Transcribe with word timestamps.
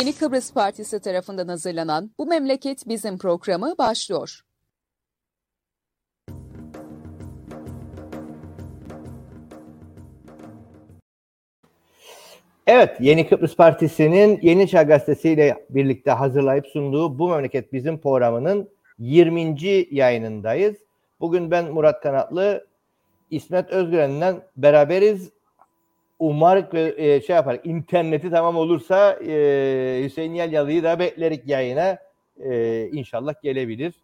Yeni 0.00 0.12
Kıbrıs 0.12 0.52
Partisi 0.52 1.00
tarafından 1.00 1.48
hazırlanan 1.48 2.10
Bu 2.18 2.26
Memleket 2.26 2.88
Bizim 2.88 3.18
programı 3.18 3.74
başlıyor. 3.78 4.40
Evet, 12.66 12.96
Yeni 13.00 13.28
Kıbrıs 13.28 13.56
Partisi'nin 13.56 14.38
Yeni 14.42 14.68
Çağ 14.68 14.82
Gazetesi 14.82 15.30
ile 15.30 15.66
birlikte 15.70 16.10
hazırlayıp 16.10 16.66
sunduğu 16.66 17.18
Bu 17.18 17.28
Memleket 17.28 17.72
Bizim 17.72 17.98
programının 17.98 18.68
20. 18.98 19.56
yayınındayız. 19.90 20.76
Bugün 21.20 21.50
ben 21.50 21.72
Murat 21.72 22.02
Kanatlı, 22.02 22.66
İsmet 23.30 23.70
Özgüren'den 23.70 24.42
beraberiz. 24.56 25.33
Umarım 26.24 26.66
e, 26.96 27.20
şey 27.20 27.36
yapar, 27.36 27.60
interneti 27.64 28.30
tamam 28.30 28.56
olursa 28.56 29.12
e, 29.12 30.00
Hüseyin 30.04 30.34
Yalyalı'yı 30.34 30.82
da 30.82 30.98
beklerik 30.98 31.48
yayına. 31.48 31.98
E, 32.44 32.88
inşallah 32.92 33.34
gelebilir. 33.42 33.94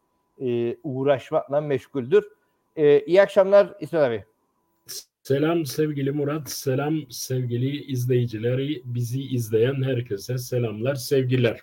E, 0.41 0.77
uğraşmakla 0.85 1.61
meşguldür. 1.61 2.25
E, 2.77 3.01
iyi 3.01 3.23
akşamlar 3.23 3.75
İsmet 3.81 4.03
abi. 4.03 4.25
Selam 5.23 5.67
sevgili 5.67 6.11
Murat, 6.11 6.51
selam 6.51 6.95
sevgili 7.11 7.85
izleyicileri, 7.85 8.83
bizi 8.85 9.23
izleyen 9.23 9.83
herkese 9.83 10.39
selamlar, 10.39 10.95
sevgiler. 10.95 11.61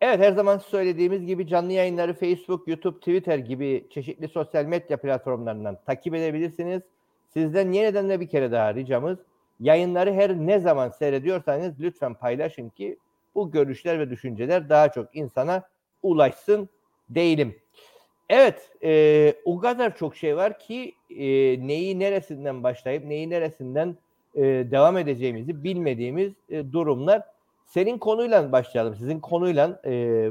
Evet 0.00 0.20
her 0.20 0.32
zaman 0.32 0.58
söylediğimiz 0.58 1.26
gibi 1.26 1.46
canlı 1.46 1.72
yayınları 1.72 2.14
Facebook, 2.14 2.68
YouTube, 2.68 2.98
Twitter 2.98 3.38
gibi 3.38 3.84
çeşitli 3.90 4.28
sosyal 4.28 4.64
medya 4.64 4.96
platformlarından 4.96 5.78
takip 5.86 6.14
edebilirsiniz. 6.14 6.82
Sizden 7.32 7.72
yeniden 7.72 8.08
de 8.08 8.20
bir 8.20 8.28
kere 8.28 8.52
daha 8.52 8.74
ricamız 8.74 9.18
yayınları 9.60 10.12
her 10.12 10.36
ne 10.36 10.60
zaman 10.60 10.88
seyrediyorsanız 10.88 11.80
lütfen 11.80 12.14
paylaşın 12.14 12.68
ki 12.68 12.98
bu 13.34 13.50
görüşler 13.50 13.98
ve 13.98 14.10
düşünceler 14.10 14.68
daha 14.68 14.92
çok 14.92 15.16
insana 15.16 15.62
ulaşsın 16.02 16.68
değilim. 17.10 17.56
Evet, 18.28 18.70
e, 18.82 19.34
o 19.44 19.58
kadar 19.58 19.96
çok 19.96 20.16
şey 20.16 20.36
var 20.36 20.58
ki 20.58 20.94
e, 21.10 21.26
neyi 21.66 21.98
neresinden 21.98 22.62
başlayıp 22.62 23.04
neyi 23.04 23.30
neresinden 23.30 23.96
e, 24.34 24.42
devam 24.42 24.98
edeceğimizi 24.98 25.64
bilmediğimiz 25.64 26.32
e, 26.48 26.72
durumlar. 26.72 27.22
Senin 27.66 27.98
konuyla 27.98 28.52
başlayalım. 28.52 28.96
Sizin 28.96 29.20
konuyla 29.20 29.80
e, 29.84 29.90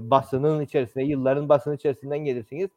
basının 0.10 0.62
içerisinde, 0.62 1.04
yılların 1.04 1.50
basının 1.50 1.76
içerisinden 1.76 2.20
gelirsiniz. 2.20 2.70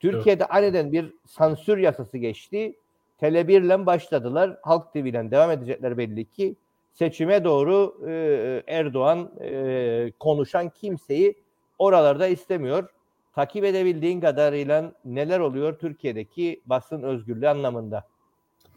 Türkiye'de 0.00 0.44
evet. 0.44 0.56
aniden 0.56 0.92
bir 0.92 1.12
sansür 1.26 1.78
yasası 1.78 2.18
geçti. 2.18 2.74
Tele 3.18 3.48
1 3.48 3.62
ile 3.62 3.86
başladılar. 3.86 4.58
Halk 4.62 4.92
TV 4.92 4.96
ile 4.96 5.30
devam 5.30 5.50
edecekler 5.50 5.98
belli 5.98 6.24
ki. 6.24 6.56
Seçime 6.92 7.44
doğru 7.44 7.96
e, 8.08 8.62
Erdoğan 8.66 9.30
e, 9.40 10.12
konuşan 10.18 10.68
kimseyi 10.68 11.34
oralarda 11.78 12.26
istemiyor 12.26 12.88
takip 13.36 13.64
edebildiğin 13.64 14.20
kadarıyla 14.20 14.92
neler 15.04 15.40
oluyor 15.40 15.78
Türkiye'deki 15.78 16.60
basın 16.66 17.02
özgürlüğü 17.02 17.48
anlamında? 17.48 18.04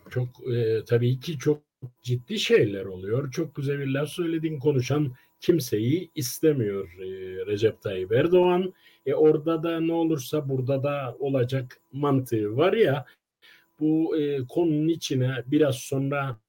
Çok 0.09 0.27
e, 0.53 0.83
tabii 0.85 1.19
ki 1.19 1.37
çok 1.37 1.61
ciddi 2.01 2.39
şeyler 2.39 2.85
oluyor. 2.85 3.31
Çok 3.31 3.55
güzel 3.55 3.79
bir 3.79 3.87
laf 3.87 4.09
söyledin 4.09 4.59
konuşan 4.59 5.11
kimseyi 5.39 6.11
istemiyor 6.15 6.89
e, 6.99 7.05
Recep 7.45 7.81
Tayyip 7.81 8.11
Erdoğan. 8.11 8.73
E 9.05 9.13
orada 9.13 9.63
da 9.63 9.79
ne 9.79 9.93
olursa 9.93 10.49
burada 10.49 10.83
da 10.83 11.15
olacak 11.19 11.79
mantığı 11.93 12.57
var 12.57 12.73
ya 12.73 13.05
bu 13.79 14.17
e, 14.17 14.47
konunun 14.47 14.87
içine 14.87 15.43
biraz 15.47 15.75
sonra 15.75 16.39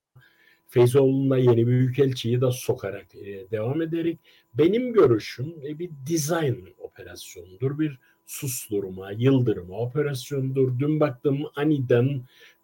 Feyzoğlu'na 0.68 1.36
yeni 1.36 1.66
büyükelçiyi 1.66 2.40
de 2.40 2.50
sokarak 2.52 3.14
e, 3.14 3.50
devam 3.50 3.82
ederek 3.82 4.18
benim 4.54 4.92
görüşüm 4.92 5.54
e, 5.66 5.78
bir 5.78 5.90
design 6.10 6.54
operasyonudur. 6.78 7.78
Bir 7.78 7.98
susturma, 8.26 9.12
yıldırma 9.12 9.78
operasyonudur. 9.78 10.78
Dün 10.78 11.00
baktım 11.00 11.42
aniden 11.56 12.22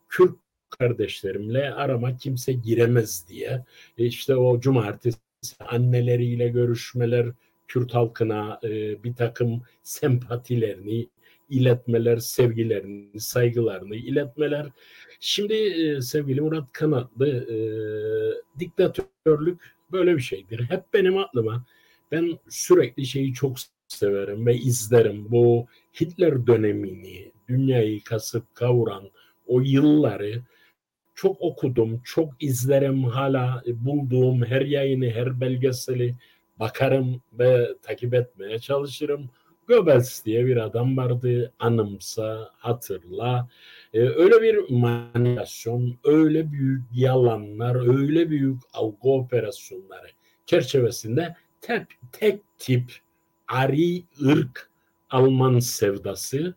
Kürt 0.08 0.36
kardeşlerimle 0.70 1.74
arama 1.74 2.16
kimse 2.16 2.52
giremez 2.52 3.28
diye. 3.28 3.64
E, 3.98 4.06
işte 4.06 4.36
o 4.36 4.60
cumartesi 4.60 5.18
anneleriyle 5.60 6.48
görüşmeler, 6.48 7.26
Kürt 7.68 7.94
halkına 7.94 8.60
e, 8.64 9.04
bir 9.04 9.14
takım 9.14 9.62
sempatilerini 9.82 11.08
iletmeler, 11.48 12.16
sevgilerini, 12.16 13.20
saygılarını 13.20 13.96
iletmeler. 13.96 14.66
Şimdi 15.20 15.54
e, 15.54 16.00
sevgili 16.00 16.40
Murat 16.40 16.72
Kanatlı 16.72 17.28
e, 17.28 17.58
diktatörlük 18.58 19.76
böyle 19.92 20.16
bir 20.16 20.22
şeydir. 20.22 20.60
Hep 20.60 20.84
benim 20.94 21.18
aklıma 21.18 21.64
ben 22.12 22.38
sürekli 22.48 23.06
şeyi 23.06 23.34
çok 23.34 23.56
severim 23.88 24.46
ve 24.46 24.56
izlerim. 24.56 25.30
Bu 25.30 25.66
Hitler 26.00 26.46
dönemini, 26.46 27.32
dünyayı 27.48 28.04
kasıp 28.04 28.54
kavuran 28.54 29.10
o 29.46 29.60
yılları 29.60 30.42
çok 31.14 31.40
okudum, 31.40 32.00
çok 32.04 32.42
izlerim 32.42 33.04
hala 33.04 33.62
bulduğum 33.66 34.44
her 34.44 34.60
yayını, 34.60 35.10
her 35.10 35.40
belgeseli 35.40 36.14
bakarım 36.58 37.22
ve 37.32 37.68
takip 37.82 38.14
etmeye 38.14 38.58
çalışırım. 38.58 39.30
Goebbels 39.68 40.24
diye 40.24 40.46
bir 40.46 40.56
adam 40.56 40.96
vardı. 40.96 41.52
Anımsa, 41.58 42.50
hatırla. 42.56 43.48
Ee, 43.94 44.00
öyle 44.00 44.42
bir 44.42 44.70
manipülasyon, 44.70 45.98
öyle 46.04 46.52
büyük 46.52 46.82
yalanlar, 46.94 47.98
öyle 47.98 48.30
büyük 48.30 48.60
algı 48.72 49.08
operasyonları 49.08 50.08
çerçevesinde 50.46 51.36
tek, 51.60 51.86
tek 52.12 52.40
tip 52.58 52.92
ari 53.48 54.02
ırk 54.22 54.70
Alman 55.10 55.58
sevdası 55.58 56.54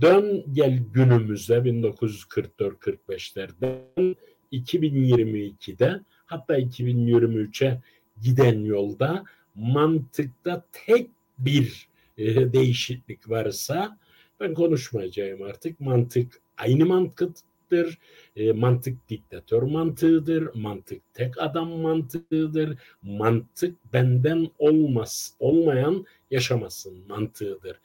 dön 0.00 0.44
gel 0.52 0.78
günümüzde 0.92 1.54
1944-45'lerden 1.54 4.16
2022'de 4.52 6.00
hatta 6.26 6.58
2023'e 6.58 7.82
giden 8.22 8.64
yolda 8.64 9.24
mantıkta 9.54 10.64
tek 10.72 11.10
bir 11.38 11.89
e, 12.20 12.52
değişiklik 12.52 13.30
varsa 13.30 13.98
ben 14.40 14.54
konuşmayacağım 14.54 15.42
artık. 15.42 15.80
Mantık 15.80 16.40
aynı 16.58 16.86
mantıktır. 16.86 17.98
E, 18.36 18.52
mantık 18.52 19.08
diktatör 19.08 19.62
mantığıdır. 19.62 20.54
Mantık 20.54 21.14
tek 21.14 21.38
adam 21.38 21.70
mantığıdır. 21.70 22.78
Mantık 23.02 23.92
benden 23.92 24.50
olmaz, 24.58 25.34
olmayan 25.38 26.06
yaşamasın 26.30 27.08
mantığıdır. 27.08 27.80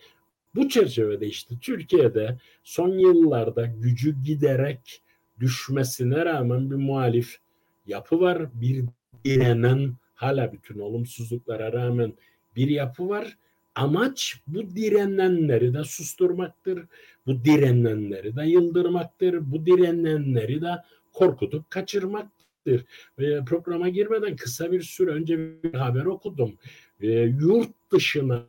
Bu 0.56 0.70
çerçevede 0.70 1.28
işte 1.28 1.56
Türkiye'de 1.62 2.38
son 2.64 2.90
yıllarda 2.90 3.66
gücü 3.66 4.24
giderek 4.24 5.02
düşmesine 5.40 6.26
rağmen 6.26 6.72
bir 6.72 6.76
muhalif 6.76 7.38
yapı 7.86 8.20
var. 8.20 8.48
Bir 8.54 8.86
direnen 9.26 9.94
hala 10.16 10.54
bütün 10.54 10.80
olumsuzluklara 10.80 11.74
rağmen 11.74 12.14
bir 12.56 12.68
yapı 12.68 13.10
var 13.10 13.38
Amaç 13.76 14.42
bu 14.48 14.76
direnenleri 14.76 15.74
de 15.74 15.84
susturmaktır. 15.84 16.84
Bu 17.28 17.46
direnenleri 17.46 18.36
de 18.36 18.44
yıldırmaktır. 18.44 19.52
Bu 19.52 19.66
direnenleri 19.66 20.62
de 20.62 20.72
korkutup 21.14 21.70
kaçırmaktır. 21.70 22.86
Ve 23.20 23.46
programa 23.46 23.90
girmeden 23.90 24.36
kısa 24.36 24.72
bir 24.72 24.82
süre 24.82 25.12
önce 25.12 25.64
bir 25.64 25.74
haber 25.74 26.06
okudum. 26.06 26.54
E, 27.02 27.12
yurt 27.12 27.92
dışına 27.92 28.46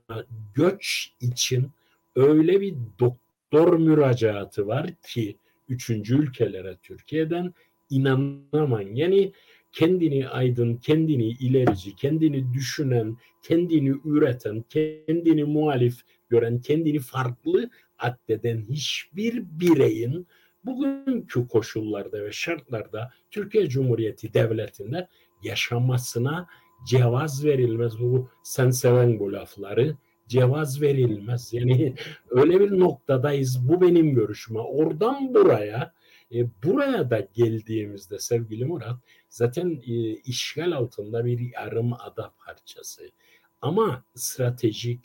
göç 0.54 1.12
için 1.20 1.70
öyle 2.16 2.60
bir 2.60 2.75
doktor 3.00 3.78
müracaatı 3.78 4.66
var 4.66 4.91
ki 5.06 5.36
üçüncü 5.69 6.19
ülkelere 6.19 6.76
Türkiye'den 6.82 7.54
inanamam. 7.91 8.95
Yani 8.95 9.33
kendini 9.77 10.28
aydın, 10.28 10.77
kendini 10.77 11.28
ilerici, 11.28 11.97
kendini 11.97 12.55
düşünen, 12.55 13.17
kendini 13.43 13.95
üreten, 14.05 14.65
kendini 14.69 15.45
muhalif 15.45 16.01
gören, 16.28 16.61
kendini 16.61 16.99
farklı 16.99 17.71
addeden 17.99 18.65
hiçbir 18.71 19.45
bireyin 19.61 20.27
bugünkü 20.65 21.49
koşullarda 21.49 22.25
ve 22.25 22.33
şartlarda 22.33 23.11
Türkiye 23.31 23.69
Cumhuriyeti 23.69 24.34
Devleti'nde 24.34 25.09
yaşamasına 25.43 26.47
cevaz 26.87 27.45
verilmez. 27.45 28.01
Bu 28.01 28.28
sen 28.43 28.71
seven 28.71 29.19
bu 29.19 29.33
lafları 29.33 29.97
cevaz 30.28 30.83
verilmez. 30.83 31.53
Yani 31.53 31.95
öyle 32.31 32.61
bir 32.61 32.78
noktadayız. 32.78 33.69
Bu 33.69 33.81
benim 33.81 34.15
görüşüme. 34.15 34.61
Oradan 34.61 35.34
buraya 35.34 35.93
e, 36.34 36.47
buraya 36.65 37.11
da 37.11 37.28
geldiğimizde 37.34 38.19
sevgili 38.19 38.65
Murat 38.65 38.97
zaten 39.28 39.83
e, 39.87 39.93
işgal 40.13 40.73
altında 40.73 41.25
bir 41.25 41.53
yarım 41.55 41.93
ada 41.93 42.33
parçası. 42.45 43.11
Ama 43.63 44.05
stratejik 44.15 45.01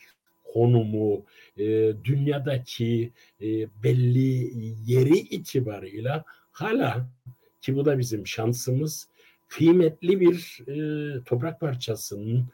konumu, 0.53 1.25
e, 1.57 1.63
dünyadaki 2.03 3.11
e, 3.41 3.45
belli 3.83 4.53
yeri 4.85 5.17
itibarıyla 5.17 6.23
hala 6.51 7.09
ki 7.61 7.75
bu 7.75 7.85
da 7.85 7.99
bizim 7.99 8.27
şansımız 8.27 9.07
kıymetli 9.47 10.19
bir 10.19 10.59
e, 10.67 11.23
toprak 11.23 11.59
parçasının 11.59 12.45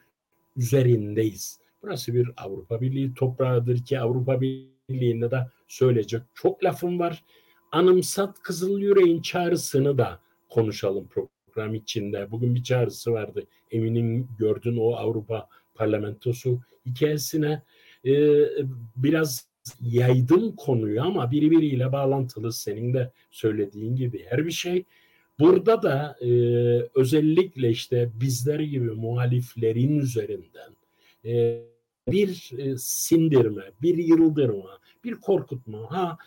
üzerindeyiz. 0.56 1.58
Burası 1.82 2.14
bir 2.14 2.30
Avrupa 2.36 2.80
Birliği 2.80 3.14
toprağıdır 3.14 3.84
ki 3.84 4.00
Avrupa 4.00 4.40
Birliği'nde 4.40 5.30
de 5.30 5.46
söyleyecek 5.68 6.22
çok 6.34 6.64
lafım 6.64 6.98
var. 6.98 7.24
Anımsat 7.72 8.42
Kızıl 8.42 8.78
Yüreğin 8.78 9.22
çağrısını 9.22 9.98
da 9.98 10.20
konuşalım 10.48 11.08
program 11.08 11.74
içinde. 11.74 12.30
Bugün 12.30 12.54
bir 12.54 12.62
çağrısı 12.62 13.12
vardı. 13.12 13.44
Eminim 13.70 14.28
gördün 14.38 14.76
o 14.76 14.92
Avrupa 14.92 15.48
Parlamentosu 15.74 16.60
hikayesine. 16.86 17.62
Ee, 18.06 18.44
biraz 18.96 19.48
yaydım 19.80 20.56
konuyu 20.56 21.02
ama 21.02 21.30
birbiriyle 21.30 21.92
bağlantılı 21.92 22.52
senin 22.52 22.94
de 22.94 23.12
söylediğin 23.30 23.96
gibi 23.96 24.24
her 24.28 24.46
bir 24.46 24.50
şey. 24.50 24.84
Burada 25.40 25.82
da 25.82 26.16
e, 26.20 26.30
özellikle 26.94 27.70
işte 27.70 28.10
bizler 28.20 28.60
gibi 28.60 28.90
muhaliflerin 28.90 29.98
üzerinden 29.98 30.76
e, 31.24 31.62
bir 32.08 32.50
e, 32.58 32.78
sindirme, 32.78 33.62
bir 33.82 33.98
yıldırma, 33.98 34.78
bir 35.04 35.14
korkutma. 35.14 35.90
Ha 35.90 36.18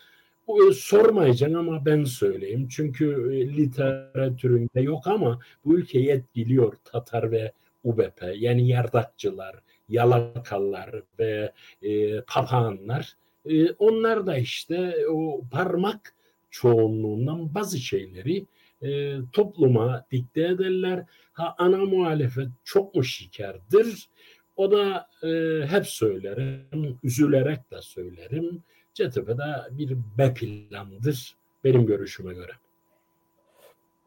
e, 0.68 0.72
sormayacaksın 0.72 1.58
ama 1.58 1.86
ben 1.86 2.04
söyleyeyim. 2.04 2.68
Çünkü 2.70 3.06
e, 3.34 3.56
literatüründe 3.56 4.80
yok 4.80 5.06
ama 5.06 5.40
bu 5.64 5.78
ülkeyi 5.78 6.08
etkiliyor 6.08 6.72
Tatar 6.84 7.30
ve 7.30 7.52
UBP. 7.84 8.22
Yani 8.36 8.68
yardakçılar, 8.68 9.56
yalakalar 9.88 10.90
ve 11.18 11.52
e, 11.82 12.20
papağanlar. 12.20 13.16
E, 13.46 13.70
onlar 13.70 14.26
da 14.26 14.36
işte 14.36 14.94
o 15.10 15.42
parmak 15.50 16.14
çoğunluğundan 16.50 17.54
bazı 17.54 17.78
şeyleri 17.78 18.46
e, 18.82 19.16
topluma 19.32 20.06
dikte 20.10 20.42
ederler. 20.42 21.04
Ha 21.32 21.54
ana 21.58 21.76
muhalefet 21.76 22.48
çok 22.64 22.94
mu 22.94 23.04
şikardır? 23.04 24.08
O 24.56 24.72
da 24.72 25.08
e, 25.22 25.62
hep 25.66 25.86
söylerim, 25.86 26.98
üzülerek 27.02 27.70
de 27.70 27.82
söylerim. 27.82 28.62
CTP'de 28.94 29.44
bir 29.70 29.96
B 30.18 30.34
plandır 30.34 31.36
benim 31.64 31.86
görüşüme 31.86 32.34
göre. 32.34 32.52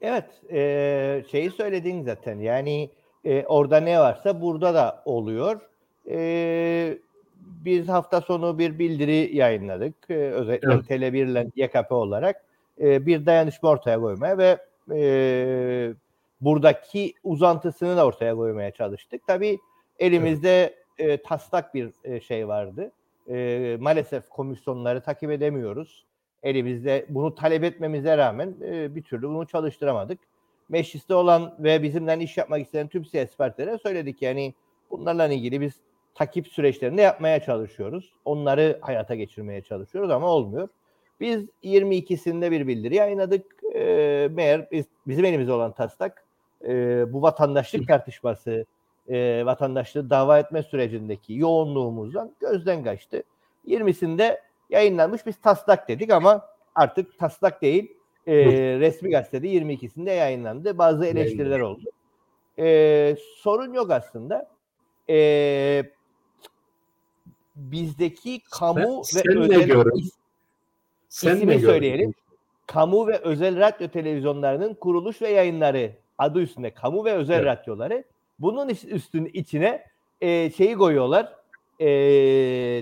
Evet, 0.01 0.25
e, 0.51 1.23
şeyi 1.31 1.51
söyledin 1.51 2.03
zaten. 2.03 2.39
Yani 2.39 2.89
e, 3.25 3.43
orada 3.45 3.79
ne 3.79 3.99
varsa 3.99 4.41
burada 4.41 4.73
da 4.73 5.03
oluyor. 5.05 5.61
E, 6.09 6.97
biz 7.45 7.89
hafta 7.89 8.21
sonu 8.21 8.59
bir 8.59 8.79
bildiri 8.79 9.35
yayınladık. 9.35 9.95
E, 10.09 10.13
özellikle 10.13 10.73
evet. 10.73 10.85
Tele1 10.89 11.31
ile 11.31 11.47
YKP 11.55 11.91
olarak 11.91 12.45
e, 12.81 13.05
bir 13.05 13.25
dayanışma 13.25 13.69
ortaya 13.69 13.99
koymaya 13.99 14.37
ve 14.37 14.57
e, 14.93 15.93
buradaki 16.41 17.13
uzantısını 17.23 17.97
da 17.97 18.05
ortaya 18.05 18.35
koymaya 18.35 18.71
çalıştık. 18.71 19.27
Tabii 19.27 19.59
elimizde 19.99 20.75
e, 20.97 21.17
taslak 21.17 21.73
bir 21.73 21.89
e, 22.03 22.19
şey 22.19 22.47
vardı. 22.47 22.91
E, 23.29 23.77
maalesef 23.79 24.29
komisyonları 24.29 25.01
takip 25.01 25.31
edemiyoruz. 25.31 26.05
Elimizde 26.43 27.05
bunu 27.09 27.35
talep 27.35 27.63
etmemize 27.63 28.17
rağmen 28.17 28.55
e, 28.61 28.95
bir 28.95 29.03
türlü 29.03 29.27
bunu 29.27 29.47
çalıştıramadık. 29.47 30.19
Mecliste 30.69 31.15
olan 31.15 31.55
ve 31.59 31.83
bizimle 31.83 32.23
iş 32.23 32.37
yapmak 32.37 32.61
isteyen 32.61 32.87
tüm 32.87 33.05
siyasi 33.05 33.37
partilere 33.37 33.77
söyledik 33.77 34.21
yani 34.21 34.53
bunlarla 34.91 35.27
ilgili 35.27 35.61
biz 35.61 35.73
takip 36.15 36.47
süreçlerini 36.47 37.01
yapmaya 37.01 37.39
çalışıyoruz. 37.39 38.13
Onları 38.25 38.77
hayata 38.81 39.15
geçirmeye 39.15 39.61
çalışıyoruz 39.61 40.11
ama 40.11 40.27
olmuyor. 40.27 40.67
Biz 41.19 41.45
22'sinde 41.63 42.51
bir 42.51 42.67
bildiri 42.67 42.95
yayınladık. 42.95 43.45
E, 43.75 44.29
meğer 44.31 44.71
biz, 44.71 44.85
bizim 45.07 45.25
elimizde 45.25 45.53
olan 45.53 45.71
taslak 45.71 46.25
e, 46.67 46.73
bu 47.13 47.21
vatandaşlık 47.21 47.87
tartışması, 47.87 48.65
e, 49.09 49.45
vatandaşlığı 49.45 50.09
dava 50.09 50.39
etme 50.39 50.63
sürecindeki 50.63 51.33
yoğunluğumuzdan 51.33 52.31
gözden 52.39 52.83
kaçtı. 52.83 53.23
20'sinde 53.67 54.39
yayınlanmış 54.69 55.25
biz 55.25 55.41
taslak 55.41 55.87
dedik 55.89 56.11
ama 56.11 56.45
artık 56.75 57.19
taslak 57.19 57.61
değil 57.61 57.91
e, 58.27 58.35
resmi 58.79 59.09
gazetede 59.09 59.47
22'sinde 59.47 60.11
yayınlandı. 60.11 60.77
Bazı 60.77 61.05
eleştiriler 61.05 61.59
oldu. 61.59 61.89
E, 62.59 63.15
sorun 63.37 63.73
yok 63.73 63.91
aslında. 63.91 64.49
E, 65.09 65.83
bizdeki 67.55 68.41
kamu 68.51 69.01
sen, 69.05 69.19
ve 69.19 69.33
sen 69.33 69.37
özel 69.37 69.83
sen 71.09 71.35
ismini 71.35 71.59
söyleyelim. 71.59 72.13
Kamu 72.67 73.07
ve 73.07 73.17
özel 73.17 73.59
radyo 73.59 73.87
televizyonlarının 73.87 74.73
kuruluş 74.73 75.21
ve 75.21 75.29
yayınları 75.29 75.91
adı 76.17 76.41
üstünde 76.41 76.73
kamu 76.73 77.05
ve 77.05 77.13
özel 77.13 77.35
evet. 77.35 77.45
radyoları 77.45 78.03
bunun 78.39 78.69
üstün 78.69 79.25
içine 79.33 79.85
e, 80.21 80.49
şeyi 80.49 80.75
koyuyorlar. 80.75 81.33
E, 81.79 81.87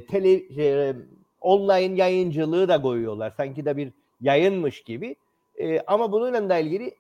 tele, 0.05 0.53
şey, 0.53 0.93
online 1.41 1.95
yayıncılığı 1.95 2.67
da 2.67 2.81
koyuyorlar. 2.81 3.33
Sanki 3.37 3.65
de 3.65 3.77
bir 3.77 3.91
yayınmış 4.21 4.83
gibi. 4.83 5.15
E, 5.57 5.79
ama 5.79 6.11
bununla 6.11 6.49
da 6.49 6.57
ilgili 6.57 6.95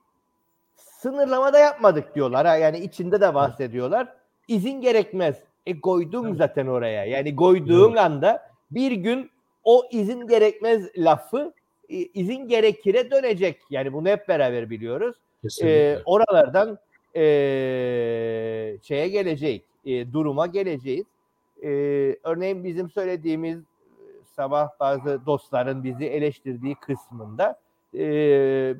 sınırlama 0.75 1.53
da 1.53 1.59
yapmadık 1.59 2.15
diyorlar. 2.15 2.47
Ha. 2.47 2.55
Yani 2.55 2.79
içinde 2.79 3.21
de 3.21 3.33
bahsediyorlar. 3.33 4.13
İzin 4.47 4.81
gerekmez. 4.81 5.35
E 5.65 5.81
koydum 5.81 6.35
zaten 6.35 6.67
oraya. 6.67 7.05
Yani 7.05 7.35
koyduğun 7.35 7.95
anda 7.95 8.49
bir 8.71 8.91
gün 8.91 9.31
o 9.63 9.83
izin 9.91 10.27
gerekmez 10.27 10.89
lafı 10.97 11.53
e, 11.89 11.95
izin 11.95 12.47
gerekire 12.47 13.11
dönecek. 13.11 13.61
Yani 13.69 13.93
bunu 13.93 14.07
hep 14.07 14.27
beraber 14.27 14.69
biliyoruz. 14.69 15.15
E, 15.63 15.99
oralardan 16.05 16.77
e, 17.15 17.21
şeye 18.81 19.07
geleceğiz. 19.07 19.61
E, 19.85 20.13
duruma 20.13 20.47
geleceğiz. 20.47 21.05
E, 21.63 21.69
örneğin 22.23 22.63
bizim 22.63 22.89
söylediğimiz 22.89 23.59
sabah 24.35 24.69
bazı 24.79 25.25
dostların 25.25 25.83
bizi 25.83 26.05
eleştirdiği 26.05 26.75
kısmında 26.75 27.59
e, 27.97 28.75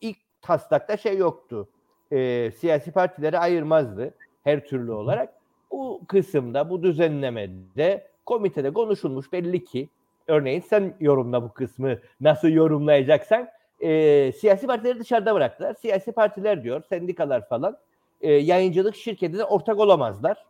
ilk 0.00 0.16
taslakta 0.42 0.96
şey 0.96 1.16
yoktu. 1.16 1.68
E, 2.12 2.50
siyasi 2.50 2.92
partileri 2.92 3.38
ayırmazdı 3.38 4.14
her 4.44 4.66
türlü 4.66 4.92
olarak. 4.92 5.34
Bu 5.70 6.00
kısımda, 6.08 6.70
bu 6.70 6.82
düzenlemede 6.82 8.06
komitede 8.26 8.72
konuşulmuş 8.72 9.32
belli 9.32 9.64
ki 9.64 9.88
örneğin 10.26 10.60
sen 10.60 10.94
yorumla 11.00 11.42
bu 11.42 11.52
kısmı 11.52 11.98
nasıl 12.20 12.48
yorumlayacaksan 12.48 13.48
e, 13.80 14.32
siyasi 14.32 14.66
partileri 14.66 15.00
dışarıda 15.00 15.34
bıraktılar. 15.34 15.74
Siyasi 15.74 16.12
partiler 16.12 16.64
diyor, 16.64 16.82
sendikalar 16.88 17.48
falan 17.48 17.76
e, 18.20 18.32
yayıncılık 18.32 18.96
şirketine 18.96 19.44
ortak 19.44 19.78
olamazlar. 19.78 20.44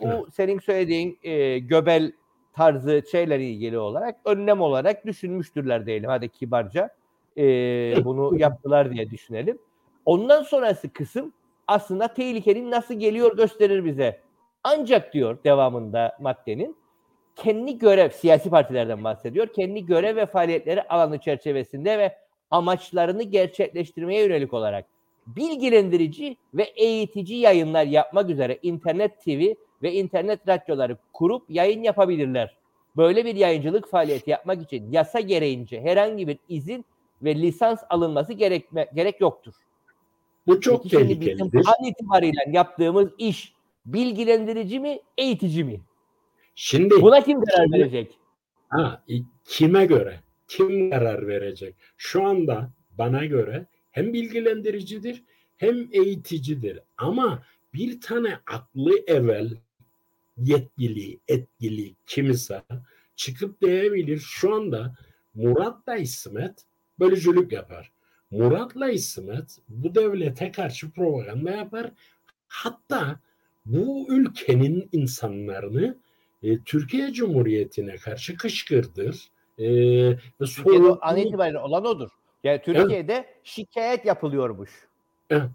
Bu 0.00 0.06
evet. 0.06 0.24
senin 0.32 0.58
söylediğin 0.58 1.18
e, 1.22 1.58
göbel 1.58 2.12
tarzı 2.52 3.02
şeyle 3.12 3.40
ilgili 3.40 3.78
olarak 3.78 4.16
önlem 4.24 4.60
olarak 4.60 5.06
düşünmüştürler 5.06 5.86
diyelim 5.86 6.10
hadi 6.10 6.28
kibarca. 6.28 6.90
E, 7.36 7.42
bunu 8.04 8.38
yaptılar 8.38 8.92
diye 8.92 9.10
düşünelim. 9.10 9.58
Ondan 10.04 10.42
sonrası 10.42 10.92
kısım 10.92 11.32
aslında 11.68 12.14
tehlikenin 12.14 12.70
nasıl 12.70 12.94
geliyor 12.94 13.36
gösterir 13.36 13.84
bize. 13.84 14.20
Ancak 14.64 15.12
diyor 15.12 15.38
devamında 15.44 16.16
maddenin 16.20 16.76
kendi 17.36 17.78
görev, 17.78 18.10
siyasi 18.10 18.50
partilerden 18.50 19.04
bahsediyor, 19.04 19.46
kendi 19.46 19.86
görev 19.86 20.16
ve 20.16 20.26
faaliyetleri 20.26 20.82
alanı 20.82 21.18
çerçevesinde 21.18 21.98
ve 21.98 22.16
amaçlarını 22.50 23.22
gerçekleştirmeye 23.22 24.24
yönelik 24.24 24.54
olarak 24.54 24.86
bilgilendirici 25.26 26.36
ve 26.54 26.62
eğitici 26.62 27.38
yayınlar 27.38 27.84
yapmak 27.84 28.30
üzere 28.30 28.58
internet 28.62 29.24
TV 29.24 29.54
ve 29.82 29.92
internet 29.92 30.48
radyoları 30.48 30.96
kurup 31.12 31.50
yayın 31.50 31.82
yapabilirler. 31.82 32.56
Böyle 32.96 33.24
bir 33.24 33.36
yayıncılık 33.36 33.88
faaliyeti 33.88 34.30
yapmak 34.30 34.62
için 34.62 34.92
yasa 34.92 35.20
gereğince 35.20 35.80
herhangi 35.80 36.28
bir 36.28 36.38
izin 36.48 36.84
ve 37.22 37.34
lisans 37.34 37.82
alınması 37.90 38.32
gerekme, 38.32 38.86
gerek 38.94 39.20
yoktur. 39.20 39.54
Bu 40.46 40.60
çok 40.60 40.82
Peki 40.82 40.96
tehlikelidir. 40.96 41.52
Bizim 41.52 41.68
an 41.68 41.84
itibariyle 41.84 42.40
yaptığımız 42.52 43.08
iş 43.18 43.54
bilgilendirici 43.86 44.80
mi, 44.80 45.00
eğitici 45.18 45.64
mi? 45.64 45.80
Şimdi 46.54 47.02
buna 47.02 47.20
kim 47.20 47.44
karar 47.44 47.72
verecek? 47.72 48.18
Ha, 48.68 49.02
kime 49.44 49.86
göre? 49.86 50.20
Kim 50.50 50.90
karar 50.90 51.26
verecek? 51.26 51.74
Şu 51.96 52.24
anda 52.24 52.70
bana 52.98 53.24
göre 53.24 53.66
hem 53.90 54.12
bilgilendiricidir 54.12 55.22
hem 55.56 55.88
eğiticidir. 55.92 56.80
Ama 56.96 57.42
bir 57.74 58.00
tane 58.00 58.38
aklı 58.46 58.92
evvel 59.06 59.56
yetkili, 60.36 61.18
etkili 61.28 61.94
kimse 62.06 62.62
çıkıp 63.16 63.60
diyebilir 63.62 64.18
şu 64.18 64.54
anda 64.54 64.94
Murat'la 65.34 65.96
İsmet 65.96 66.64
bölücülük 66.98 67.52
yapar. 67.52 67.92
Murat'la 68.30 68.90
İsmet 68.90 69.58
bu 69.68 69.94
devlete 69.94 70.52
karşı 70.52 70.90
propaganda 70.90 71.50
yapar. 71.50 71.90
Hatta 72.48 73.20
bu 73.66 74.06
ülkenin 74.08 74.88
insanlarını 74.92 75.98
e, 76.42 76.58
Türkiye 76.58 77.12
Cumhuriyeti'ne 77.12 77.96
karşı 77.96 78.36
kışkırdır. 78.36 79.30
E, 79.60 79.66
ve 80.40 80.92
an 81.00 81.16
itibariyle 81.16 81.58
olan 81.58 81.84
odur. 81.84 82.08
Yani 82.44 82.62
Türkiye'de 82.62 83.12
evet. 83.12 83.26
şikayet 83.44 84.04
yapılıyormuş. 84.04 84.70
Evet. 85.30 85.50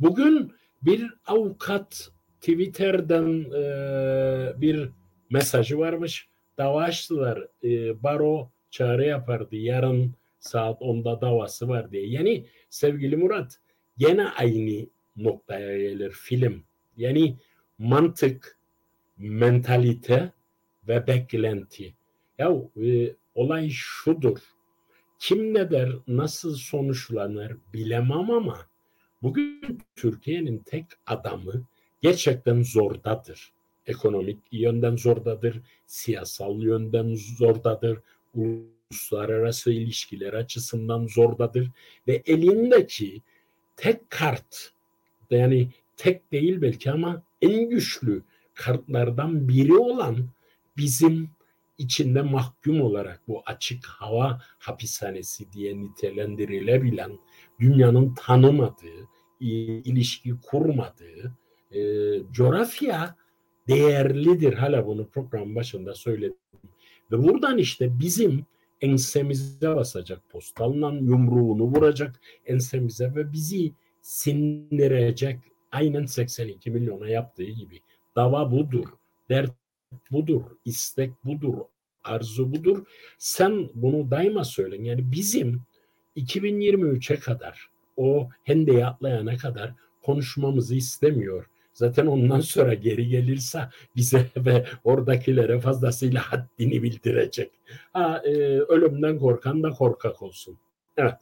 Bugün 0.00 0.52
bir 0.82 1.14
avukat 1.26 2.10
Twitter'dan 2.40 3.40
e, 3.40 4.60
bir 4.60 4.90
mesajı 5.30 5.78
varmış. 5.78 6.28
Dava 6.58 6.82
açtılar. 6.82 7.48
E, 7.64 8.02
baro 8.02 8.50
çağrı 8.70 9.04
yapardı. 9.04 9.56
Yarın 9.56 10.14
saat 10.38 10.80
10'da 10.80 11.20
davası 11.20 11.68
var 11.68 11.92
diye. 11.92 12.06
Yani 12.06 12.46
sevgili 12.70 13.16
Murat 13.16 13.60
gene 13.98 14.28
aynı 14.28 14.86
noktaya 15.16 15.78
gelir 15.78 16.10
film. 16.10 16.62
Yani 16.96 17.36
mantık, 17.78 18.58
mentalite 19.18 20.32
ve 20.88 21.06
beklenti. 21.06 21.94
Ya 22.38 22.52
e, 22.82 23.14
olay 23.36 23.70
şudur. 23.70 24.38
Kim 25.18 25.54
ne 25.54 25.70
der, 25.70 25.92
nasıl 26.08 26.54
sonuçlanır 26.54 27.56
bilemem 27.72 28.30
ama 28.30 28.66
bugün 29.22 29.78
Türkiye'nin 29.96 30.58
tek 30.58 30.84
adamı 31.06 31.66
gerçekten 32.00 32.62
zordadır. 32.62 33.52
Ekonomik 33.86 34.38
yönden 34.52 34.96
zordadır, 34.96 35.60
siyasal 35.86 36.62
yönden 36.62 37.14
zordadır, 37.14 37.98
uluslararası 38.34 39.72
ilişkiler 39.72 40.32
açısından 40.32 41.06
zordadır 41.06 41.70
ve 42.08 42.22
elindeki 42.26 43.22
tek 43.76 44.10
kart 44.10 44.72
yani 45.30 45.68
tek 45.96 46.32
değil 46.32 46.60
belki 46.62 46.90
ama 46.90 47.22
en 47.42 47.70
güçlü 47.70 48.22
kartlardan 48.54 49.48
biri 49.48 49.74
olan 49.74 50.16
bizim 50.76 51.35
içinde 51.78 52.22
mahkum 52.22 52.80
olarak 52.80 53.22
bu 53.28 53.42
açık 53.46 53.86
hava 53.86 54.40
hapishanesi 54.58 55.52
diye 55.52 55.80
nitelendirilebilen 55.80 57.18
dünyanın 57.60 58.14
tanımadığı, 58.14 59.08
ilişki 59.40 60.34
kurmadığı 60.42 61.32
e, 61.70 61.80
coğrafya 62.32 63.16
değerlidir. 63.68 64.54
Hala 64.54 64.86
bunu 64.86 65.08
program 65.08 65.54
başında 65.54 65.94
söyledim. 65.94 66.36
Ve 67.12 67.22
buradan 67.22 67.58
işte 67.58 67.98
bizim 67.98 68.46
ensemize 68.80 69.76
basacak 69.76 70.28
postalla 70.28 70.92
yumruğunu 70.92 71.62
vuracak 71.62 72.20
ensemize 72.46 73.14
ve 73.14 73.32
bizi 73.32 73.72
sindirecek 74.02 75.40
aynen 75.72 76.06
82 76.06 76.70
milyona 76.70 77.08
yaptığı 77.08 77.44
gibi. 77.50 77.80
Dava 78.16 78.50
budur. 78.50 78.88
Dert 79.28 79.65
budur. 80.10 80.42
istek 80.64 81.24
budur. 81.24 81.58
Arzu 82.04 82.52
budur. 82.52 82.84
Sen 83.18 83.70
bunu 83.74 84.10
daima 84.10 84.44
söylen. 84.44 84.84
Yani 84.84 85.12
bizim 85.12 85.62
2023'e 86.16 87.16
kadar 87.16 87.70
o 87.96 88.28
hendeyi 88.44 88.86
atlayana 88.86 89.36
kadar 89.36 89.74
konuşmamızı 90.02 90.74
istemiyor. 90.74 91.46
Zaten 91.72 92.06
ondan 92.06 92.40
sonra 92.40 92.74
geri 92.74 93.08
gelirse 93.08 93.68
bize 93.96 94.26
ve 94.36 94.66
oradakilere 94.84 95.60
fazlasıyla 95.60 96.20
haddini 96.32 96.82
bildirecek. 96.82 97.50
Ha, 97.92 98.22
e, 98.24 98.30
ölümden 98.60 99.18
korkan 99.18 99.62
da 99.62 99.70
korkak 99.70 100.22
olsun. 100.22 100.58
Evet. 100.96 101.14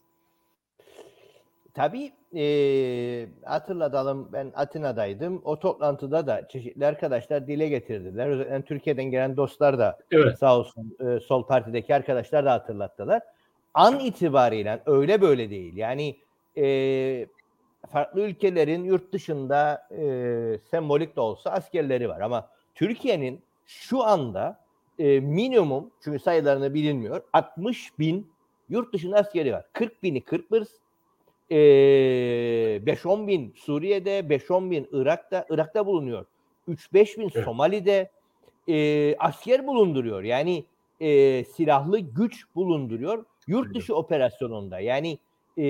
Tabii 1.74 2.12
e, 2.36 3.26
hatırlatalım 3.44 4.28
ben 4.32 4.52
Atina'daydım. 4.54 5.42
O 5.44 5.58
toplantıda 5.58 6.26
da 6.26 6.48
çeşitli 6.48 6.86
arkadaşlar 6.86 7.46
dile 7.46 7.68
getirdiler. 7.68 8.28
Özellikle 8.28 8.62
Türkiye'den 8.62 9.04
gelen 9.04 9.36
dostlar 9.36 9.78
da 9.78 9.98
evet. 10.10 10.38
sağ 10.38 10.58
olsun 10.58 10.96
e, 11.00 11.20
sol 11.20 11.46
partideki 11.46 11.94
arkadaşlar 11.94 12.44
da 12.44 12.52
hatırlattılar. 12.52 13.22
An 13.74 14.00
itibariyle 14.00 14.82
öyle 14.86 15.20
böyle 15.20 15.50
değil. 15.50 15.76
Yani 15.76 16.16
e, 16.56 17.26
farklı 17.90 18.20
ülkelerin 18.20 18.84
yurt 18.84 19.12
dışında 19.12 19.88
e, 19.90 20.04
sembolik 20.70 21.16
de 21.16 21.20
olsa 21.20 21.50
askerleri 21.50 22.08
var. 22.08 22.20
Ama 22.20 22.48
Türkiye'nin 22.74 23.42
şu 23.66 24.02
anda 24.02 24.60
e, 24.98 25.20
minimum 25.20 25.90
çünkü 26.04 26.18
sayılarını 26.18 26.74
bilinmiyor 26.74 27.22
60 27.32 27.98
bin 27.98 28.32
yurt 28.68 28.92
dışında 28.92 29.16
askeri 29.16 29.52
var. 29.52 29.64
40 29.72 30.02
bini 30.02 30.20
Kıbrıs, 30.20 30.68
e, 31.50 31.56
5-10 31.56 33.26
bin 33.26 33.54
Suriye'de, 33.56 34.18
5-10 34.18 34.70
bin 34.70 34.88
Irak'ta, 34.92 35.46
Irak'ta 35.50 35.86
bulunuyor. 35.86 36.26
3-5 36.68 37.20
bin 37.20 37.28
Somali'de 37.28 38.10
e, 38.68 39.16
asker 39.18 39.66
bulunduruyor. 39.66 40.22
Yani 40.22 40.64
e, 41.00 41.44
silahlı 41.44 41.98
güç 41.98 42.44
bulunduruyor. 42.54 43.24
Yurt 43.46 43.74
dışı 43.74 43.94
operasyonunda 43.94 44.80
yani 44.80 45.18
e, 45.58 45.64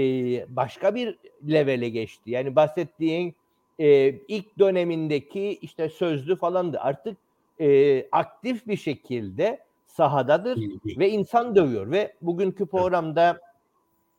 başka 0.57 0.95
bir 0.95 1.19
levele 1.49 1.89
geçti. 1.89 2.31
Yani 2.31 2.57
bahsettiğin 2.57 3.35
e, 3.79 4.09
ilk 4.29 4.59
dönemindeki 4.59 5.59
işte 5.63 5.89
sözlü 5.89 6.37
falandı. 6.37 6.79
Artık 6.81 7.17
e, 7.61 8.07
aktif 8.13 8.67
bir 8.67 8.77
şekilde 8.77 9.59
sahadadır 9.87 10.59
ve 10.99 11.11
insan 11.11 11.57
dövüyor. 11.57 11.91
Ve 11.91 12.15
bugünkü 12.23 12.67
programda 12.67 13.41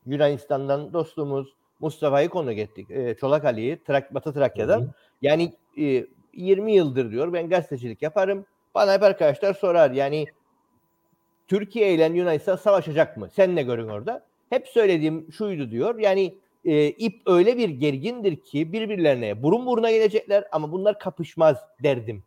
Yunanistan'dan 0.05 0.93
dostumuz 0.93 1.53
Mustafa'yı 1.79 2.29
konu 2.29 2.51
ettik. 2.51 2.91
E, 2.91 3.15
Çolak 3.15 3.45
Ali'yi 3.45 3.83
Trak, 3.83 4.13
Batı 4.13 4.33
Trakya'dan. 4.33 4.91
Yani 5.21 5.53
e, 5.77 6.05
20 6.33 6.73
yıldır 6.73 7.11
diyor 7.11 7.33
ben 7.33 7.49
gazetecilik 7.49 8.01
yaparım. 8.01 8.45
Bana 8.75 8.93
hep 8.93 9.03
arkadaşlar 9.03 9.53
sorar 9.53 9.91
yani 9.91 10.25
Türkiye 11.47 11.93
ile 11.93 12.05
Yunanistan 12.05 12.55
savaşacak 12.55 13.17
mı? 13.17 13.29
Sen 13.33 13.55
ne 13.55 13.63
görün 13.63 13.87
orada? 13.87 14.25
Hep 14.49 14.67
söylediğim 14.67 15.31
şuydu 15.31 15.71
diyor. 15.71 15.99
Yani 15.99 16.35
e, 16.65 16.87
ip 16.87 17.21
öyle 17.25 17.57
bir 17.57 17.69
gergindir 17.69 18.35
ki 18.35 18.73
birbirlerine 18.73 19.43
burun 19.43 19.65
buruna 19.65 19.91
gelecekler 19.91 20.43
ama 20.51 20.71
bunlar 20.71 20.99
kapışmaz 20.99 21.57
derdim. 21.83 22.23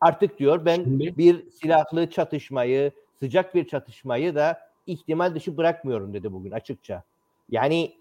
Artık 0.00 0.38
diyor 0.38 0.64
ben 0.64 1.00
bir 1.00 1.50
silahlı 1.50 2.10
çatışmayı, 2.10 2.92
sıcak 3.20 3.54
bir 3.54 3.68
çatışmayı 3.68 4.34
da 4.34 4.67
ihtimal 4.88 5.34
dışı 5.34 5.56
bırakmıyorum 5.56 6.14
dedi 6.14 6.32
bugün 6.32 6.50
açıkça. 6.50 7.02
Yani 7.50 7.94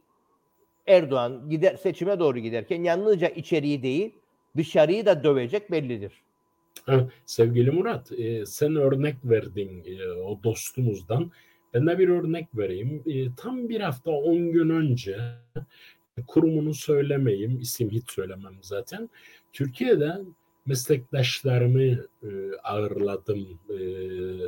Erdoğan 0.88 1.50
gider 1.50 1.76
seçime 1.76 2.20
doğru 2.20 2.40
giderken 2.40 2.84
yalnızca 2.84 3.28
içeriği 3.28 3.84
değil 3.84 4.14
dışarıyı 4.58 5.06
da 5.06 5.24
dövecek 5.24 5.72
bellidir. 5.72 6.22
sevgili 7.26 7.72
Murat, 7.72 8.12
e, 8.12 8.46
sen 8.46 8.76
örnek 8.76 9.16
verdin 9.24 9.84
e, 9.86 10.12
o 10.12 10.44
dostumuzdan. 10.44 11.32
Ben 11.74 11.88
de 11.88 12.00
bir 12.00 12.10
örnek 12.10 12.48
vereyim. 12.56 13.04
E, 13.06 13.36
tam 13.36 13.70
bir 13.70 13.82
hafta 13.82 14.12
on 14.12 14.52
gün 14.52 14.70
önce 14.70 15.18
kurumunu 16.28 16.74
söylemeyeyim, 16.74 17.60
isim 17.60 17.90
hiç 17.90 18.12
söylemem 18.12 18.54
zaten. 18.62 19.10
Türkiye'de 19.54 20.18
meslektaşlarımı 20.66 22.06
ağırladım 22.64 23.60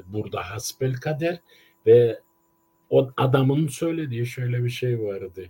burada 0.08 0.41
hasbel 0.41 0.93
kader 0.93 1.39
ve 1.86 2.19
o 2.89 3.12
adamın 3.17 3.67
söylediği 3.67 4.25
şöyle 4.25 4.63
bir 4.63 4.69
şey 4.69 5.00
vardı. 5.01 5.46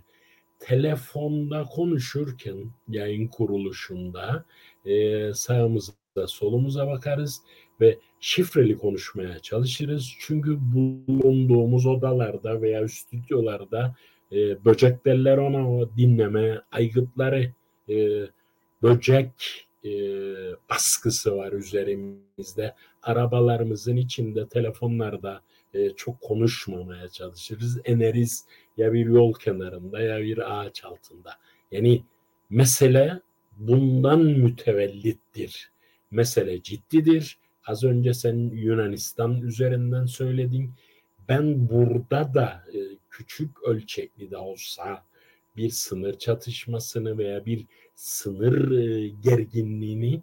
Telefonda 0.58 1.64
konuşurken 1.64 2.56
yayın 2.88 3.28
kuruluşunda 3.28 4.44
e, 4.84 5.34
sağımıza 5.34 5.92
solumuza 6.26 6.86
bakarız 6.86 7.42
ve 7.80 7.98
şifreli 8.20 8.78
konuşmaya 8.78 9.38
çalışırız. 9.38 10.12
Çünkü 10.20 10.58
bulunduğumuz 10.60 11.86
odalarda 11.86 12.62
veya 12.62 12.88
stüdyolarda 12.88 13.94
e, 14.32 14.64
böcek 14.64 15.06
derler 15.06 15.38
ona 15.38 15.72
o 15.72 15.90
dinleme 15.96 16.62
aygıtları 16.72 17.52
e, 17.88 17.96
böcek 18.82 19.66
e, 19.84 19.90
baskısı 20.70 21.36
var 21.36 21.52
üzerimizde. 21.52 22.74
Arabalarımızın 23.02 23.96
içinde, 23.96 24.48
telefonlarda 24.48 25.42
e, 25.74 25.90
çok 25.90 26.20
konuşmamaya 26.20 27.08
çalışırız. 27.08 27.80
Eneriz 27.84 28.44
ya 28.76 28.92
bir 28.92 29.06
yol 29.06 29.34
kenarında 29.34 30.00
ya 30.00 30.20
bir 30.20 30.60
ağaç 30.60 30.84
altında. 30.84 31.30
Yani 31.72 32.04
mesele 32.50 33.20
bundan 33.56 34.20
mütevellittir. 34.20 35.70
Mesele 36.10 36.62
ciddidir. 36.62 37.38
Az 37.66 37.84
önce 37.84 38.14
sen 38.14 38.36
Yunanistan 38.52 39.42
üzerinden 39.42 40.06
söyledin. 40.06 40.74
Ben 41.28 41.68
burada 41.68 42.34
da 42.34 42.64
e, 42.74 42.78
küçük 43.10 43.62
ölçekli 43.62 44.30
de 44.30 44.36
olsa 44.36 45.04
bir 45.56 45.70
sınır 45.70 46.18
çatışmasını 46.18 47.18
veya 47.18 47.46
bir 47.46 47.66
sınır 47.94 48.70
e, 48.70 49.08
gerginliğini 49.08 50.22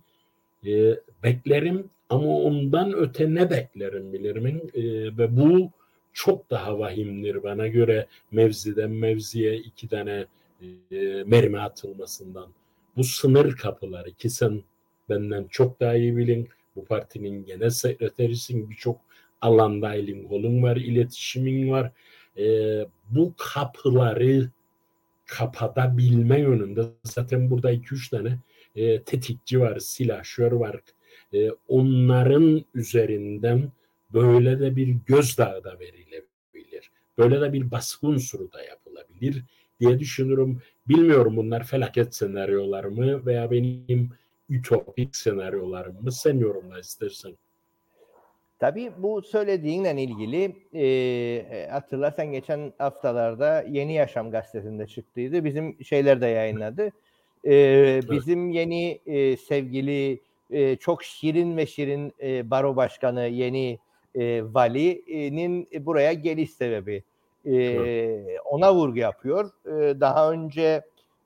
e, 0.65 0.95
beklerim 1.23 1.89
ama 2.09 2.27
ondan 2.27 2.93
öte 2.93 3.35
ne 3.35 3.49
beklerim 3.49 4.13
bilirim 4.13 4.61
e, 4.73 4.83
ve 5.17 5.37
bu 5.37 5.71
çok 6.13 6.49
daha 6.49 6.79
vahimdir 6.79 7.43
bana 7.43 7.67
göre 7.67 8.07
mevziden 8.31 8.91
mevziye 8.91 9.57
iki 9.57 9.87
tane 9.87 10.25
e, 10.91 11.23
mermi 11.25 11.59
atılmasından. 11.59 12.47
Bu 12.97 13.03
sınır 13.03 13.55
kapıları 13.55 14.11
ki 14.11 14.29
sen 14.29 14.63
benden 15.09 15.47
çok 15.49 15.79
daha 15.79 15.95
iyi 15.95 16.17
bilin. 16.17 16.49
Bu 16.75 16.85
partinin 16.85 17.45
genel 17.45 17.69
sekreterisin 17.69 18.69
birçok 18.69 19.01
alanda 19.41 19.93
elin 19.93 20.27
kolun 20.27 20.63
var, 20.63 20.75
iletişimin 20.75 21.71
var. 21.71 21.91
E, 22.37 22.45
bu 23.09 23.33
kapıları 23.37 24.49
kapatabilme 25.25 26.39
yönünde 26.39 26.81
zaten 27.03 27.49
burada 27.49 27.73
2-3 27.73 28.09
tane 28.09 28.37
e, 28.75 29.01
tetikçi 29.01 29.59
var, 29.59 29.79
silahşör 29.79 30.51
var. 30.51 30.81
E, 31.33 31.51
onların 31.67 32.65
üzerinden 32.73 33.71
böyle 34.13 34.59
de 34.59 34.75
bir 34.75 34.95
gözdağı 35.05 35.63
da 35.63 35.79
verilebilir. 35.79 36.91
Böyle 37.17 37.41
de 37.41 37.53
bir 37.53 37.71
baskı 37.71 38.07
unsuru 38.07 38.51
da 38.51 38.63
yapılabilir 38.63 39.43
diye 39.79 39.99
düşünürüm. 39.99 40.61
Bilmiyorum 40.87 41.37
bunlar 41.37 41.63
felaket 41.63 42.15
senaryolar 42.15 42.83
mı 42.83 43.25
veya 43.25 43.51
benim 43.51 44.11
ütopik 44.49 45.15
senaryolarım 45.15 46.03
mı? 46.03 46.11
Sen 46.11 46.37
yorumla 46.37 46.79
istersen. 46.79 47.31
Tabii 48.59 48.91
bu 48.97 49.21
söylediğinle 49.21 50.03
ilgili 50.03 50.55
e, 50.73 51.67
hatırlarsan 51.71 52.31
geçen 52.31 52.73
haftalarda 52.77 53.65
Yeni 53.69 53.93
Yaşam 53.93 54.31
gazetesinde 54.31 54.87
çıktıydı. 54.87 55.45
Bizim 55.45 55.83
şeyler 55.83 56.21
de 56.21 56.27
yayınladı. 56.27 56.91
E, 57.45 58.01
bizim 58.11 58.49
yeni 58.49 58.99
e, 59.05 59.37
sevgili 59.37 60.19
e, 60.51 60.75
çok 60.75 61.03
şirin 61.03 61.57
ve 61.57 61.65
şirin 61.65 62.13
e, 62.21 62.51
baro 62.51 62.75
başkanı 62.75 63.27
yeni 63.27 63.79
e, 64.15 64.43
valinin 64.53 65.67
buraya 65.79 66.13
geliş 66.13 66.51
sebebi. 66.51 67.03
E, 67.45 68.39
ona 68.39 68.75
vurgu 68.75 68.97
yapıyor. 68.97 69.51
E, 69.65 69.99
daha 69.99 70.31
önce 70.31 70.81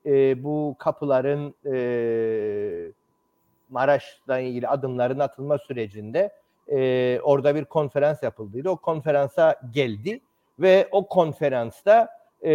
e, 0.05 0.43
bu 0.43 0.75
kapıların 0.79 1.53
e, 1.73 2.91
Maraş'la 3.69 4.39
ilgili 4.39 4.67
adımların 4.67 5.19
atılma 5.19 5.57
sürecinde 5.57 6.31
e, 6.71 7.19
orada 7.23 7.55
bir 7.55 7.65
konferans 7.65 8.23
yapıldıydı. 8.23 8.69
O 8.69 8.75
konferansa 8.75 9.55
geldi 9.73 10.21
ve 10.59 10.87
o 10.91 11.07
konferansta 11.07 12.09
e, 12.45 12.53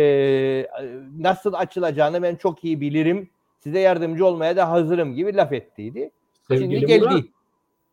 nasıl 1.19 1.53
açılacağını 1.53 2.23
ben 2.23 2.37
çok 2.37 2.65
iyi 2.65 2.81
bilirim. 2.81 3.31
Size 3.61 3.79
yardımcı 3.79 4.27
olmaya 4.27 4.57
da 4.57 4.71
hazırım 4.71 5.15
gibi 5.15 5.37
laf 5.37 5.53
ettiydi. 5.53 6.11
Sevgili 6.49 6.81
Şimdi 6.81 6.87
geldi. 6.87 7.05
Murat, 7.05 7.25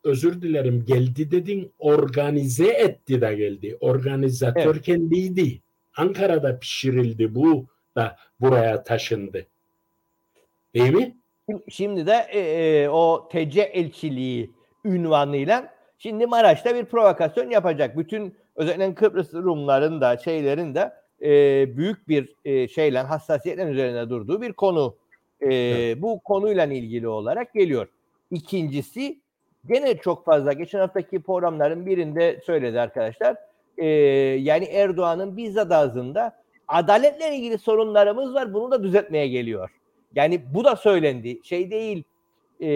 özür 0.04 0.42
dilerim 0.42 0.86
geldi 0.86 1.32
dedin 1.32 1.72
organize 1.80 2.68
etti 2.68 3.22
de 3.22 3.36
geldi. 3.36 3.78
Organizatör 3.80 4.76
evet. 4.76 4.82
kendiydi. 4.82 5.62
Ankara'da 5.98 6.60
pişirildi 6.60 7.36
bu 7.36 7.66
da 7.96 8.18
buraya 8.40 8.84
taşındı. 8.84 9.48
Değil 10.76 10.94
mi? 10.94 11.18
Şimdi 11.70 12.08
de 12.08 12.28
e, 12.30 12.40
e, 12.40 12.90
o 12.90 13.30
TC 13.32 13.62
elçiliği 13.62 14.52
ünvanıyla 14.86 15.74
şimdi 15.98 16.28
Maraş'ta 16.28 16.76
bir 16.76 16.86
provokasyon 16.86 17.50
yapacak. 17.50 17.98
Bütün 17.98 18.36
özellikle 18.56 18.96
Kıbrıs 18.96 19.34
Rumların 19.34 20.02
da 20.02 20.18
şeylerin 20.18 20.76
de 20.76 20.94
e, 21.22 21.78
büyük 21.78 22.08
bir 22.08 22.36
e, 22.46 22.68
şeyle 22.68 23.00
hassasiyetle 23.00 23.64
üzerine 23.64 24.10
durduğu 24.10 24.42
bir 24.42 24.54
konu. 24.54 24.96
E, 25.42 25.56
evet. 25.56 26.02
Bu 26.02 26.20
konuyla 26.20 26.66
ilgili 26.66 27.08
olarak 27.08 27.54
geliyor. 27.54 27.88
İkincisi 28.34 29.20
gene 29.68 29.98
çok 29.98 30.26
fazla 30.26 30.54
geçen 30.54 30.80
haftaki 30.80 31.22
programların 31.22 31.86
birinde 31.86 32.40
söyledi 32.46 32.80
arkadaşlar. 32.80 33.36
E, 33.78 33.86
yani 34.40 34.66
Erdoğan'ın 34.66 35.38
bizzat 35.38 35.72
ağzında 35.72 36.44
adaletle 36.68 37.36
ilgili 37.36 37.58
sorunlarımız 37.58 38.34
var. 38.34 38.54
Bunu 38.54 38.72
da 38.72 38.84
düzeltmeye 38.84 39.28
geliyor. 39.28 39.70
Yani 40.16 40.42
bu 40.54 40.64
da 40.64 40.76
söylendi. 40.76 41.40
Şey 41.44 41.72
değil. 41.72 42.04
E, 42.62 42.70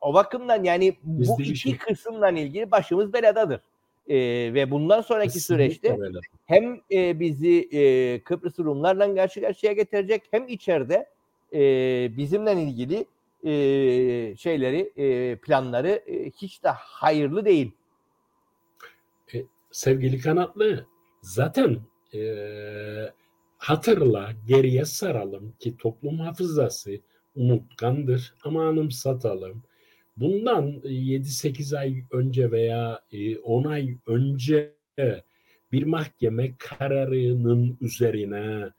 o 0.00 0.14
bakımdan 0.14 0.64
yani 0.64 0.94
Biz 1.02 1.28
bu 1.28 1.42
iki 1.42 1.56
şey. 1.56 1.76
kısımla 1.76 2.30
ilgili 2.30 2.70
başımız 2.70 3.12
beladadır. 3.12 3.60
E, 4.08 4.16
ve 4.54 4.70
bundan 4.70 5.00
sonraki 5.00 5.32
Kesinlikle 5.32 5.64
süreçte 5.64 6.02
öyle. 6.02 6.18
hem 6.46 6.80
e, 6.92 7.20
bizi 7.20 7.68
e, 7.72 8.20
Kıbrıs 8.20 8.58
Rumlarla 8.58 9.14
karşı 9.14 9.40
karşıya 9.40 9.72
getirecek 9.72 10.22
hem 10.30 10.48
içeride 10.48 11.06
e, 11.52 11.60
bizimle 12.16 12.52
ilgili 12.52 13.06
e, 13.46 14.36
şeyleri 14.36 14.92
e, 14.96 15.36
planları 15.36 15.88
e, 15.88 16.30
hiç 16.30 16.64
de 16.64 16.68
hayırlı 16.68 17.44
değil. 17.44 17.72
E, 19.34 19.42
sevgili 19.70 20.20
kanatlı 20.20 20.86
zaten 21.22 21.78
e, 22.14 22.20
hatırla 23.58 24.32
geriye 24.48 24.84
saralım 24.84 25.52
ki 25.58 25.76
toplum 25.76 26.18
hafızası 26.18 27.00
unutkandır 27.34 28.34
ama 28.44 28.68
anımsatalım. 28.68 29.62
Bundan 30.16 30.70
7-8 30.70 31.78
ay 31.78 32.04
önce 32.10 32.50
veya 32.50 33.02
10 33.42 33.64
ay 33.64 33.96
önce 34.06 34.72
bir 35.72 35.82
mahkeme 35.82 36.56
kararının 36.58 37.78
üzerine 37.80 38.70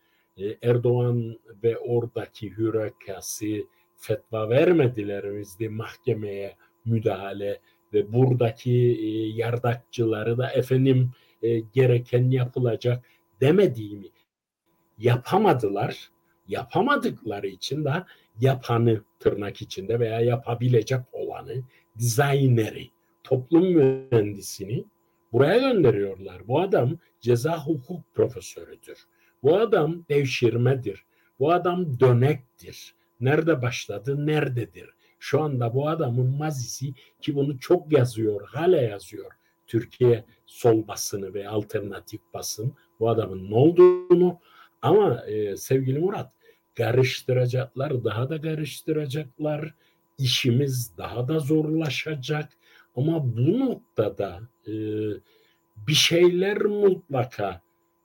Erdoğan 0.61 1.39
ve 1.63 1.77
oradaki 1.77 2.57
hürekası 2.57 3.63
fetva 3.97 4.49
vermediler 4.49 5.37
bizde 5.37 5.67
mahkemeye 5.67 6.55
müdahale 6.85 7.59
ve 7.93 8.13
buradaki 8.13 8.99
yardakçıları 9.35 10.37
da 10.37 10.51
efendim 10.51 11.11
gereken 11.73 12.31
yapılacak 12.31 13.05
demediğimi 13.41 14.07
yapamadılar. 14.97 16.09
Yapamadıkları 16.47 17.47
için 17.47 17.85
de 17.85 18.03
yapanı 18.39 19.03
tırnak 19.19 19.61
içinde 19.61 19.99
veya 19.99 20.21
yapabilecek 20.21 20.99
olanı, 21.11 21.63
dizayneri, 21.97 22.89
toplum 23.23 23.65
mühendisini 23.65 24.85
buraya 25.33 25.57
gönderiyorlar. 25.57 26.47
Bu 26.47 26.61
adam 26.61 26.97
ceza 27.19 27.65
hukuk 27.65 28.13
profesörüdür. 28.13 29.07
Bu 29.43 29.57
adam 29.57 30.05
devşirmedir. 30.09 31.05
Bu 31.39 31.51
adam 31.51 31.99
dönektir. 31.99 32.95
Nerede 33.21 33.61
başladı, 33.61 34.27
nerededir? 34.27 34.89
Şu 35.19 35.41
anda 35.41 35.73
bu 35.73 35.89
adamın 35.89 36.37
mazisi 36.37 36.93
ki 37.21 37.35
bunu 37.35 37.59
çok 37.59 37.91
yazıyor, 37.91 38.47
hala 38.47 38.81
yazıyor. 38.81 39.31
Türkiye 39.67 40.25
sol 40.45 40.87
basını 40.87 41.33
ve 41.33 41.49
alternatif 41.49 42.21
basın 42.33 42.73
bu 42.99 43.09
adamın 43.09 43.51
ne 43.51 43.55
olduğunu 43.55 44.39
ama 44.81 45.25
e, 45.25 45.57
sevgili 45.57 45.99
Murat 45.99 46.31
karıştıracaklar, 46.77 48.03
daha 48.03 48.29
da 48.29 48.41
karıştıracaklar. 48.41 49.73
İşimiz 50.17 50.97
daha 50.97 51.27
da 51.27 51.39
zorlaşacak. 51.39 52.49
Ama 52.95 53.37
bu 53.37 53.59
noktada 53.59 54.39
e, 54.67 54.73
bir 55.87 55.93
şeyler 55.93 56.57
mutlaka 56.57 57.61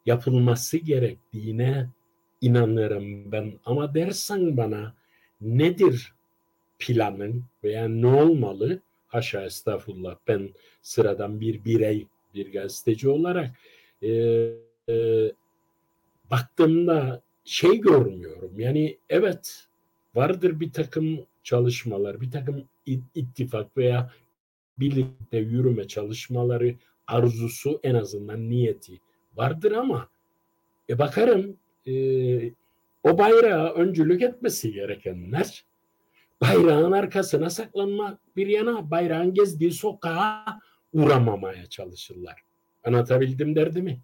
yapılması 0.06 0.78
gerektiğine 0.78 1.88
inanırım 2.40 3.32
ben. 3.32 3.52
Ama 3.64 3.94
dersen 3.94 4.56
bana 4.56 4.94
nedir 5.42 6.12
planın 6.78 7.44
veya 7.64 7.88
ne 7.88 8.06
olmalı? 8.06 8.80
Haşa 9.08 9.44
estağfurullah 9.44 10.16
ben 10.28 10.50
sıradan 10.82 11.40
bir 11.40 11.64
birey, 11.64 12.06
bir 12.34 12.52
gazeteci 12.52 13.08
olarak 13.08 13.50
e, 14.02 14.10
e, 14.88 14.94
baktığımda 16.30 17.22
şey 17.44 17.80
görmüyorum. 17.80 18.60
Yani 18.60 18.98
evet 19.08 19.66
vardır 20.14 20.60
bir 20.60 20.72
takım 20.72 21.26
çalışmalar, 21.42 22.20
bir 22.20 22.30
takım 22.30 22.64
ittifak 23.14 23.76
veya 23.76 24.12
birlikte 24.78 25.38
yürüme 25.38 25.88
çalışmaları 25.88 26.74
arzusu 27.06 27.80
en 27.82 27.94
azından 27.94 28.50
niyeti 28.50 29.00
vardır 29.36 29.72
ama 29.72 30.08
e 30.88 30.98
bakarım 30.98 31.56
e, 31.86 31.92
o 33.04 33.18
bayrağa 33.18 33.72
öncülük 33.72 34.22
etmesi 34.22 34.72
gerekenler 34.72 35.64
bayrağın 36.40 36.92
arkasına 36.92 37.50
saklanmak 37.50 38.18
bir 38.36 38.46
yana 38.46 38.90
bayrağın 38.90 39.34
gezdiği 39.34 39.72
sokağa 39.72 40.44
uğramamaya 40.92 41.66
çalışırlar. 41.66 42.42
Anlatabildim 42.84 43.56
derdimi? 43.56 44.00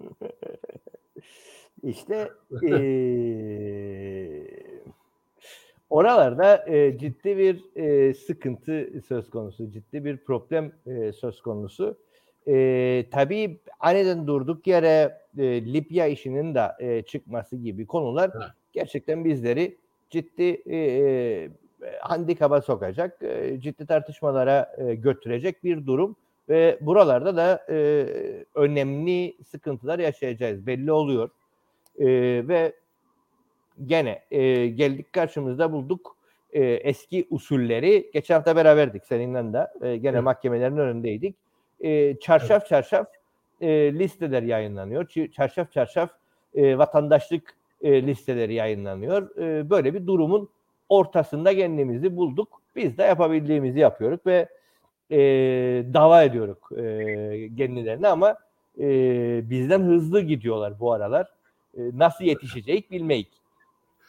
İşte 1.82 2.30
e, 2.68 2.76
oralarda 5.90 6.68
e, 6.68 6.98
ciddi 6.98 7.38
bir 7.38 7.76
e, 7.76 8.14
sıkıntı 8.14 9.02
söz 9.08 9.30
konusu, 9.30 9.70
ciddi 9.70 10.04
bir 10.04 10.16
problem 10.16 10.72
e, 10.86 11.12
söz 11.12 11.40
konusu. 11.40 11.98
E, 12.48 13.06
tabii 13.10 13.60
aniden 13.80 14.26
durduk 14.26 14.66
yere 14.66 15.18
e, 15.38 15.72
Libya 15.72 16.06
işinin 16.06 16.54
de 16.54 16.72
e, 16.80 17.02
çıkması 17.02 17.56
gibi 17.56 17.86
konular 17.86 18.30
ha. 18.30 18.54
gerçekten 18.72 19.24
bizleri 19.24 19.76
ciddi 20.10 20.62
e, 20.66 20.76
e, 20.76 21.50
handikaba 22.00 22.60
sokacak, 22.60 23.22
e, 23.22 23.60
ciddi 23.60 23.86
tartışmalara 23.86 24.74
e, 24.78 24.94
götürecek 24.94 25.64
bir 25.64 25.86
durum 25.86 26.16
ve 26.48 26.78
buralarda 26.80 27.36
da 27.36 27.66
e, 27.70 28.06
önemli 28.54 29.36
sıkıntılar 29.50 29.98
yaşayacağız 29.98 30.66
belli 30.66 30.92
oluyor. 30.92 31.30
E, 31.98 32.06
ve 32.48 32.72
gene 33.86 34.22
e, 34.30 34.66
geldik 34.66 35.12
karşımızda 35.12 35.72
bulduk 35.72 36.16
e, 36.52 36.64
eski 36.64 37.26
usulleri. 37.30 38.10
Geçen 38.12 38.34
hafta 38.34 38.56
beraberdik 38.56 39.04
seninle 39.04 39.52
de. 39.52 39.88
E, 39.88 39.96
gene 39.96 40.14
evet. 40.14 40.24
mahkemelerin 40.24 40.76
önündeydik. 40.76 41.36
E, 41.80 42.16
çarşaf 42.20 42.62
evet. 42.62 42.68
çarşaf 42.68 43.06
e, 43.60 43.68
listeler 43.94 44.42
yayınlanıyor. 44.42 45.08
Çarşaf 45.32 45.72
çarşaf 45.72 46.10
e, 46.54 46.78
vatandaşlık 46.78 47.54
e, 47.82 48.02
listeleri 48.06 48.54
yayınlanıyor. 48.54 49.36
E, 49.36 49.70
böyle 49.70 49.94
bir 49.94 50.06
durumun 50.06 50.48
ortasında 50.88 51.56
kendimizi 51.56 52.16
bulduk. 52.16 52.62
Biz 52.76 52.98
de 52.98 53.02
yapabildiğimizi 53.02 53.78
yapıyoruz 53.78 54.20
ve 54.26 54.48
e, 55.10 55.18
dava 55.94 56.22
ediyoruz 56.22 56.58
e, 56.76 57.56
kendilerine 57.56 58.08
ama 58.08 58.36
e, 58.78 58.86
bizden 59.50 59.80
hızlı 59.80 60.20
gidiyorlar 60.20 60.80
bu 60.80 60.92
aralar. 60.92 61.26
E, 61.76 61.80
nasıl 61.94 62.24
yetişecek 62.24 62.90
bilmeyik. 62.90 63.28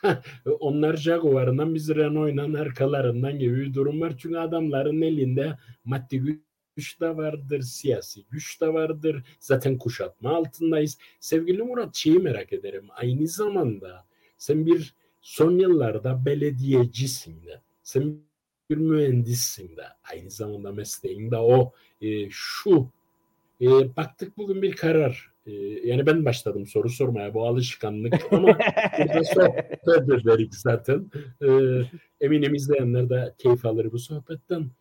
Onlar 0.60 0.96
Jaguar'ından 0.96 1.76
biz 1.76 1.96
Renault'la 1.96 2.62
arkalarından 2.62 3.40
gibi 3.40 3.60
bir 3.60 3.74
durum 3.74 4.02
var. 4.02 4.14
Çünkü 4.18 4.38
adamların 4.38 5.02
elinde 5.02 5.58
maddi 5.86 6.20
güç 6.20 6.40
de 6.78 7.18
vardır, 7.18 7.62
siyasi 7.62 8.26
güç 8.30 8.62
de 8.62 8.74
vardır. 8.74 9.24
Zaten 9.40 9.78
kuşatma 9.78 10.30
altındayız. 10.36 10.98
Sevgili 11.20 11.64
Murat 11.64 11.96
şeyi 11.96 12.20
merak 12.20 12.54
ederim. 12.54 12.88
Aynı 12.90 13.28
zamanda 13.28 14.06
sen 14.38 14.66
bir 14.66 14.96
son 15.22 15.60
yıllarda 15.60 16.26
belediyecisin 16.26 17.46
de. 17.46 17.62
Sen 17.84 18.18
bir 18.70 18.78
mühendissin 18.78 19.78
de. 19.78 19.84
Aynı 20.12 20.32
zamanda 20.32 20.72
mesleğin 20.72 21.32
de 21.32 21.38
o 21.38 21.74
e, 22.02 22.30
şu 22.30 22.90
e, 23.62 23.68
baktık 23.98 24.38
bugün 24.38 24.62
bir 24.62 24.76
karar. 24.76 25.32
E, 25.46 25.52
yani 25.88 26.06
ben 26.06 26.26
başladım 26.26 26.68
soru 26.68 26.90
sormaya 26.90 27.34
bu 27.34 27.48
alışkanlık 27.48 28.14
ama 28.34 28.58
burada 29.00 29.24
sohbet 29.24 29.90
ederik 30.24 30.56
zaten. 30.56 31.12
E, 31.42 31.48
eminim 32.22 32.56
izleyenler 32.56 33.10
de 33.10 33.34
keyif 33.38 33.66
alır 33.66 33.92
bu 33.92 34.00
sohbetten. 34.00 34.72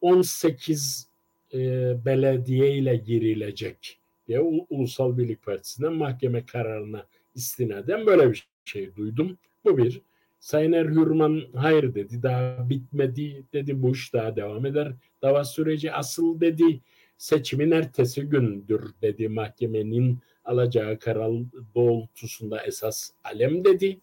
18 0.00 1.11
e, 1.54 1.58
belediye 2.04 2.74
ile 2.76 2.96
girilecek 2.96 3.98
diye 4.28 4.40
U- 4.40 4.66
Ulusal 4.70 5.18
Birlik 5.18 5.42
Partisi'nden 5.42 5.92
mahkeme 5.92 6.46
kararına 6.46 7.06
istinaden 7.34 8.06
böyle 8.06 8.30
bir 8.30 8.48
şey 8.64 8.96
duydum. 8.96 9.38
Bu 9.64 9.78
bir. 9.78 10.00
Sayın 10.40 10.72
Erhürman 10.72 11.42
hayır 11.54 11.94
dedi 11.94 12.22
daha 12.22 12.70
bitmedi 12.70 13.44
dedi 13.52 13.82
bu 13.82 13.92
iş 13.92 14.12
daha 14.12 14.36
devam 14.36 14.66
eder. 14.66 14.92
Dava 15.22 15.44
süreci 15.44 15.92
asıl 15.92 16.40
dedi 16.40 16.80
seçimin 17.18 17.70
ertesi 17.70 18.22
gündür 18.22 18.90
dedi 19.02 19.28
mahkemenin 19.28 20.18
alacağı 20.44 20.98
karar 20.98 21.32
doğrultusunda 21.74 22.62
esas 22.62 23.10
alem 23.24 23.64
dedi. 23.64 23.98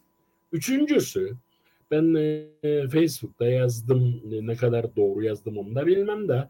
Üçüncüsü 0.51 1.35
ben 1.91 2.13
e, 2.13 2.87
Facebook'ta 2.87 3.45
yazdım 3.45 4.21
ne 4.47 4.55
kadar 4.55 4.95
doğru 4.95 5.23
yazdım 5.23 5.57
onu 5.57 5.75
da 5.75 5.87
bilmem 5.87 6.27
de 6.27 6.49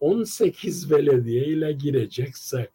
18 0.00 0.90
belediye 0.90 1.44
ile 1.44 1.72
gireceksek 1.72 2.68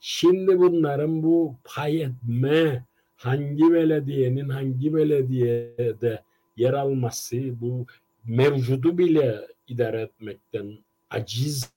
şimdi 0.00 0.58
bunların 0.58 1.22
bu 1.22 1.56
pay 1.64 2.02
etme 2.02 2.84
hangi 3.16 3.72
belediyenin 3.72 4.48
hangi 4.48 4.94
belediyede 4.94 6.22
yer 6.56 6.72
alması 6.72 7.60
bu 7.60 7.86
mevcudu 8.24 8.98
bile 8.98 9.40
idare 9.68 10.00
etmekten 10.00 10.78
aciz 11.10 11.72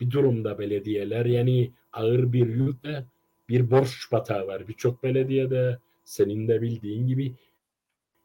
bir 0.00 0.10
durumda 0.10 0.58
belediyeler. 0.58 1.26
Yani 1.26 1.72
ağır 1.92 2.32
bir 2.32 2.46
yükle 2.46 3.04
bir 3.48 3.70
borç 3.70 4.12
batağı 4.12 4.46
var 4.46 4.68
birçok 4.68 5.02
belediyede. 5.02 5.78
Senin 6.04 6.48
de 6.48 6.62
bildiğin 6.62 7.06
gibi. 7.06 7.32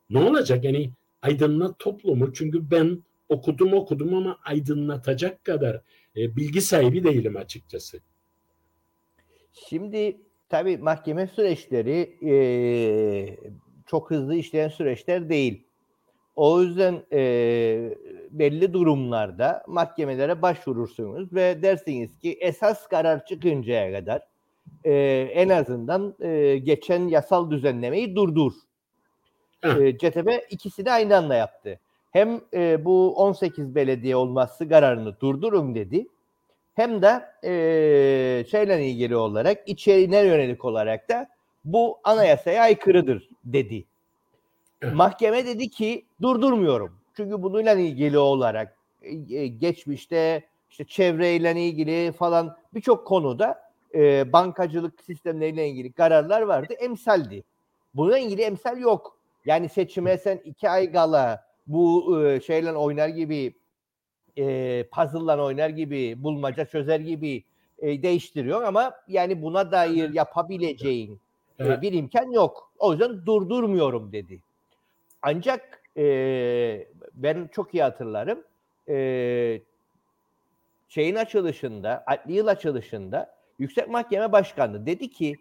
Ne 0.10 0.20
olacak? 0.20 0.64
Yani 0.64 0.92
aydınlat 1.22 1.80
toplumu. 1.80 2.34
Çünkü 2.34 2.72
ben 2.72 3.04
okudum 3.30 3.74
okudum 3.74 4.13
ama 4.13 4.40
aydınlatacak 4.46 5.46
kadar 5.46 5.82
e, 6.18 6.36
bilgi 6.36 6.62
sahibi 6.62 7.04
değilim 7.04 7.38
açıkçası. 7.38 8.00
Şimdi 9.70 10.18
tabii 10.50 10.78
mahkeme 10.78 11.28
süreçleri 11.28 12.18
e, 12.26 12.36
çok 13.86 14.12
hızlı 14.12 14.36
işleyen 14.36 14.70
süreçler 14.70 15.30
değil. 15.30 15.63
O 16.36 16.62
yüzden 16.62 17.04
e, 17.13 17.20
belli 18.32 18.74
durumlarda 18.74 19.63
mahkemelere 19.68 20.42
başvurursunuz 20.42 21.34
ve 21.34 21.62
dersiniz 21.62 22.20
ki 22.20 22.38
esas 22.42 22.88
karar 22.88 23.26
çıkıncaya 23.26 24.00
kadar 24.00 24.22
e, 24.84 24.94
en 25.34 25.50
azından 25.50 26.16
e, 26.20 26.58
geçen 26.58 27.08
yasal 27.08 27.52
düzenlemeyi 27.52 28.16
durdur. 28.16 28.54
E, 29.63 29.98
CTP 29.98 30.30
ikisini 30.50 30.92
aynı 30.92 31.18
anda 31.18 31.36
yaptı. 31.36 31.80
Hem 32.18 32.42
e, 32.54 32.86
bu 32.86 33.14
18 33.16 33.76
belediye 33.76 34.16
olması 34.16 34.70
kararını 34.70 35.20
durdurun 35.20 35.76
dedi. 35.76 36.08
Hem 36.74 37.02
de 37.02 37.26
e, 37.44 38.46
şeyle 38.52 38.86
ilgili 38.86 39.16
olarak 39.16 39.58
içeriğine 39.66 40.26
yönelik 40.26 40.66
olarak 40.66 41.10
da 41.10 41.28
bu 41.66 42.00
anayasaya 42.04 42.62
aykırıdır 42.62 43.30
dedi. 43.44 43.86
Mahkeme 44.94 45.46
dedi 45.46 45.70
ki 45.70 46.06
durdurmuyorum. 46.22 46.98
Çünkü 47.18 47.44
bununla 47.44 47.74
ilgili 47.74 48.18
olarak 48.18 48.78
e, 49.02 49.48
geçmişte 49.48 50.44
işte 50.70 50.84
çevreyle 50.84 51.62
ilgili 51.62 52.12
falan 52.12 52.58
birçok 52.74 53.08
konuda 53.08 53.62
e, 53.96 54.34
bankacılık 54.34 55.04
sistemleriyle 55.04 55.70
ilgili 55.70 55.92
kararlar 55.92 56.42
vardı. 56.42 56.74
Emsaldi. 56.74 57.44
Bununla 57.94 58.18
ilgili 58.18 58.42
emsal 58.42 58.78
yok. 58.78 59.18
Yani 59.46 59.70
seçime 59.70 60.18
sen 60.18 60.42
iki 60.46 60.70
ay 60.70 60.92
gala 60.92 61.47
bu 61.68 62.18
e, 62.26 62.42
şeyle 62.42 62.72
oynar 62.72 63.08
gibi 63.08 63.54
e, 64.38 64.84
puzzle'la 64.92 65.46
oynar 65.46 65.70
gibi 65.70 66.24
bulmaca 66.24 66.66
çözer 66.66 67.00
gibi 67.00 67.44
e, 67.80 68.04
değiştiriyor 68.04 68.64
ama 68.64 68.94
yani 69.08 69.42
buna 69.42 69.72
dair 69.72 70.14
yapabileceğin 70.14 71.20
e, 71.60 71.82
bir 71.82 71.94
imkan 71.94 72.32
yok. 72.32 72.72
O 72.80 72.92
yüzden 72.92 73.26
durdurmuyorum 73.26 74.12
dedi. 74.12 74.40
Ancak 75.22 75.82
e, 75.98 76.88
ben 77.14 77.50
çok 77.52 77.74
iyi 77.74 77.84
hatırlarım 77.84 78.44
e, 78.90 79.62
şeyin 80.90 81.16
açılışında, 81.16 82.04
adli 82.08 82.34
yıl 82.34 82.48
açılışında 82.48 83.38
Yüksek 83.60 83.90
Mahkeme 83.90 84.32
Başkanı 84.32 84.86
dedi 84.86 85.10
ki 85.10 85.36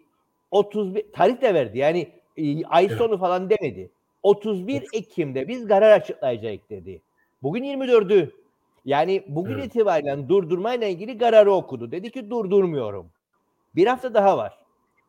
31 0.51 1.11
tarih 1.11 1.41
de 1.41 1.53
verdi. 1.53 1.77
Yani 1.77 2.11
e, 2.37 2.65
ay 2.65 2.89
sonu 2.89 3.17
falan 3.17 3.49
demedi. 3.49 3.89
31 4.27 4.83
Ekim'de 4.93 5.47
biz 5.47 5.67
karar 5.67 5.91
açıklayacağız 5.91 6.59
dedi. 6.69 7.01
Bugün 7.43 7.63
24'ü. 7.63 8.31
Yani 8.85 9.23
bugün 9.27 9.53
evet. 9.53 9.65
itibariyle 9.65 10.29
durdurmayla 10.29 10.87
ilgili 10.87 11.17
kararı 11.17 11.51
okudu. 11.51 11.91
Dedi 11.91 12.11
ki 12.11 12.29
durdurmuyorum. 12.29 13.09
Bir 13.75 13.87
hafta 13.87 14.13
daha 14.13 14.37
var. 14.37 14.57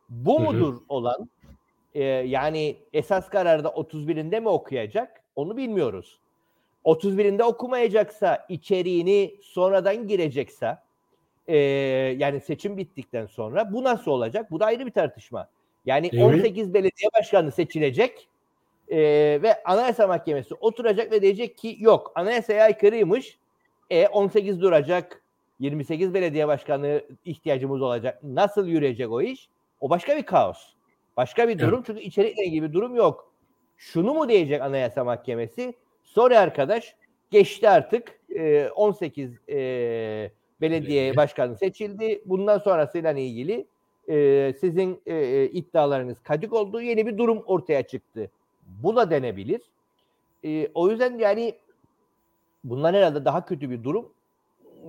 Bu 0.09 0.39
mudur 0.39 0.75
olan? 0.89 1.29
Ee, 1.93 2.03
yani 2.03 2.77
esas 2.93 3.29
kararda 3.29 3.67
31'inde 3.67 4.39
mi 4.39 4.49
okuyacak? 4.49 5.21
Onu 5.35 5.57
bilmiyoruz. 5.57 6.19
31'inde 6.85 7.43
okumayacaksa, 7.43 8.45
içeriğini 8.49 9.35
sonradan 9.41 10.07
girecekse, 10.07 10.77
e, 11.47 11.57
yani 12.17 12.41
seçim 12.41 12.77
bittikten 12.77 13.25
sonra 13.25 13.73
bu 13.73 13.83
nasıl 13.83 14.11
olacak? 14.11 14.51
Bu 14.51 14.59
da 14.59 14.65
ayrı 14.65 14.85
bir 14.85 14.91
tartışma. 14.91 15.49
Yani 15.85 16.09
evet. 16.13 16.23
18 16.23 16.73
belediye 16.73 17.09
başkanı 17.19 17.51
seçilecek 17.51 18.29
e, 18.89 18.97
ve 19.41 19.63
Anayasa 19.63 20.07
Mahkemesi 20.07 20.53
oturacak 20.53 21.11
ve 21.11 21.21
diyecek 21.21 21.57
ki 21.57 21.77
yok 21.79 22.11
anayasaya 22.15 22.63
aykırıymış. 22.63 23.37
E 23.89 24.07
18 24.07 24.61
duracak. 24.61 25.23
28 25.59 26.13
belediye 26.13 26.47
başkanı 26.47 27.01
ihtiyacımız 27.25 27.81
olacak. 27.81 28.23
Nasıl 28.23 28.67
yürüyecek 28.67 29.11
o 29.11 29.21
iş? 29.21 29.49
O 29.79 29.89
başka 29.89 30.17
bir 30.17 30.23
kaos. 30.23 30.73
Başka 31.17 31.47
bir 31.47 31.59
durum. 31.59 31.75
Evet. 31.75 31.85
Çünkü 31.85 32.01
içerikle 32.01 32.45
ilgili 32.45 32.63
bir 32.63 32.73
durum 32.73 32.95
yok. 32.95 33.33
Şunu 33.77 34.13
mu 34.13 34.29
diyecek 34.29 34.61
Anayasa 34.61 35.03
Mahkemesi? 35.03 35.73
Sorry 36.03 36.37
arkadaş 36.37 36.95
geçti 37.31 37.69
artık. 37.69 38.19
E, 38.35 38.69
18 38.75 39.31
e, 39.49 40.31
belediye 40.61 41.15
başkanı 41.15 41.57
seçildi. 41.57 42.21
Bundan 42.25 42.57
sonrasıyla 42.57 43.11
ilgili 43.11 43.65
e, 44.09 44.53
sizin 44.59 45.01
e, 45.05 45.45
iddialarınız 45.45 46.19
kadık 46.23 46.53
olduğu 46.53 46.81
yeni 46.81 47.07
bir 47.07 47.17
durum 47.17 47.43
ortaya 47.45 47.83
çıktı. 47.83 48.31
Bu 48.83 48.95
da 48.95 49.09
denebilir. 49.09 49.61
E, 50.43 50.67
o 50.73 50.89
yüzden 50.89 51.17
yani 51.17 51.55
bundan 52.63 52.93
herhalde 52.93 53.25
daha 53.25 53.45
kötü 53.45 53.69
bir 53.69 53.83
durum 53.83 54.09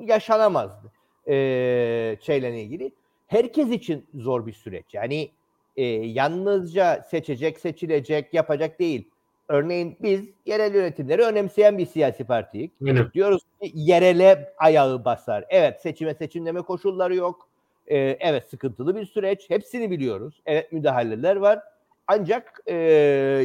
yaşanamazdı. 0.00 0.92
E, 1.28 2.16
şeyle 2.20 2.62
ilgili. 2.62 2.92
Herkes 3.26 3.70
için 3.70 4.06
zor 4.14 4.46
bir 4.46 4.52
süreç. 4.52 4.84
Yani 4.92 5.30
e, 5.76 5.84
yalnızca 5.84 7.02
seçecek, 7.10 7.60
seçilecek, 7.60 8.34
yapacak 8.34 8.78
değil. 8.78 9.08
Örneğin 9.48 9.96
biz 10.02 10.24
yerel 10.46 10.74
yönetimleri 10.74 11.22
önemseyen 11.22 11.78
bir 11.78 11.86
siyasi 11.86 12.24
partiyiz. 12.24 12.70
Evet. 12.86 13.14
Diyoruz 13.14 13.42
ki 13.62 13.72
yerele 13.74 14.52
ayağı 14.58 15.04
basar. 15.04 15.44
Evet 15.48 15.80
seçime 15.80 16.14
seçimleme 16.14 16.62
koşulları 16.62 17.14
yok. 17.14 17.48
Ee, 17.86 18.16
evet 18.20 18.50
sıkıntılı 18.50 18.96
bir 18.96 19.06
süreç. 19.06 19.50
Hepsini 19.50 19.90
biliyoruz. 19.90 20.42
Evet 20.46 20.72
müdahaleler 20.72 21.36
var. 21.36 21.62
Ancak 22.12 22.60
e, 22.66 22.74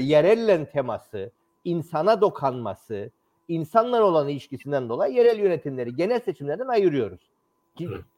yerelle 0.02 0.70
teması, 0.70 1.32
insana 1.64 2.22
dokanması, 2.22 3.12
insanlar 3.48 4.02
olan 4.02 4.30
ilişkisinden 4.30 4.90
dolayı 4.90 5.14
yerel 5.14 5.40
yönetimleri 5.40 5.96
genel 5.96 6.20
seçimlerden 6.20 6.68
ayırıyoruz. 6.68 7.20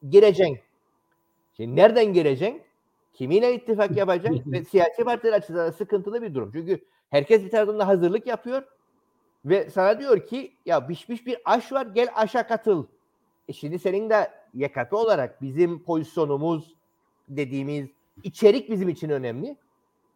Gireceksin. 0.09 0.59
Şimdi 1.57 1.75
nereden 1.75 2.13
gireceksin? 2.13 2.61
Kimiyle 3.13 3.55
ittifak 3.55 3.97
yapacak 3.97 4.33
ve 4.45 4.63
siyasi 4.63 5.03
partiler 5.03 5.33
açısından 5.33 5.71
sıkıntılı 5.71 6.21
bir 6.21 6.33
durum. 6.33 6.51
Çünkü 6.53 6.79
herkes 7.09 7.43
bir 7.43 7.49
taraftan 7.49 7.79
da 7.79 7.87
hazırlık 7.87 8.27
yapıyor 8.27 8.63
ve 9.45 9.69
sana 9.69 9.99
diyor 9.99 10.27
ki 10.27 10.53
ya 10.65 10.87
pişmiş 10.87 11.25
bir 11.25 11.37
aş 11.45 11.71
var 11.71 11.85
gel 11.85 12.07
aşa 12.15 12.47
katıl. 12.47 12.85
E 13.47 13.53
şimdi 13.53 13.79
senin 13.79 14.09
de 14.09 14.31
YKP 14.53 14.93
olarak 14.93 15.41
bizim 15.41 15.83
pozisyonumuz 15.83 16.75
dediğimiz 17.29 17.87
içerik 18.23 18.69
bizim 18.69 18.89
için 18.89 19.09
önemli. 19.09 19.57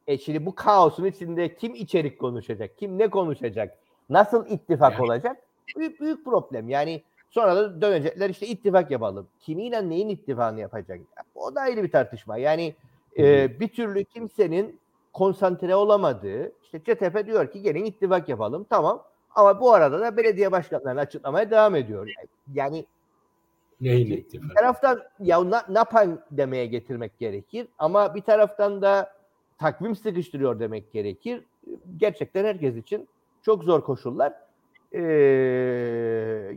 E 0.08 0.18
şimdi 0.18 0.46
bu 0.46 0.56
kaosun 0.56 1.06
içinde 1.06 1.56
kim 1.56 1.76
içerik 1.76 2.20
konuşacak? 2.20 2.78
Kim 2.78 2.98
ne 2.98 3.10
konuşacak? 3.10 3.78
Nasıl 4.10 4.48
ittifak 4.48 4.94
Yani. 4.94 5.04
olacak? 5.04 5.38
Büyük 5.78 6.02
büyük 6.02 6.26
problem. 6.26 6.70
Yani 6.70 7.02
sonra 7.30 7.56
da 7.56 7.82
dönecekler 7.82 8.30
işte 8.30 8.48
ittifak 8.48 8.92
yapalım. 8.92 9.28
Kimiyle 9.40 9.90
neyin 9.90 10.10
ittifakını 10.10 10.60
yapacak? 10.60 11.00
O 11.36 11.56
da 11.56 11.62
ayrı 11.62 11.84
bir 11.84 11.92
tartışma. 11.92 12.38
Yani 12.38 12.76
e, 13.18 13.60
bir 13.60 13.68
türlü 13.68 14.04
kimsenin 14.04 14.80
konsantre 15.14 15.76
olamadığı 15.76 16.52
işte 16.64 16.80
CTP 16.80 17.26
diyor 17.26 17.52
ki 17.52 17.62
gelin 17.62 17.86
ittifak 17.86 18.30
yapalım. 18.30 18.66
Tamam. 18.70 19.04
Ama 19.36 19.60
bu 19.62 19.74
arada 19.74 20.00
da 20.00 20.18
belediye 20.18 20.52
başkanlarını 20.52 21.00
açıklamaya 21.00 21.52
devam 21.52 21.76
ediyor. 21.76 22.10
Yani 22.54 22.86
Neyin 23.82 24.08
bir 24.10 24.18
ittifakı? 24.18 24.54
taraftan 24.54 25.02
ya 25.20 25.50
na, 25.50 25.66
ne 25.70 25.78
yapan 25.78 26.20
demeye 26.32 26.66
getirmek 26.66 27.20
gerekir 27.20 27.68
ama 27.80 28.16
bir 28.16 28.22
taraftan 28.22 28.82
da 28.82 29.14
takvim 29.62 29.95
sıkıştırıyor 29.95 30.60
demek 30.60 30.91
gerekir. 30.91 31.43
Gerçekten 31.97 32.45
herkes 32.45 32.78
için 32.78 33.08
çok 33.41 33.63
zor 33.63 33.82
koşullar. 33.82 34.34
Ee, 34.93 35.02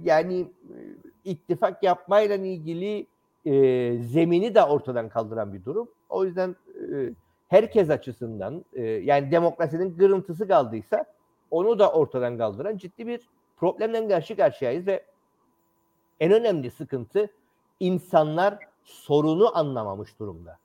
yani 0.03 0.41
e, 0.41 0.77
ittifak 1.25 1.83
yapmayla 1.83 2.37
ilgili 2.37 3.07
e, 3.45 3.53
zemini 3.99 4.55
de 4.55 4.63
ortadan 4.63 5.09
kaldıran 5.09 5.53
bir 5.53 5.65
durum. 5.65 5.89
O 6.09 6.25
yüzden 6.25 6.57
e, 6.75 7.11
herkes 7.49 7.91
açısından 7.91 8.65
e, 8.73 8.83
yani 8.83 9.31
demokrasinin 9.31 9.99
kırıntısı 9.99 10.49
kaldıysa 10.49 11.05
onu 11.51 11.79
da 11.79 11.93
ortadan 11.93 12.39
kaldıran 12.39 12.77
ciddi 12.77 13.07
bir 13.07 13.21
problemden 13.57 14.09
karşı 14.09 14.37
karşıyayız 14.37 14.87
ve 14.87 15.05
en 16.21 16.33
önemli 16.33 16.71
sıkıntı 16.71 17.31
insanlar 17.81 18.59
sorunu 18.85 19.59
anlamamış 19.59 20.19
durumda. 20.19 20.59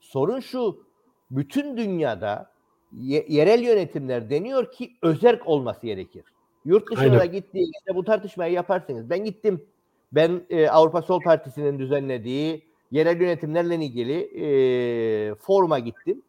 Sorun 0.00 0.40
şu, 0.40 0.87
bütün 1.30 1.76
dünyada 1.76 2.50
ye- 2.98 3.26
yerel 3.28 3.62
yönetimler 3.62 4.30
deniyor 4.30 4.72
ki 4.72 4.90
özerk 5.02 5.46
olması 5.46 5.86
gerekir. 5.86 6.24
Yurt 6.64 6.90
dışına 6.90 7.20
Aynen. 7.20 7.32
gittiğinizde 7.32 7.94
bu 7.94 8.04
tartışmayı 8.04 8.52
yaparsınız. 8.52 9.10
Ben 9.10 9.24
gittim, 9.24 9.64
ben 10.12 10.40
e, 10.50 10.68
Avrupa 10.68 11.02
Sol 11.02 11.20
Partisi'nin 11.22 11.78
düzenlediği 11.78 12.62
yerel 12.90 13.20
yönetimlerle 13.20 13.74
ilgili 13.74 14.20
e, 14.20 15.34
foruma 15.34 15.78
gittim. 15.78 16.22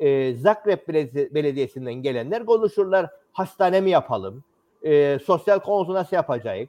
E, 0.00 0.34
Zagreb 0.34 0.78
Beledi- 0.88 1.34
Belediyesi'nden 1.34 1.94
gelenler 1.94 2.46
konuşurlar. 2.46 3.10
Hastane 3.32 3.80
mi 3.80 3.90
yapalım? 3.90 4.44
E, 4.82 5.18
sosyal 5.24 5.58
konusu 5.58 5.94
nasıl 5.94 6.16
yapacağız? 6.16 6.68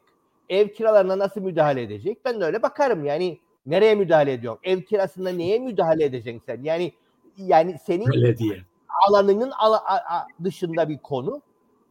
ev 0.49 0.67
kiralarına 0.67 1.19
nasıl 1.19 1.41
müdahale 1.41 1.81
edecek? 1.81 2.17
Ben 2.25 2.41
de 2.41 2.45
öyle 2.45 2.61
bakarım. 2.61 3.05
Yani 3.05 3.39
nereye 3.65 3.95
müdahale 3.95 4.33
ediyor? 4.33 4.57
Ev 4.63 4.81
kirasında 4.81 5.29
neye 5.29 5.59
müdahale 5.59 6.03
edeceksin 6.03 6.41
sen? 6.45 6.63
Yani 6.63 6.91
yani 7.37 7.77
senin 7.85 8.07
Belediye. 8.07 8.61
alanının 9.09 9.51
ala- 9.51 9.85
a- 9.85 10.15
a- 10.17 10.27
dışında 10.43 10.89
bir 10.89 10.97
konu 10.97 11.41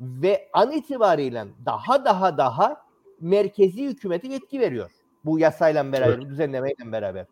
ve 0.01 0.49
an 0.53 0.73
itibariyle 0.73 1.45
daha 1.67 2.05
daha 2.05 2.39
daha 2.39 2.83
merkezi 3.21 3.85
hükümete 3.85 4.29
yetki 4.29 4.61
veriyor. 4.61 4.91
Bu 5.25 5.39
yasayla 5.39 5.93
beraber, 5.93 6.19
Evet. 6.19 6.29
düzenlemeyle 6.29 6.93
beraber. 6.93 7.27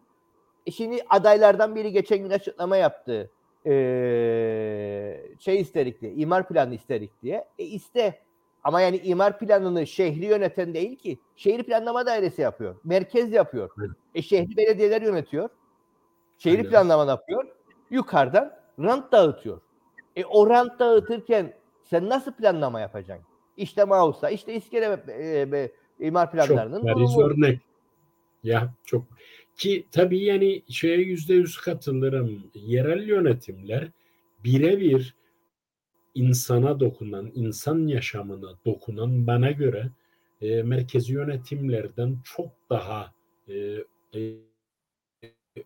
E 0.66 0.70
şimdi 0.70 1.02
adaylardan 1.10 1.74
biri 1.74 1.92
geçen 1.92 2.18
gün 2.18 2.30
açıklama 2.30 2.76
yaptı. 2.76 3.30
Ee, 3.66 5.20
şey 5.38 5.60
isterik 5.60 6.00
diye, 6.00 6.12
imar 6.12 6.48
planı 6.48 6.74
isterik 6.74 7.22
diye. 7.22 7.44
E 7.58 7.64
iste. 7.64 8.18
Ama 8.64 8.80
yani 8.80 8.96
imar 8.96 9.38
planını 9.38 9.86
şehri 9.86 10.24
yöneten 10.26 10.74
değil 10.74 10.96
ki. 10.96 11.18
Şehir 11.36 11.62
planlama 11.62 12.06
dairesi 12.06 12.42
yapıyor. 12.42 12.76
Merkez 12.84 13.32
yapıyor. 13.32 13.70
Evet. 13.80 13.90
E 14.14 14.22
şehri 14.22 14.56
belediyeler 14.56 15.02
yönetiyor. 15.02 15.48
Şehir 16.38 16.58
Aynen. 16.58 16.70
planlama 16.70 17.10
yapıyor. 17.10 17.44
Yukarıdan 17.90 18.53
rant 18.79 19.12
dağıtıyor. 19.12 19.61
E 20.16 20.24
o 20.24 20.51
rant 20.51 20.79
dağıtırken 20.79 21.55
sen 21.85 22.09
nasıl 22.09 22.33
planlama 22.33 22.81
yapacaksın? 22.81 23.27
İşte 23.57 23.85
Mausa, 23.85 24.31
işte 24.31 24.55
İskele 24.55 25.03
e, 25.09 25.59
e, 25.59 25.70
imar 26.07 26.31
planlarının 26.31 26.77
Çok 26.77 26.85
bariz 26.85 27.18
örnek. 27.18 27.61
Ya 28.44 28.74
çok 28.85 29.05
ki 29.57 29.87
tabii 29.90 30.24
yani 30.24 30.62
şeye 30.68 30.96
yüzde 30.96 31.35
yüz 31.35 31.57
katılırım. 31.57 32.51
Yerel 32.55 33.09
yönetimler 33.09 33.88
birebir 34.44 35.14
insana 36.14 36.81
dokunan, 36.81 37.31
insan 37.35 37.87
yaşamına 37.87 38.59
dokunan 38.66 39.27
bana 39.27 39.51
göre 39.51 39.90
e, 40.40 40.62
merkezi 40.62 41.12
yönetimlerden 41.12 42.18
çok 42.24 42.51
daha 42.70 43.14
e, 43.48 43.55
e, 44.14 44.35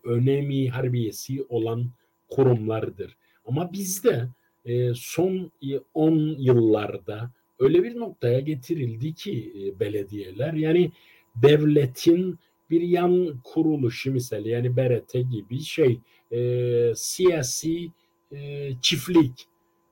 önemi 0.03 0.69
harbiyesi 0.69 1.45
olan 1.49 1.91
kurumlardır. 2.35 3.17
Ama 3.45 3.73
bizde 3.73 4.27
e, 4.65 4.93
son 4.93 5.51
10 5.93 6.35
yıllarda 6.39 7.31
öyle 7.59 7.83
bir 7.83 7.95
noktaya 7.95 8.39
getirildi 8.39 9.13
ki 9.13 9.53
e, 9.55 9.79
belediyeler 9.79 10.53
yani 10.53 10.91
devletin 11.35 12.39
bir 12.69 12.81
yan 12.81 13.39
kuruluşu 13.43 14.11
misal 14.11 14.45
yani 14.45 14.77
BRT 14.77 15.13
gibi 15.13 15.59
şey 15.59 15.99
e, 16.31 16.91
siyasi 16.95 17.91
e, 18.31 18.69
çiftlik 18.81 19.47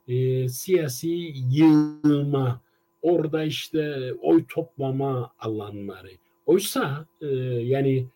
e, 0.08 0.49
siyasi 0.49 1.34
yığma 1.51 2.62
orada 3.01 3.43
işte 3.43 4.13
oy 4.13 4.45
toplama 4.49 5.32
alanları 5.39 6.12
oysa 6.45 7.06
e, 7.21 7.27
yani 7.63 8.08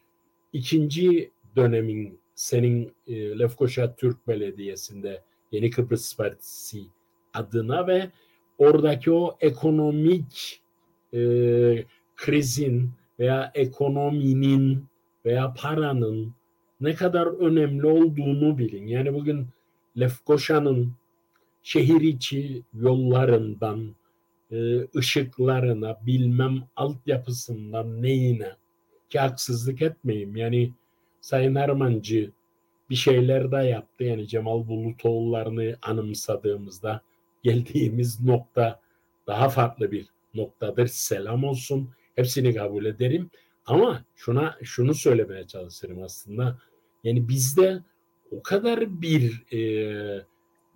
ikinci 0.53 1.31
dönemin 1.55 2.19
senin 2.35 2.95
e, 3.07 3.39
Lefkoşa 3.39 3.95
Türk 3.95 4.27
Belediyesi'nde 4.27 5.21
Yeni 5.51 5.69
Kıbrıs 5.69 6.17
Partisi 6.17 6.83
adına 7.33 7.87
ve 7.87 8.09
oradaki 8.57 9.11
o 9.11 9.37
ekonomik 9.41 10.61
e, 11.13 11.19
krizin 12.15 12.91
veya 13.19 13.51
ekonominin 13.55 14.85
veya 15.25 15.53
paranın 15.57 16.33
ne 16.81 16.95
kadar 16.95 17.25
önemli 17.27 17.87
olduğunu 17.87 18.57
bilin. 18.57 18.87
Yani 18.87 19.13
bugün 19.13 19.47
Lefkoşa'nın 19.99 20.93
şehir 21.63 22.01
içi 22.01 22.63
yollarından 22.73 23.95
e, 24.51 24.87
ışıklarına 24.95 25.97
bilmem 26.05 26.63
altyapısından 26.75 28.01
neyine 28.01 28.51
ki 29.09 29.19
haksızlık 29.19 29.81
etmeyeyim. 29.81 30.35
Yani 30.35 30.71
Sayın 31.25 31.55
Ermancı 31.55 32.31
bir 32.89 32.95
şeyler 32.95 33.51
de 33.51 33.55
yaptı. 33.55 34.03
Yani 34.03 34.27
Cemal 34.27 34.67
Bulutoğullarını 34.67 35.75
anımsadığımızda 35.81 37.01
geldiğimiz 37.43 38.21
nokta 38.21 38.79
daha 39.27 39.49
farklı 39.49 39.91
bir 39.91 40.07
noktadır. 40.33 40.87
Selam 40.87 41.43
olsun. 41.43 41.89
Hepsini 42.15 42.55
kabul 42.55 42.85
ederim. 42.85 43.29
Ama 43.65 44.05
şuna 44.15 44.57
şunu 44.63 44.93
söylemeye 44.93 45.47
çalışırım 45.47 46.03
aslında. 46.03 46.59
Yani 47.03 47.29
bizde 47.29 47.83
o 48.31 48.43
kadar 48.43 49.01
bir 49.01 49.53
e, 49.53 50.25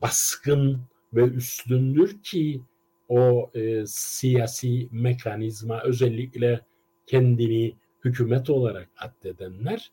baskın 0.02 0.82
ve 1.14 1.24
üstündür 1.24 2.24
ki 2.24 2.62
o 3.10 3.52
e, 3.54 3.86
siyasi 3.86 4.88
mekanizma 4.92 5.82
özellikle 5.82 6.62
kendini 7.08 7.76
hükümet 8.06 8.50
olarak 8.50 8.90
addedenler 8.98 9.92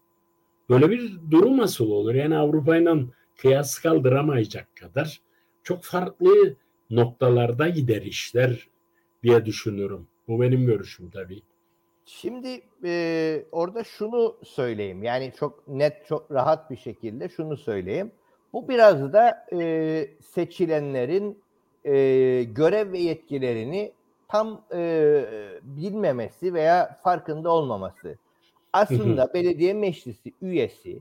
böyle 0.70 0.90
bir 0.90 1.12
durum 1.31 1.59
nasıl 1.59 1.90
olur? 1.90 2.14
Yani 2.14 2.37
Avrupa 2.37 2.76
ile 2.76 2.94
kıyas 3.37 3.79
kaldıramayacak 3.79 4.76
kadar 4.76 5.20
çok 5.62 5.85
farklı 5.85 6.57
noktalarda 6.90 7.68
gider 7.68 8.02
işler 8.02 8.68
diye 9.22 9.46
düşünüyorum. 9.46 10.07
Bu 10.29 10.40
benim 10.40 10.66
görüşüm 10.66 11.11
tabii. 11.11 11.42
Şimdi 12.07 12.62
e, 12.85 13.44
orada 13.52 13.85
şunu 13.85 14.37
söyleyeyim. 14.44 15.02
Yani 15.02 15.33
çok 15.38 15.68
net, 15.68 16.07
çok 16.07 16.33
rahat 16.33 16.70
bir 16.70 16.76
şekilde 16.76 17.29
şunu 17.29 17.57
söyleyeyim. 17.57 18.12
Bu 18.52 18.68
biraz 18.68 19.12
da 19.12 19.46
e, 19.52 20.11
seçilenlerin 20.20 21.38
e, 21.85 21.92
görev 22.42 22.92
ve 22.92 22.98
yetkilerini 22.98 23.92
tam 24.29 24.64
e, 24.74 25.24
bilmemesi 25.62 26.55
veya 26.55 26.98
farkında 27.02 27.50
olmaması. 27.50 28.18
Aslında 28.77 29.35
belediye 29.35 29.75
meclisi 29.75 30.33
üyesi 30.43 31.01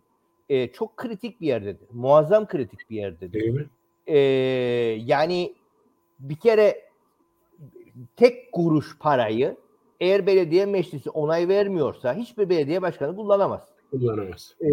e, 0.49 0.67
çok 0.67 0.97
kritik 0.97 1.41
bir 1.41 1.47
yerdedir. 1.47 1.87
Muazzam 1.91 2.47
kritik 2.47 2.89
bir 2.89 2.95
yerdedir. 2.95 3.33
Değil 3.33 3.53
mi? 3.53 3.65
E, 4.07 4.17
yani 5.05 5.53
bir 6.19 6.35
kere 6.35 6.81
tek 8.15 8.51
kuruş 8.51 8.97
parayı 8.99 9.55
eğer 9.99 10.27
belediye 10.27 10.65
meclisi 10.65 11.09
onay 11.09 11.47
vermiyorsa 11.47 12.13
hiçbir 12.13 12.49
belediye 12.49 12.81
başkanı 12.81 13.15
kullanamaz. 13.15 13.61
Kullanamaz. 13.91 14.55
Ee, 14.61 14.71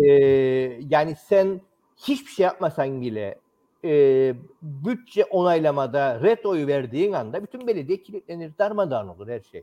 yani 0.88 1.16
sen 1.16 1.60
hiçbir 1.96 2.30
şey 2.30 2.44
yapmasan 2.44 3.00
bile 3.00 3.38
e, 3.84 4.34
bütçe 4.62 5.24
onaylamada 5.24 6.20
red 6.22 6.44
oyu 6.44 6.66
verdiğin 6.66 7.12
anda 7.12 7.42
bütün 7.42 7.66
belediye 7.66 8.02
kilitlenir, 8.02 8.52
darmadağın 8.58 9.08
olur 9.08 9.28
her 9.28 9.40
şey. 9.40 9.62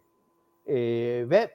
E, 0.67 0.75
ve 1.29 1.49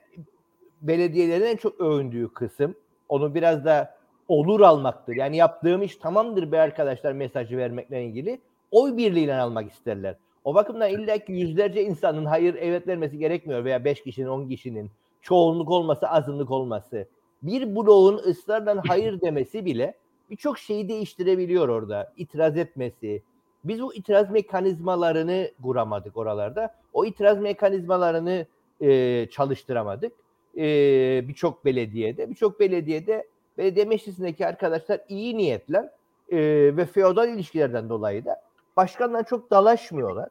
belediyelerin 0.88 1.44
en 1.44 1.57
çok 1.57 1.81
övündüğü 1.81 2.29
kısım 2.33 2.75
onu 3.09 3.35
biraz 3.35 3.64
da 3.64 3.94
olur 4.29 4.61
almaktır. 4.61 5.16
Yani 5.16 5.37
yaptığım 5.37 5.83
iş 5.83 5.97
tamamdır 5.97 6.53
be 6.53 6.61
arkadaşlar 6.61 7.12
mesajı 7.12 7.57
vermekle 7.57 8.05
ilgili 8.05 8.40
oy 8.70 8.97
birliğiyle 8.97 9.35
almak 9.35 9.73
isterler. 9.73 10.16
O 10.44 10.55
bakımdan 10.55 10.90
illa 10.90 11.18
ki 11.18 11.33
yüzlerce 11.33 11.83
insanın 11.83 12.25
hayır 12.25 12.55
evet 12.55 12.88
vermesi 12.88 13.18
gerekmiyor 13.18 13.64
veya 13.64 13.85
beş 13.85 14.03
kişinin 14.03 14.27
on 14.27 14.49
kişinin 14.49 14.90
çoğunluk 15.23 15.70
olması 15.70 16.09
azınlık 16.09 16.51
olması. 16.51 17.09
Bir 17.42 17.77
bloğun 17.77 18.18
ısrarla 18.18 18.83
hayır 18.88 19.20
demesi 19.20 19.64
bile 19.64 19.94
birçok 20.31 20.59
şeyi 20.59 20.88
değiştirebiliyor 20.88 21.68
orada. 21.68 22.12
İtiraz 22.16 22.57
etmesi. 22.57 23.23
Biz 23.64 23.83
bu 23.83 23.94
itiraz 23.94 24.31
mekanizmalarını 24.31 25.51
kuramadık 25.62 26.16
oralarda. 26.16 26.75
O 26.92 27.05
itiraz 27.05 27.40
mekanizmalarını 27.40 28.47
e, 28.81 29.27
çalıştıramadık. 29.31 30.12
E, 30.59 31.29
birçok 31.29 31.64
belediyede. 31.64 32.31
Birçok 32.31 32.61
belediyede 32.61 33.29
belediye 33.59 33.85
meclisindeki 33.85 34.47
arkadaşlar 34.47 35.01
iyi 35.09 35.37
niyetle 35.38 35.90
e, 36.33 36.38
ve 36.77 36.85
feodal 36.85 37.29
ilişkilerden 37.29 37.88
dolayı 37.88 38.25
da 38.25 38.43
başkanla 38.77 39.23
çok 39.23 39.51
dalaşmıyorlar. 39.51 40.29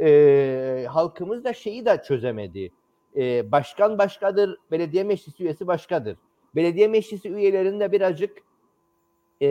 E, 0.00 0.86
halkımız 0.88 1.44
da 1.44 1.52
şeyi 1.52 1.86
de 1.86 2.02
çözemedi. 2.08 2.70
E, 3.16 3.52
başkan 3.52 3.98
başkadır, 3.98 4.58
belediye 4.70 5.04
meclisi 5.04 5.42
üyesi 5.42 5.66
başkadır. 5.66 6.16
Belediye 6.54 6.88
meclisi 6.88 7.28
üyelerini 7.28 7.80
de 7.80 7.92
birazcık 7.92 8.38
e, 9.42 9.48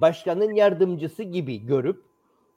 başkanın 0.00 0.54
yardımcısı 0.54 1.22
gibi 1.22 1.66
görüp 1.66 2.02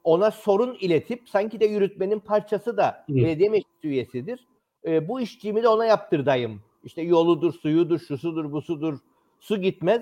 ona 0.03 0.31
sorun 0.31 0.77
iletip 0.79 1.29
sanki 1.29 1.59
de 1.59 1.65
yürütmenin 1.65 2.19
parçası 2.19 2.77
da 2.77 3.05
belediye 3.09 3.49
meclisi 3.49 3.87
üyesidir. 3.87 4.47
E, 4.87 5.07
bu 5.07 5.21
işçimi 5.21 5.63
de 5.63 5.67
ona 5.67 5.85
yaptırdayım. 5.85 6.61
İşte 6.83 7.01
yoludur, 7.01 7.53
suyudur, 7.53 7.99
şusudur, 7.99 8.51
busudur. 8.51 8.99
Su 9.39 9.57
gitmez. 9.57 10.01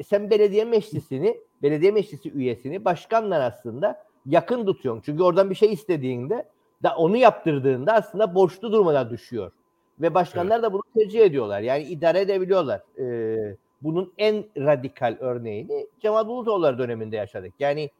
E, 0.00 0.02
sen 0.04 0.30
belediye 0.30 0.64
meclisini, 0.64 1.40
belediye 1.62 1.92
meclisi 1.92 2.32
üyesini 2.32 2.84
başkanla 2.84 3.44
aslında 3.44 4.04
yakın 4.26 4.66
tutuyorsun. 4.66 5.02
Çünkü 5.06 5.22
oradan 5.22 5.50
bir 5.50 5.54
şey 5.54 5.72
istediğinde 5.72 6.48
da 6.82 6.96
onu 6.96 7.16
yaptırdığında 7.16 7.92
aslında 7.92 8.34
borçlu 8.34 8.72
durumuna 8.72 9.10
düşüyor. 9.10 9.52
Ve 10.00 10.14
başkanlar 10.14 10.62
da 10.62 10.72
bunu 10.72 10.82
tercih 10.96 11.20
ediyorlar. 11.20 11.60
Yani 11.60 11.82
idare 11.82 12.20
edebiliyorlar. 12.20 12.82
Ee, 12.98 13.56
bunun 13.82 14.12
en 14.18 14.44
radikal 14.56 15.16
örneğini 15.20 15.86
Cemal 16.00 16.26
Bulutoğulları 16.26 16.78
döneminde 16.78 17.16
yaşadık. 17.16 17.52
Yani 17.58 17.90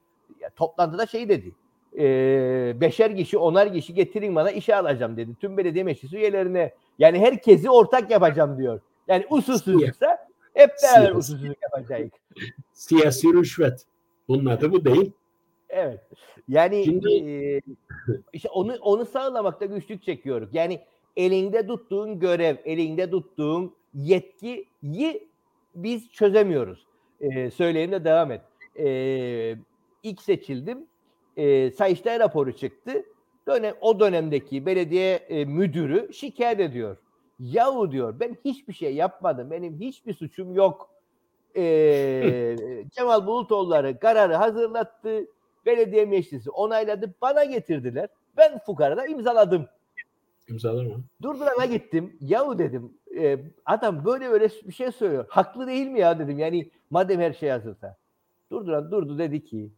ya, 0.40 0.50
toplantıda 0.50 1.06
şey 1.06 1.28
dedi. 1.28 1.52
E, 1.98 2.80
beşer 2.80 3.16
kişi, 3.16 3.38
onar 3.38 3.72
kişi 3.72 3.94
getirin 3.94 4.34
bana 4.34 4.50
işe 4.50 4.76
alacağım 4.76 5.16
dedi. 5.16 5.30
Tüm 5.40 5.56
belediye 5.56 5.84
meclisi 5.84 6.16
üyelerine. 6.16 6.74
Yani 6.98 7.18
herkesi 7.18 7.70
ortak 7.70 8.10
yapacağım 8.10 8.58
diyor. 8.58 8.80
Yani 9.08 9.26
usulsüzlükse 9.30 10.06
hep 10.54 10.70
beraber 10.82 10.98
Siyasi. 11.00 11.12
usulsüzlük 11.12 11.56
yapacağız. 11.62 12.10
Siyasi 12.72 13.32
rüşvet. 13.32 13.84
Bunun 14.28 14.46
adı 14.46 14.72
bu 14.72 14.84
değil. 14.84 15.12
Evet. 15.68 16.00
Yani 16.48 16.84
Şimdi- 16.84 17.30
e, 17.30 17.60
işte 18.32 18.48
onu 18.48 18.76
onu 18.80 19.04
sağlamakta 19.06 19.64
güçlük 19.64 20.02
çekiyoruz. 20.02 20.48
Yani 20.52 20.80
elinde 21.16 21.66
tuttuğun 21.66 22.18
görev, 22.20 22.56
elinde 22.64 23.10
tuttuğun 23.10 23.74
yetkiyi 23.94 25.28
biz 25.74 26.10
çözemiyoruz. 26.12 26.86
E, 27.20 27.50
söyleyeyim 27.50 27.92
de 27.92 28.04
devam 28.04 28.30
et. 28.32 28.40
E, 28.78 29.56
ilk 30.02 30.22
seçildim. 30.22 30.78
E, 31.36 31.70
Sayıştay 31.70 32.20
raporu 32.20 32.52
çıktı. 32.56 33.04
Dönem, 33.48 33.74
o 33.80 34.00
dönemdeki 34.00 34.66
belediye 34.66 35.14
e, 35.14 35.44
müdürü 35.44 36.12
şikayet 36.12 36.60
ediyor. 36.60 36.96
Yahu 37.38 37.92
diyor 37.92 38.20
ben 38.20 38.36
hiçbir 38.44 38.72
şey 38.72 38.94
yapmadım. 38.94 39.50
Benim 39.50 39.80
hiçbir 39.80 40.14
suçum 40.14 40.54
yok. 40.54 40.90
E, 41.56 42.56
Cemal 42.90 43.26
Bulutoğulları 43.26 43.98
kararı 43.98 44.34
hazırlattı. 44.34 45.26
Belediye 45.66 46.04
meclisi 46.06 46.50
onayladı. 46.50 47.14
Bana 47.22 47.44
getirdiler. 47.44 48.08
Ben 48.36 48.58
fukarada 48.58 49.06
imzaladım. 49.06 49.66
İmzalama. 50.48 50.94
Durdurana 51.22 51.64
gittim. 51.64 52.16
Yahu 52.20 52.58
dedim. 52.58 52.92
e, 53.16 53.38
adam 53.64 54.04
böyle 54.04 54.30
böyle 54.30 54.48
bir 54.64 54.72
şey 54.72 54.92
söylüyor. 54.92 55.26
Haklı 55.28 55.66
değil 55.66 55.86
mi 55.86 56.00
ya 56.00 56.18
dedim. 56.18 56.38
Yani 56.38 56.70
madem 56.90 57.20
her 57.20 57.32
şey 57.32 57.48
hazırsa. 57.48 57.96
Durduran 58.50 58.90
durdu 58.90 59.18
dedi 59.18 59.44
ki 59.44 59.70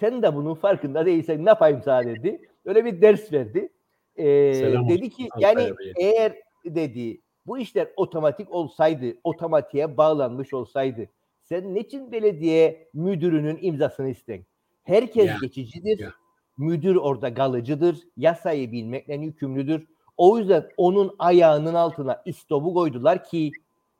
sen 0.00 0.22
de 0.22 0.34
bunun 0.34 0.54
farkında 0.54 1.06
değilsen 1.06 1.44
ne 1.44 1.48
yapayım 1.48 1.82
sana 1.84 2.04
dedi. 2.04 2.48
Öyle 2.64 2.84
bir 2.84 3.00
ders 3.02 3.32
verdi. 3.32 3.72
E, 4.16 4.54
Selam 4.54 4.88
dedi 4.88 5.10
ki 5.10 5.28
yani 5.38 5.62
abiye. 5.62 5.92
eğer 5.96 6.34
dedi 6.64 7.20
bu 7.46 7.58
işler 7.58 7.88
otomatik 7.96 8.52
olsaydı, 8.52 9.06
otomatiğe 9.24 9.96
bağlanmış 9.96 10.54
olsaydı 10.54 11.08
sen 11.44 11.74
niçin 11.74 12.12
belediye 12.12 12.88
müdürünün 12.94 13.58
imzasını 13.60 14.08
isten? 14.08 14.44
Herkes 14.84 15.26
Ya, 15.26 15.36
geçicidir. 15.42 15.98
ya. 15.98 16.12
Müdür 16.58 16.96
orada 16.96 17.34
kalıcıdır. 17.34 17.98
Yasayı 18.16 18.72
bilmekle 18.72 19.14
yükümlüdür. 19.14 19.86
O 20.16 20.38
yüzden 20.38 20.66
onun 20.76 21.14
ayağının 21.18 21.74
altına 21.74 22.22
istobu 22.24 22.74
koydular 22.74 23.24
ki 23.24 23.52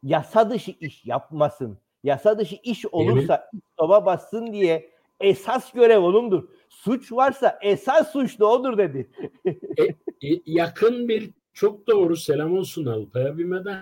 yasa 0.03 0.51
dışı 0.51 0.71
iş 0.81 1.07
yapmasın. 1.07 1.79
Yasa 2.05 2.39
dışı 2.39 2.57
iş 2.63 2.87
olursa 2.87 3.51
istoba 3.53 4.07
bassın 4.07 4.53
diye 4.53 4.91
esas 5.21 5.73
görev 5.73 5.99
onundur. 5.99 6.49
Suç 6.69 7.13
varsa 7.13 7.59
esas 7.63 8.13
suçlu 8.13 8.47
odur 8.47 8.79
dedi. 8.79 9.11
E, 10.23 10.29
yakın 10.47 11.09
bir 11.09 11.31
çok 11.53 11.87
doğru 11.87 12.17
selam 12.17 12.59
olsun 12.59 12.87
Alpay 12.87 13.27
abime 13.27 13.65
de 13.65 13.77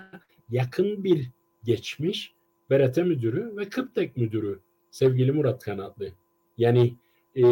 yakın 0.50 1.04
bir 1.04 1.30
geçmiş 1.64 2.34
BRT 2.70 2.96
müdürü 2.96 3.56
ve 3.56 3.68
Kıptek 3.68 4.16
müdürü 4.16 4.60
sevgili 4.90 5.32
Murat 5.32 5.64
Kanatlı. 5.64 6.08
Yani 6.58 6.94
e, 7.34 7.44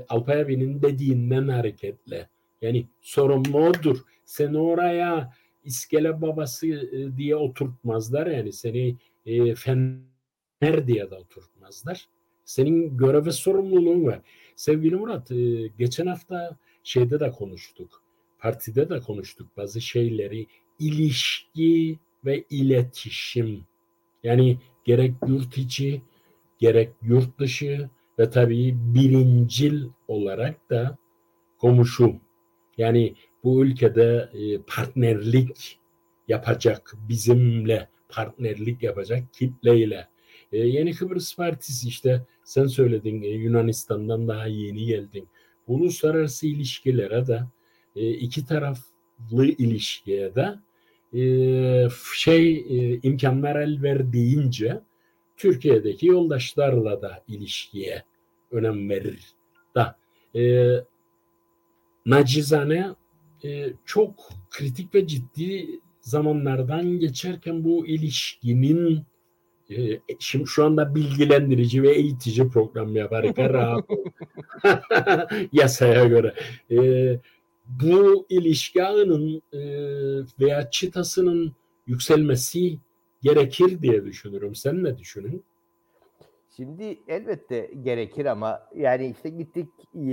Alpay 0.00 0.40
abinin 0.40 0.82
dediğinden 0.82 1.48
hareketle 1.48 2.28
yani 2.62 2.86
sorumlu 3.00 3.66
odur. 3.66 3.98
Seni 4.24 4.58
oraya 4.58 5.32
iskele 5.64 6.22
babası 6.22 6.66
e, 6.66 7.16
diye 7.16 7.36
oturtmazlar 7.36 8.26
yani 8.26 8.52
seni 8.52 8.96
e, 9.26 9.54
fener 9.54 10.86
diye 10.86 11.10
de 11.10 11.14
oturtmazlar. 11.14 12.08
Senin 12.46 12.96
görev 12.96 13.26
ve 13.26 13.32
sorumluluğun 13.32 14.06
var. 14.06 14.20
Sevgili 14.56 14.96
Murat 14.96 15.30
e, 15.30 15.66
geçen 15.78 16.06
hafta 16.06 16.56
şeyde 16.82 17.20
de 17.20 17.30
konuştuk. 17.30 18.02
Partide 18.38 18.90
de 18.90 19.00
konuştuk 19.00 19.56
bazı 19.56 19.80
şeyleri. 19.80 20.46
İlişki 20.78 21.98
ve 22.24 22.44
iletişim. 22.50 23.64
Yani 24.22 24.58
gerek 24.84 25.14
yurt 25.26 25.58
içi, 25.58 26.02
gerek 26.58 26.92
yurt 27.02 27.38
dışı 27.38 27.90
ve 28.18 28.30
tabii 28.30 28.74
birincil 28.76 29.84
olarak 30.08 30.70
da 30.70 30.98
komşu. 31.58 32.14
Yani 32.78 33.14
bu 33.44 33.64
ülkede 33.64 34.30
e, 34.32 34.58
partnerlik 34.58 35.78
yapacak, 36.28 36.94
bizimle 37.08 37.88
partnerlik 38.08 38.82
yapacak 38.82 39.32
kitleyle. 39.32 40.08
E, 40.52 40.58
Yeni 40.58 40.94
Kıbrıs 40.94 41.36
Partisi 41.36 41.88
işte 41.88 42.26
sen 42.44 42.66
söyledin 42.66 43.22
e, 43.22 43.28
Yunanistan'dan 43.28 44.28
daha 44.28 44.46
yeni 44.46 44.86
geldin. 44.86 45.28
Uluslararası 45.66 46.46
ilişkilere 46.46 47.26
de 47.26 47.42
e, 47.96 48.10
iki 48.10 48.46
taraflı 48.46 49.46
ilişkiye 49.46 50.34
de 50.34 50.54
e, 51.18 51.88
şey 52.16 52.56
e, 52.56 53.00
imkanlar 53.02 53.56
el 53.56 53.82
verdiğince 53.82 54.80
Türkiye'deki 55.36 56.06
yoldaşlarla 56.06 57.02
da 57.02 57.24
ilişkiye 57.28 58.02
önem 58.50 58.90
verir. 58.90 59.34
Da 59.74 59.98
e, 60.36 60.70
nacizane 62.06 62.94
e, 63.44 63.72
çok 63.84 64.28
kritik 64.50 64.94
ve 64.94 65.06
ciddi 65.06 65.80
zamanlardan 66.00 66.98
geçerken 66.98 67.64
bu 67.64 67.86
ilişkinin 67.86 69.06
şimdi 70.18 70.46
şu 70.46 70.64
anda 70.64 70.94
bilgilendirici 70.94 71.82
ve 71.82 71.92
eğitici 71.92 72.48
program 72.48 72.96
yaparken 72.96 73.52
rahat 73.52 73.90
ol. 73.90 74.04
yasaya 75.52 76.04
göre. 76.04 76.34
E, 76.70 76.76
bu 77.66 78.26
ilişki 78.28 78.84
ağının 78.84 79.42
e, 79.52 79.60
veya 80.40 80.70
çıtasının 80.70 81.52
yükselmesi 81.86 82.78
gerekir 83.22 83.82
diye 83.82 84.04
düşünürüm. 84.04 84.54
Sen 84.54 84.84
ne 84.84 84.98
düşünün? 84.98 85.44
Şimdi 86.56 86.98
elbette 87.08 87.70
gerekir 87.82 88.26
ama 88.26 88.60
yani 88.74 89.14
işte 89.16 89.28
gittik 89.28 89.68
e, 89.94 90.12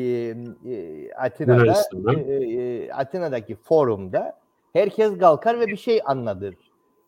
e, 0.66 1.12
Atina'da 1.14 1.76
e, 2.14 2.34
e, 2.34 2.92
Atina'daki 2.92 3.56
forumda 3.56 4.40
herkes 4.74 5.18
kalkar 5.18 5.60
ve 5.60 5.68
bir 5.68 5.78
şey 5.78 6.02
anladır. 6.06 6.56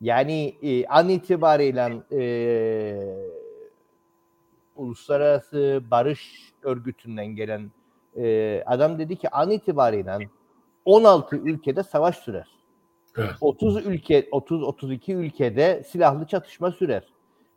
Yani 0.01 0.55
e, 0.61 0.85
an 0.85 1.09
itibariyle 1.09 2.01
e, 2.11 2.21
Uluslararası 4.75 5.83
Barış 5.91 6.53
Örgütü'nden 6.63 7.27
gelen 7.27 7.71
e, 8.17 8.63
adam 8.65 8.99
dedi 8.99 9.15
ki 9.15 9.29
an 9.29 9.51
itibariyle 9.51 10.29
16 10.85 11.35
ülkede 11.35 11.83
savaş 11.83 12.17
sürer. 12.17 12.47
Evet. 13.17 13.31
30 13.41 13.85
ülke 13.85 14.27
30 14.31 14.63
32 14.63 15.13
ülkede 15.13 15.83
silahlı 15.83 16.27
çatışma 16.27 16.71
sürer. 16.71 17.03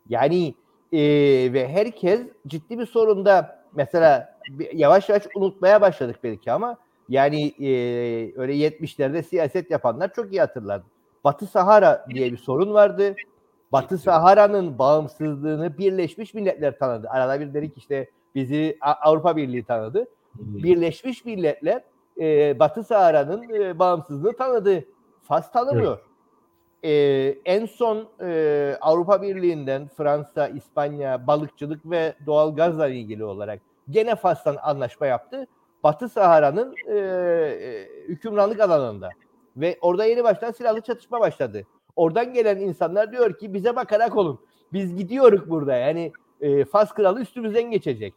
Yani 0.09 0.55
e, 0.91 0.99
ve 1.53 1.67
herkes 1.67 2.21
ciddi 2.47 2.79
bir 2.79 2.85
sorunda 2.85 3.65
mesela 3.75 4.39
yavaş 4.73 5.09
yavaş 5.09 5.23
unutmaya 5.35 5.81
başladık 5.81 6.19
belki 6.23 6.51
ama 6.51 6.77
yani 7.09 7.47
e, 7.47 7.69
öyle 8.35 8.53
70'lerde 8.53 9.23
siyaset 9.23 9.71
yapanlar 9.71 10.13
çok 10.13 10.31
iyi 10.31 10.39
hatırlar. 10.39 10.81
Batı 11.23 11.47
Sahara 11.47 12.05
diye 12.09 12.31
bir 12.31 12.37
sorun 12.37 12.73
vardı. 12.73 13.15
Batı 13.71 13.97
Sahara'nın 13.97 14.79
bağımsızlığını 14.79 15.77
Birleşmiş 15.77 16.33
Milletler 16.33 16.79
tanıdı. 16.79 17.07
Arada 17.09 17.39
bir 17.39 17.53
dedik 17.53 17.77
işte 17.77 18.09
bizi 18.35 18.77
Avrupa 18.81 19.35
Birliği 19.35 19.63
tanıdı. 19.63 20.07
Birleşmiş 20.35 21.25
Milletler 21.25 21.83
e, 22.19 22.59
Batı 22.59 22.83
Sahara'nın 22.83 23.49
e, 23.49 23.79
bağımsızlığını 23.79 24.37
tanıdı. 24.37 24.85
Fas 25.23 25.51
tanımıyor. 25.51 25.99
E, 26.83 26.91
en 27.45 27.65
son 27.65 28.07
e, 28.21 28.77
Avrupa 28.81 29.21
Birliği'nden 29.21 29.87
Fransa, 29.87 30.47
İspanya 30.47 31.27
balıkçılık 31.27 31.89
ve 31.89 32.13
doğal 32.25 32.55
gazla 32.55 32.87
ilgili 32.87 33.23
olarak 33.23 33.61
gene 33.89 34.15
Fas'tan 34.15 34.57
anlaşma 34.61 35.07
yaptı. 35.07 35.47
Batı 35.83 36.09
Sahara'nın 36.09 36.75
e, 36.87 36.97
e, 36.97 37.87
hükümranlık 38.07 38.59
alanında. 38.59 39.09
Ve 39.59 39.77
orada 39.81 40.05
yeni 40.05 40.23
baştan 40.23 40.51
silahlı 40.51 40.81
çatışma 40.81 41.19
başladı. 41.19 41.63
Oradan 41.95 42.33
gelen 42.33 42.57
insanlar 42.57 43.11
diyor 43.11 43.37
ki 43.37 43.53
bize 43.53 43.75
bakarak 43.75 44.17
olun. 44.17 44.39
Biz 44.73 44.95
gidiyoruz 44.95 45.49
burada. 45.49 45.75
Yani 45.75 46.11
e, 46.41 46.65
Fas 46.65 46.93
kralı 46.93 47.21
üstümüzden 47.21 47.71
geçecek. 47.71 48.13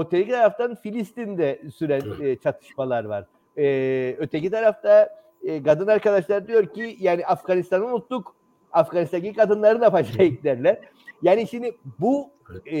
Öteki 0.00 0.30
taraftan 0.30 0.74
Filistin'de 0.74 1.62
süren 1.74 2.02
e, 2.20 2.36
çatışmalar 2.36 3.04
var. 3.04 3.26
E, 3.58 4.16
öteki 4.18 4.50
tarafta 4.50 5.20
e, 5.42 5.62
kadın 5.62 5.86
arkadaşlar 5.86 6.48
diyor 6.48 6.66
ki 6.66 6.96
yani 7.00 7.26
Afganistan'ı 7.26 7.86
unuttuk. 7.86 8.36
Afganistan'daki 8.72 9.32
kadınları 9.32 9.80
ne 9.80 9.84
yapacak 9.84 10.44
derler. 10.44 10.78
Yani 11.22 11.48
şimdi 11.48 11.76
bu 11.98 12.30
e, 12.66 12.78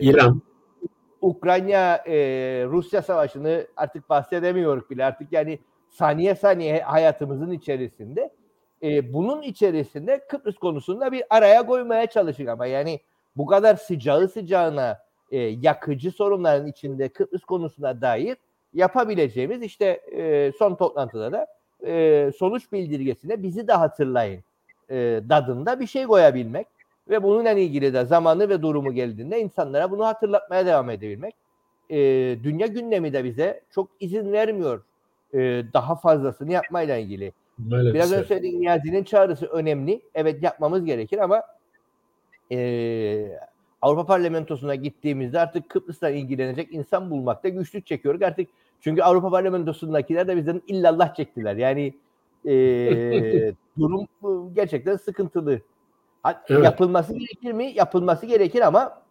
İran. 0.00 0.42
Ukrayna 1.20 1.96
e, 2.06 2.16
Rusya 2.66 3.02
savaşını 3.02 3.66
artık 3.76 4.08
bahsedemiyoruz 4.08 4.90
bile 4.90 5.04
artık 5.04 5.32
yani 5.32 5.58
saniye 5.90 6.34
saniye 6.34 6.80
hayatımızın 6.80 7.50
içerisinde 7.50 8.30
e, 8.82 9.12
bunun 9.12 9.42
içerisinde 9.42 10.26
Kıbrıs 10.28 10.58
konusunda 10.58 11.12
bir 11.12 11.22
araya 11.30 11.66
koymaya 11.66 12.06
çalışır 12.06 12.46
ama 12.46 12.66
yani 12.66 13.00
bu 13.36 13.46
kadar 13.46 13.76
sıcağı 13.76 14.28
sıcağına 14.28 14.98
e, 15.30 15.38
yakıcı 15.38 16.10
sorunların 16.10 16.66
içinde 16.66 17.08
Kıbrıs 17.08 17.44
konusuna 17.44 18.00
dair 18.00 18.36
yapabileceğimiz 18.74 19.62
işte 19.62 19.86
e, 19.86 20.52
son 20.58 20.74
toplantıda 20.74 21.32
da 21.32 21.46
e, 21.86 22.30
sonuç 22.38 22.72
bildirgesine 22.72 23.42
bizi 23.42 23.68
de 23.68 23.72
hatırlayın 23.72 24.44
e, 24.90 24.96
dadında 25.28 25.80
bir 25.80 25.86
şey 25.86 26.04
koyabilmek 26.04 26.66
ve 27.08 27.22
bununla 27.22 27.50
ilgili 27.50 27.94
de 27.94 28.04
zamanı 28.04 28.48
ve 28.48 28.62
durumu 28.62 28.92
geldiğinde 28.92 29.40
insanlara 29.40 29.90
bunu 29.90 30.06
hatırlatmaya 30.06 30.66
devam 30.66 30.90
edebilmek. 30.90 31.34
E, 31.90 31.96
dünya 32.42 32.66
gündemi 32.66 33.12
de 33.12 33.24
bize 33.24 33.60
çok 33.70 33.90
izin 34.00 34.32
vermiyor 34.32 34.82
e, 35.34 35.38
daha 35.72 35.96
fazlasını 35.96 36.52
yapmayla 36.52 36.96
ilgili. 36.96 37.32
Maalesef. 37.58 37.94
Biraz 37.94 38.12
önce 38.12 38.28
söylediğim 38.28 38.60
Niyazi'nin 38.60 39.04
çağrısı 39.04 39.46
önemli. 39.46 40.02
Evet 40.14 40.42
yapmamız 40.42 40.84
gerekir 40.84 41.18
ama 41.18 41.42
e, 42.52 43.38
Avrupa 43.82 44.06
Parlamentosu'na 44.06 44.74
gittiğimizde 44.74 45.40
artık 45.40 45.68
Kıbrıs'la 45.68 46.10
ilgilenecek 46.10 46.68
insan 46.72 47.10
bulmakta 47.10 47.48
güçlük 47.48 47.86
çekiyoruz. 47.86 48.22
Artık 48.22 48.48
çünkü 48.80 49.02
Avrupa 49.02 49.30
Parlamentosu'ndakiler 49.30 50.28
de 50.28 50.36
bizden 50.36 50.62
illallah 50.66 51.14
çektiler. 51.14 51.56
Yani 51.56 51.94
e, 52.44 52.52
durum 53.78 54.02
e, 54.02 54.54
gerçekten 54.54 54.96
sıkıntılı. 54.96 55.60
Evet. 56.48 56.64
Yapılması 56.64 57.14
gerekir 57.14 57.52
mi? 57.52 57.72
Yapılması 57.74 58.26
gerekir 58.26 58.60
ama 58.60 59.02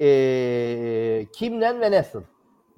e, 0.00 1.26
kimden 1.32 1.80
ve 1.80 1.90
nasıl? 1.90 2.22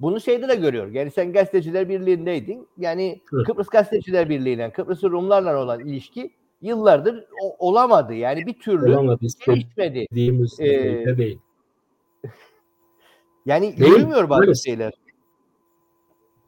Bunu 0.01 0.19
şeyde 0.19 0.47
de 0.49 0.55
görüyor. 0.55 0.87
Yani 0.91 1.11
sen 1.11 1.33
Gazeteciler 1.33 1.89
Birliği'ndeydin. 1.89 2.67
Yani 2.77 3.21
Evet. 3.33 3.45
Kıbrıs 3.47 3.67
Gazeteciler 3.67 4.29
Birliği'yle 4.29 4.71
Kıbrıs 4.71 5.03
Rumlarla 5.03 5.63
olan 5.63 5.79
ilişki 5.79 6.31
yıllardır 6.61 7.25
o- 7.43 7.67
olamadı. 7.69 8.13
Yani 8.13 8.45
bir 8.45 8.53
türlü 8.59 8.91
Olamadı. 8.95 9.19
gelişmedi. 9.21 9.59
İstediğimiz 9.99 10.59
Ee, 10.59 11.17
değil. 11.17 11.39
Yani 13.45 13.77
Değil, 13.77 13.91
yürümüyor 13.91 14.29
bazı 14.29 14.41
maalesef. 14.41 14.65
şeyler. 14.65 14.93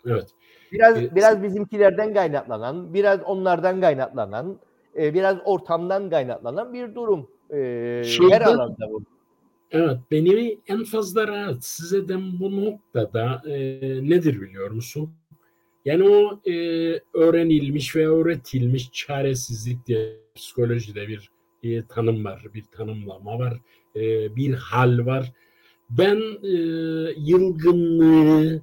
Evet. 0.06 0.28
Biraz 0.72 0.98
Ee, 1.04 1.16
biraz 1.16 1.44
bizimkilerden 1.44 2.14
kaynaklanan, 2.14 2.94
biraz 2.94 3.20
onlardan 3.24 3.82
kaynaklanan, 3.82 4.58
e, 4.98 5.14
biraz 5.14 5.38
ortamdan 5.46 6.10
kaynaklanan 6.10 6.74
bir 6.74 6.96
durum. 6.96 7.28
E, 7.50 7.58
her 7.58 8.04
Şeyden- 8.04 8.42
alanda 8.42 8.92
bu. 8.92 9.02
Evet, 9.72 9.98
beni 10.12 10.60
en 10.68 10.84
fazla 10.84 11.28
rahatsız 11.28 11.94
eden 11.94 12.40
bu 12.40 12.66
noktada 12.66 13.42
e, 13.46 13.80
nedir 14.10 14.42
biliyor 14.42 14.72
musun? 14.72 15.14
Yani 15.86 16.04
o 16.10 16.40
e, 16.50 16.54
öğrenilmiş 17.14 17.96
ve 17.96 18.08
öğretilmiş 18.08 18.92
çaresizlik 18.92 19.88
diye 19.88 20.18
psikolojide 20.36 21.08
bir 21.08 21.32
e, 21.64 21.86
tanım 21.86 22.26
var, 22.26 22.46
bir 22.54 22.64
tanımlama 22.72 23.40
var, 23.40 23.62
e, 23.96 24.36
bir 24.36 24.54
hal 24.54 25.06
var. 25.06 25.32
Ben 25.90 26.22
e, 26.44 26.52
yılgınlığı, 27.18 28.62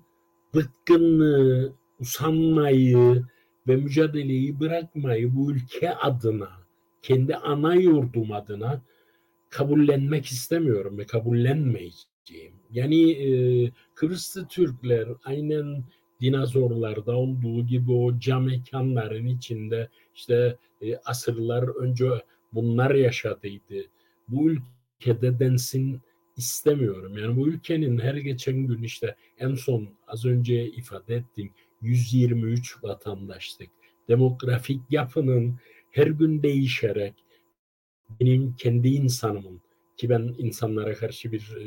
bıkkınlığı, 0.55 1.73
usanmayı 2.01 3.25
ve 3.69 3.77
mücadeleyi 3.77 4.61
bırakmayı 4.61 5.35
bu 5.37 5.53
ülke 5.53 5.95
adına, 5.95 6.51
kendi 7.03 7.37
ana 7.37 7.75
yurdum 7.75 8.33
adına 8.33 8.83
kabullenmek 9.55 10.27
istemiyorum 10.27 10.99
ve 10.99 11.07
kabullenmeyeceğim. 11.07 12.55
Yani 12.71 13.11
e, 13.11 13.29
Kıbrıslı 13.95 14.49
Türkler 14.49 15.09
aynen 15.25 15.85
dinozorlarda 16.21 17.17
olduğu 17.17 17.67
gibi 17.67 17.93
o 17.93 18.19
cam 18.19 18.45
mekanların 18.45 19.27
içinde 19.27 19.89
işte 20.15 20.57
e, 20.83 20.97
asırlar 20.97 21.77
önce 21.83 22.09
bunlar 22.53 22.95
yaşadıydı. 22.95 23.75
Bu 24.29 24.51
ülkede 24.51 25.39
densin 25.39 26.01
istemiyorum. 26.37 27.19
Yani 27.19 27.37
bu 27.37 27.49
ülkenin 27.49 27.99
her 27.99 28.15
geçen 28.15 28.67
gün 28.67 28.83
işte 28.83 29.17
en 29.39 29.55
son 29.55 29.89
az 30.07 30.25
önce 30.25 30.67
ifade 30.67 31.15
ettiğim 31.15 31.51
123 31.83 32.85
vatandaşlık. 32.85 33.71
Demografik 34.09 34.81
yapının 34.91 35.59
her 35.91 36.07
gün 36.07 36.43
değişerek 36.43 37.15
benim 38.21 38.57
kendi 38.57 38.89
insanımın 38.89 39.61
ki 39.97 40.09
ben 40.09 40.35
insanlara 40.39 40.95
karşı 40.95 41.33
bir 41.33 41.57
e, 41.57 41.67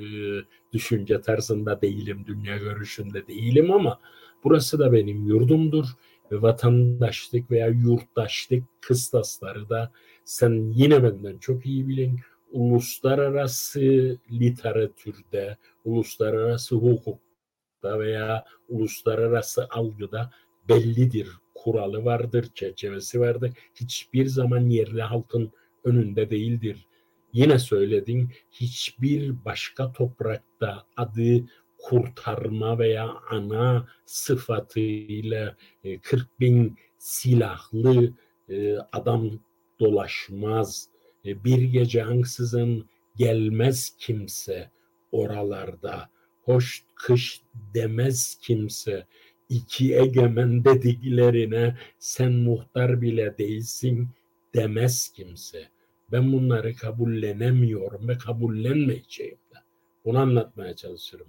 düşünce 0.74 1.22
tarzında 1.22 1.82
değilim, 1.82 2.24
dünya 2.28 2.58
görüşünde 2.58 3.28
değilim 3.28 3.72
ama 3.72 4.00
burası 4.44 4.80
da 4.80 4.94
benim 4.94 5.26
yurdumdur 5.26 5.86
ve 6.32 6.42
vatandaşlık 6.42 7.52
veya 7.52 7.68
yurttaşlık 7.68 8.64
kıstasları 8.82 9.70
da 9.70 9.92
sen 10.26 10.72
yine 10.72 11.04
benden 11.04 11.38
çok 11.38 11.66
iyi 11.66 11.88
bilin 11.88 12.20
uluslararası 12.52 14.18
literatürde, 14.32 15.58
uluslararası 15.86 16.76
hukukta 16.76 18.00
veya 18.00 18.46
uluslararası 18.70 19.68
algıda 19.70 20.32
bellidir. 20.70 21.28
Kuralı 21.56 22.06
vardır, 22.06 22.48
çerçevesi 22.56 23.20
vardır. 23.20 23.52
Hiçbir 23.76 24.26
zaman 24.26 24.70
yerli 24.70 25.02
halkın 25.02 25.52
önünde 25.88 26.30
değildir. 26.30 26.86
Yine 27.34 27.60
söyledim 27.60 28.32
hiçbir 28.52 29.46
başka 29.46 29.92
toprakta 29.92 30.86
adı 30.98 31.46
kurtarma 31.78 32.80
veya 32.80 33.14
ana 33.30 33.88
sıfatıyla 34.06 35.58
e, 35.84 36.00
40 36.00 36.40
bin 36.40 36.78
silahlı 36.98 38.14
e, 38.50 38.76
adam 38.92 39.40
dolaşmaz. 39.80 40.90
E, 41.26 41.44
Bir 41.44 41.62
gece 41.62 42.04
ansızın 42.06 42.86
gelmez 43.16 43.96
kimse 44.00 44.72
oralarda. 45.12 46.10
Hoş 46.44 46.84
kış 46.96 47.42
demez 47.74 48.38
kimse. 48.42 49.08
İki 49.50 49.96
egemen 49.96 50.64
dediklerine 50.66 51.78
sen 52.00 52.32
muhtar 52.32 53.02
bile 53.02 53.38
değilsin 53.38 54.10
demez 54.56 55.10
kimse. 55.10 55.70
Ben 56.12 56.34
bunları 56.34 56.76
kabullenemiyorum 56.76 58.08
ve 58.08 58.18
kabullenmeyeceğim 58.18 59.36
de. 59.36 59.58
Bunu 60.06 60.20
anlatmaya 60.20 60.76
çalışırım. 60.76 61.28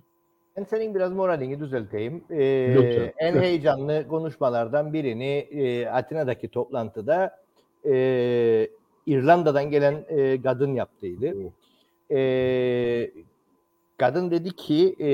Ben 0.57 0.65
senin 0.65 0.95
biraz 0.95 1.13
moralini 1.13 1.61
düzelteyim. 1.61 2.25
Ee, 2.31 3.13
en 3.19 3.37
heyecanlı 3.41 4.09
konuşmalardan 4.09 4.93
birini 4.93 5.49
e, 5.51 5.87
Atina'daki 5.87 6.49
toplantıda 6.49 7.39
e, 7.85 8.69
İrlanda'dan 9.07 9.71
gelen 9.71 10.05
e, 10.09 10.43
kadın 10.43 10.75
yaptıydı. 10.75 11.35
E, 12.11 13.11
Kadın 13.99 14.31
dedi 14.31 14.51
ki 14.51 14.97
e, 15.01 15.07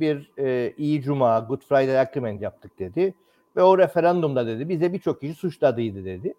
bir 0.00 0.30
e, 0.38 0.72
iyi 0.76 1.02
cuma 1.02 1.38
Good 1.40 1.62
Friday 1.62 1.98
Agreement 2.00 2.42
yaptık 2.42 2.78
dedi. 2.78 3.14
Ve 3.56 3.62
o 3.62 3.78
referandumda 3.78 4.46
dedi 4.46 4.68
bize 4.68 4.92
birçok 4.92 5.20
kişi 5.20 5.34
suçladıydı 5.34 6.04
dedi. 6.04 6.34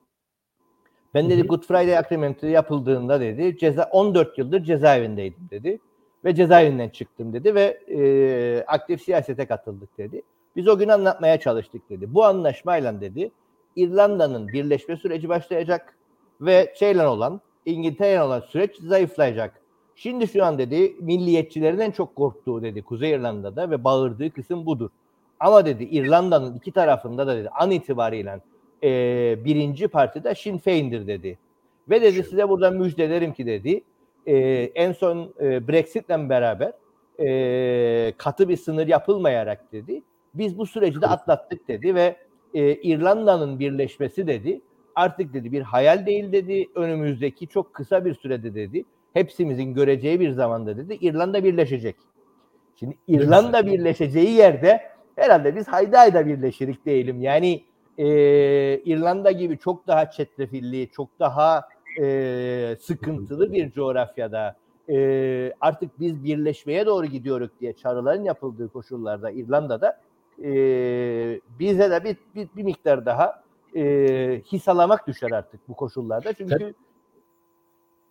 Ben 1.13 1.29
dedi 1.29 1.43
Good 1.43 1.63
Friday 1.63 1.97
Agreement 1.97 2.43
yapıldığında 2.43 3.19
dedi 3.19 3.57
ceza 3.57 3.89
14 3.91 4.37
yıldır 4.37 4.63
cezaevindeydim 4.63 5.49
dedi. 5.51 5.79
Ve 6.25 6.35
cezaevinden 6.35 6.89
çıktım 6.89 7.33
dedi 7.33 7.55
ve 7.55 7.79
e, 7.87 8.63
aktif 8.67 9.01
siyasete 9.01 9.45
katıldık 9.45 9.97
dedi. 9.97 10.21
Biz 10.55 10.67
o 10.67 10.77
gün 10.77 10.87
anlatmaya 10.87 11.39
çalıştık 11.39 11.89
dedi. 11.89 12.13
Bu 12.13 12.25
anlaşmayla 12.25 13.01
dedi 13.01 13.31
İrlanda'nın 13.75 14.47
birleşme 14.47 14.97
süreci 14.97 15.29
başlayacak 15.29 15.95
ve 16.41 16.73
şeyle 16.79 17.07
olan 17.07 17.41
İngiltere'yle 17.65 18.21
olan 18.21 18.39
süreç 18.39 18.75
zayıflayacak. 18.77 19.61
Şimdi 19.95 20.27
şu 20.27 20.45
an 20.45 20.57
dedi 20.57 20.95
milliyetçilerin 20.99 21.79
en 21.79 21.91
çok 21.91 22.15
korktuğu 22.15 22.61
dedi 22.61 22.81
Kuzey 22.81 23.11
İrlanda'da 23.11 23.71
ve 23.71 23.83
bağırdığı 23.83 24.31
kısım 24.31 24.65
budur. 24.65 24.89
Ama 25.39 25.65
dedi 25.65 25.83
İrlanda'nın 25.83 26.55
iki 26.55 26.71
tarafında 26.71 27.27
da 27.27 27.35
dedi 27.35 27.49
an 27.49 27.71
itibariyle 27.71 28.39
e, 28.83 28.89
birinci 29.45 29.87
parti 29.87 30.23
de 30.23 30.35
Sinn 30.35 30.57
Féin'dir 30.57 31.07
dedi. 31.07 31.37
Ve 31.89 32.01
dedi 32.01 32.23
size 32.23 32.49
buradan 32.49 32.75
müjdelerim 32.75 33.33
ki 33.33 33.45
dedi 33.45 33.81
e, 34.25 34.35
en 34.75 34.91
son 34.91 35.33
e, 35.41 35.67
Brexit'le 35.67 36.09
beraber 36.09 36.73
e, 37.19 38.13
katı 38.17 38.49
bir 38.49 38.57
sınır 38.57 38.87
yapılmayarak 38.87 39.71
dedi 39.71 40.01
biz 40.33 40.57
bu 40.57 40.65
süreci 40.65 41.01
de 41.01 41.07
atlattık 41.07 41.67
dedi 41.67 41.95
ve 41.95 42.15
e, 42.53 42.75
İrlanda'nın 42.75 43.59
birleşmesi 43.59 44.27
dedi 44.27 44.61
artık 44.95 45.33
dedi 45.33 45.51
bir 45.51 45.61
hayal 45.61 46.05
değil 46.05 46.31
dedi 46.31 46.65
önümüzdeki 46.75 47.47
çok 47.47 47.73
kısa 47.73 48.05
bir 48.05 48.13
sürede 48.13 48.55
dedi 48.55 48.85
hepsimizin 49.13 49.73
göreceği 49.73 50.19
bir 50.19 50.31
zamanda 50.31 50.77
dedi 50.77 50.97
İrlanda 51.01 51.43
birleşecek. 51.43 51.95
Şimdi 52.75 52.97
İrlanda 53.07 53.65
birleşeceği 53.65 54.29
yerde 54.29 54.81
herhalde 55.15 55.55
biz 55.55 55.67
hayda 55.67 55.99
hayda 55.99 56.25
birleşirik 56.25 56.85
değilim. 56.85 57.21
Yani 57.21 57.63
e, 57.99 58.05
İrlanda 58.85 59.31
gibi 59.31 59.57
çok 59.57 59.87
daha 59.87 60.11
çetrefilli, 60.11 60.89
çok 60.89 61.09
daha 61.19 61.67
e, 62.01 62.77
sıkıntılı 62.79 63.53
bir 63.53 63.71
coğrafyada 63.71 64.55
e, 64.89 65.53
artık 65.61 65.99
biz 65.99 66.23
birleşmeye 66.23 66.85
doğru 66.85 67.05
gidiyoruz 67.05 67.49
diye 67.61 67.73
çağrıların 67.73 68.23
yapıldığı 68.23 68.69
koşullarda 68.69 69.31
İrlanda'da 69.31 70.01
e, 70.43 70.51
bize 71.59 71.91
de 71.91 72.03
bir, 72.03 72.17
bir, 72.35 72.49
bir 72.55 72.63
miktar 72.63 73.05
daha 73.05 73.43
e, 73.75 74.41
his 74.51 74.67
alamak 74.67 75.07
düşer 75.07 75.31
artık 75.31 75.59
bu 75.67 75.73
koşullarda. 75.73 76.33
Çünkü 76.33 76.73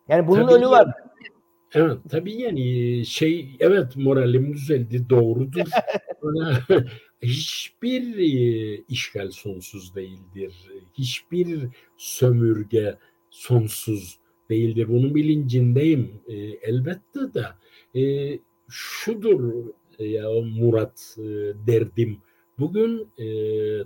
yani 0.07 0.27
bunun 0.27 0.47
Tabii 0.47 0.53
önü 0.53 0.69
var. 0.69 0.87
Evet 1.73 1.97
tabii 2.11 2.41
yani 2.41 3.05
şey 3.05 3.57
evet 3.59 3.95
moralim 3.95 4.53
düzeldi 4.53 5.09
doğrudur. 5.09 5.69
hiçbir 7.21 8.17
e, 8.17 8.83
işgal 8.89 9.31
sonsuz 9.31 9.95
değildir. 9.95 10.53
Hiçbir 10.93 11.67
sömürge 11.97 12.97
sonsuz 13.29 14.19
değildir. 14.49 14.87
Bunun 14.89 15.15
bilincindeyim 15.15 16.21
e, 16.27 16.35
elbette 16.61 17.19
de. 17.33 17.45
E, 17.99 18.39
şudur 18.69 19.65
ya 19.99 20.29
Murat 20.29 21.15
derdim. 21.67 22.17
Bugün 22.59 23.07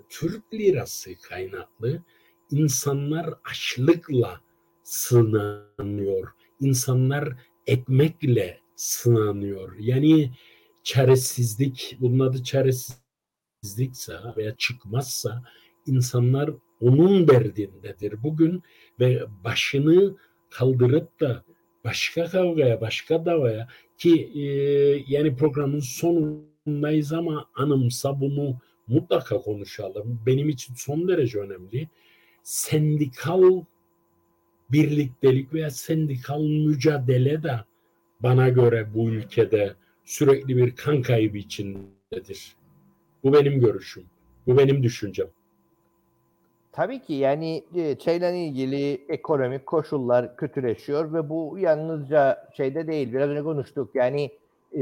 Türk 0.09 0.53
lirası 0.53 1.11
kaynaklı 1.21 2.01
insanlar 2.51 3.33
açlıkla 3.43 4.41
sınanıyor. 4.83 6.27
İnsanlar 6.59 7.33
ekmekle 7.67 8.59
sınanıyor. 8.75 9.75
Yani 9.79 10.31
çaresizlik, 10.83 11.97
bunun 11.99 12.19
adı 12.19 12.43
çaresizlikse 13.63 14.13
veya 14.37 14.55
çıkmazsa 14.55 15.43
insanlar 15.85 16.49
onun 16.81 17.27
derdindedir 17.27 18.23
bugün 18.23 18.63
ve 18.99 19.23
başını 19.43 20.15
kaldırıp 20.49 21.19
da 21.19 21.43
başka 21.83 22.25
kavgaya, 22.25 22.81
başka 22.81 23.25
davaya 23.25 23.67
ki 23.97 24.31
e, 24.35 24.41
yani 25.07 25.35
programın 25.35 25.79
sonundayız 25.79 27.13
ama 27.13 27.45
anımsa 27.55 28.19
bunu 28.21 28.59
mutlaka 28.87 29.41
konuşalım. 29.41 30.21
Benim 30.25 30.49
için 30.49 30.73
son 30.75 31.07
derece 31.07 31.39
önemli. 31.39 31.89
Sendikal 32.43 33.63
birliktelik 34.69 35.53
veya 35.53 35.69
sendikal 35.71 36.41
mücadele 36.41 37.43
de 37.43 37.59
bana 38.19 38.49
göre 38.49 38.93
bu 38.93 39.09
ülkede 39.09 39.75
sürekli 40.05 40.57
bir 40.57 40.75
kan 40.75 41.01
kaybı 41.01 41.37
içindedir. 41.37 42.55
Bu 43.23 43.33
benim 43.33 43.59
görüşüm. 43.59 44.03
Bu 44.47 44.57
benim 44.57 44.83
düşüncem. 44.83 45.27
Tabii 46.71 47.01
ki 47.01 47.13
yani 47.13 47.63
e, 47.75 47.99
şeyle 47.99 48.45
ilgili 48.45 49.05
ekonomik 49.09 49.65
koşullar 49.65 50.35
kötüleşiyor 50.35 51.13
ve 51.13 51.29
bu 51.29 51.57
yalnızca 51.59 52.47
şeyde 52.57 52.87
değil. 52.87 53.13
Biraz 53.13 53.29
önce 53.29 53.43
konuştuk. 53.43 53.95
Yani 53.95 54.31
e, 54.77 54.81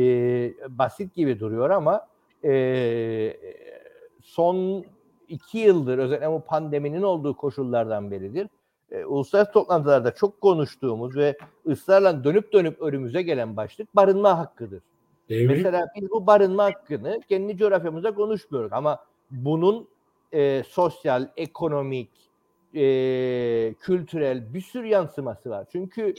basit 0.69 1.15
gibi 1.15 1.39
duruyor 1.39 1.69
ama 1.69 2.07
e, 2.43 3.37
son 4.23 4.85
iki 5.27 5.57
yıldır 5.57 5.97
özellikle 5.97 6.31
bu 6.31 6.41
pandeminin 6.41 7.01
olduğu 7.01 7.37
koşullardan 7.37 8.11
beridir. 8.11 8.47
E, 8.91 9.05
uluslararası 9.05 9.51
toplantılarda 9.51 10.15
çok 10.15 10.41
konuştuğumuz 10.41 11.15
ve 11.15 11.37
ısrarla 11.67 12.23
dönüp 12.23 12.53
dönüp 12.53 12.81
önümüze 12.81 13.21
gelen 13.21 13.57
başlık 13.57 13.95
barınma 13.95 14.39
hakkıdır. 14.39 14.81
Değil 15.31 15.49
Mesela 15.49 15.87
biz 15.95 16.09
bu 16.09 16.27
barınma 16.27 16.63
hakkını 16.63 17.19
kendi 17.29 17.57
coğrafyamızda 17.57 18.13
konuşmuyoruz 18.13 18.73
ama 18.73 18.99
bunun 19.31 19.87
e, 20.31 20.63
sosyal, 20.63 21.27
ekonomik, 21.37 22.09
e, 22.75 23.73
kültürel 23.79 24.53
bir 24.53 24.61
sürü 24.61 24.87
yansıması 24.87 25.49
var. 25.49 25.67
Çünkü 25.71 26.13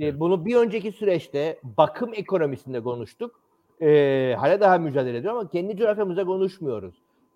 e, 0.00 0.20
bunu 0.20 0.44
bir 0.44 0.56
önceki 0.56 0.92
süreçte 0.92 1.60
bakım 1.62 2.14
ekonomisinde 2.14 2.82
konuştuk. 2.82 3.40
E, 3.82 4.36
hala 4.38 4.60
daha 4.60 4.78
mücadele 4.78 5.18
ediyor 5.18 5.34
ama 5.34 5.50
kendi 5.50 5.76
coğrafyamızda 5.76 6.24
konuşmuyoruz. 6.24 6.94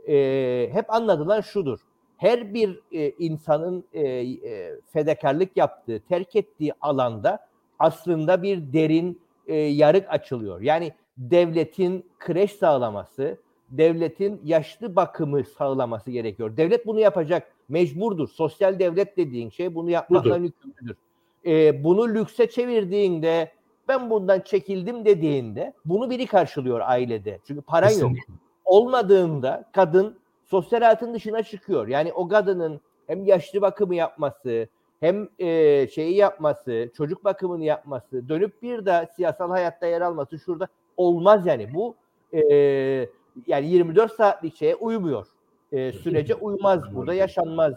E, 0.09 0.69
hep 0.73 0.93
anlatılan 0.95 1.41
şudur. 1.41 1.79
Her 2.17 2.55
bir 2.55 2.81
e, 2.93 3.11
insanın 3.11 3.85
e, 3.93 4.03
e, 4.03 4.81
fedakarlık 4.93 5.57
yaptığı, 5.57 6.01
terk 6.09 6.37
ettiği 6.37 6.73
alanda 6.81 7.47
aslında 7.79 8.43
bir 8.43 8.73
derin 8.73 9.21
e, 9.47 9.55
yarık 9.57 10.11
açılıyor. 10.11 10.61
Yani 10.61 10.93
devletin 11.19 12.05
kreş 12.19 12.53
sağlaması, 12.53 13.39
devletin 13.71 14.41
yaşlı 14.45 14.97
bakımı 14.97 15.45
sağlaması 15.45 16.11
gerekiyor. 16.11 16.57
Devlet 16.57 16.87
bunu 16.87 17.01
yapacak, 17.01 17.53
mecburdur. 17.69 18.29
Sosyal 18.29 18.79
devlet 18.79 19.17
dediğin 19.17 19.51
şey 19.51 19.75
bunu 19.75 19.91
yapmakla 19.91 20.37
yükümlüdür. 20.37 20.97
Ee, 21.47 21.85
bunu 21.85 22.15
lükse 22.15 22.51
çevirdiğinde, 22.51 23.53
ben 23.89 24.11
bundan 24.11 24.41
çekildim 24.41 25.05
dediğinde 25.05 25.73
bunu 25.85 26.11
biri 26.11 26.27
karşılıyor 26.27 26.81
ailede. 26.81 27.39
Çünkü 27.47 27.63
paran 27.63 27.91
yok. 27.91 28.13
Olmadığında 28.65 29.65
kadın 29.73 30.19
sosyal 30.45 30.81
hayatın 30.81 31.15
dışına 31.15 31.43
çıkıyor. 31.43 31.89
Yani 31.89 32.13
o 32.13 32.29
kadının 32.29 32.81
hem 33.07 33.25
yaşlı 33.25 33.61
bakımı 33.61 33.95
yapması, 33.95 34.69
hem 35.01 35.29
e, 35.39 35.89
şeyi 35.89 36.17
yapması, 36.17 36.91
çocuk 36.97 37.25
bakımını 37.25 37.65
yapması, 37.65 38.29
dönüp 38.29 38.63
bir 38.63 38.87
de 38.87 39.09
siyasal 39.17 39.51
hayatta 39.51 39.87
yer 39.87 40.01
alması 40.01 40.39
şurada 40.39 40.69
olmaz 40.99 41.47
yani. 41.47 41.75
Bu 41.75 41.95
e, 42.33 42.41
yani 43.47 43.67
24 43.67 44.13
saatlik 44.13 44.57
şeye 44.57 44.75
uymuyor. 44.75 45.27
E, 45.73 45.93
sürece 45.93 46.35
uymaz. 46.35 46.95
Burada 46.95 47.15
yaşanmaz. 47.15 47.75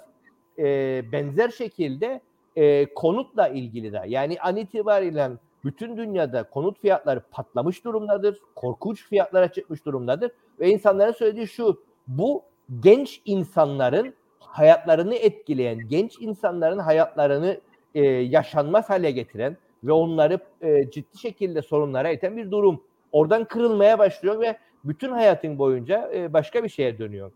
E, 0.60 0.66
benzer 1.12 1.50
şekilde 1.50 2.22
e, 2.56 2.94
konutla 2.94 3.48
ilgili 3.48 3.94
de 3.94 4.02
yani 4.08 4.38
an 4.42 4.58
itibariyle 4.58 5.30
bütün 5.66 5.98
dünyada 5.98 6.44
konut 6.44 6.80
fiyatları 6.80 7.22
patlamış 7.32 7.86
durumdadır. 7.86 8.38
Korkunç 8.56 9.04
fiyatlara 9.04 9.52
çıkmış 9.52 9.86
durumdadır. 9.86 10.32
Ve 10.60 10.70
insanların 10.70 11.12
söylediği 11.12 11.48
şu 11.48 11.84
bu 12.08 12.44
genç 12.80 13.22
insanların 13.26 14.14
hayatlarını 14.40 15.16
etkileyen, 15.16 15.88
genç 15.88 16.22
insanların 16.22 16.80
hayatlarını 16.80 17.62
e, 17.96 18.02
yaşanmaz 18.06 18.90
hale 18.90 19.12
getiren 19.12 19.58
ve 19.84 19.92
onları 19.92 20.40
e, 20.62 20.92
ciddi 20.92 21.18
şekilde 21.18 21.62
sorunlara 21.62 22.12
iten 22.12 22.38
bir 22.38 22.52
durum. 22.52 22.84
Oradan 23.12 23.46
kırılmaya 23.46 24.00
başlıyor 24.00 24.40
ve 24.40 24.58
bütün 24.84 25.12
hayatın 25.12 25.58
boyunca 25.60 26.12
e, 26.14 26.34
başka 26.34 26.64
bir 26.64 26.70
şeye 26.70 27.00
dönüyor. 27.00 27.32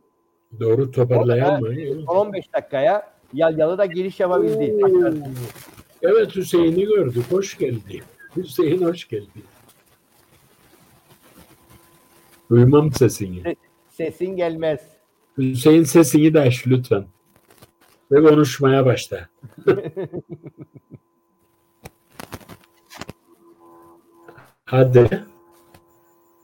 Doğru 0.60 0.92
toparlayan 0.92 1.62
mı? 1.62 1.70
15 2.08 2.54
dakikaya 2.54 3.12
yalyalı 3.34 3.78
da 3.78 3.86
giriş 3.86 4.20
yapabildi. 4.20 4.76
Evet 6.02 6.36
Hüseyin'i 6.36 6.86
gördük. 6.86 7.24
Hoş 7.32 7.58
geldi. 7.58 8.04
Hüseyin 8.36 8.82
hoş 8.82 9.08
geldi. 9.08 9.42
Duymam 12.50 12.92
sesini. 12.92 13.56
Sesin 13.90 14.36
gelmez. 14.36 14.80
Hüseyin 15.38 15.84
sesini 15.84 16.34
de 16.34 16.40
aç 16.40 16.68
lütfen. 16.68 17.06
Ve 18.12 18.30
konuşmaya 18.30 18.86
başla. 18.86 19.30
Hadi. 24.66 25.24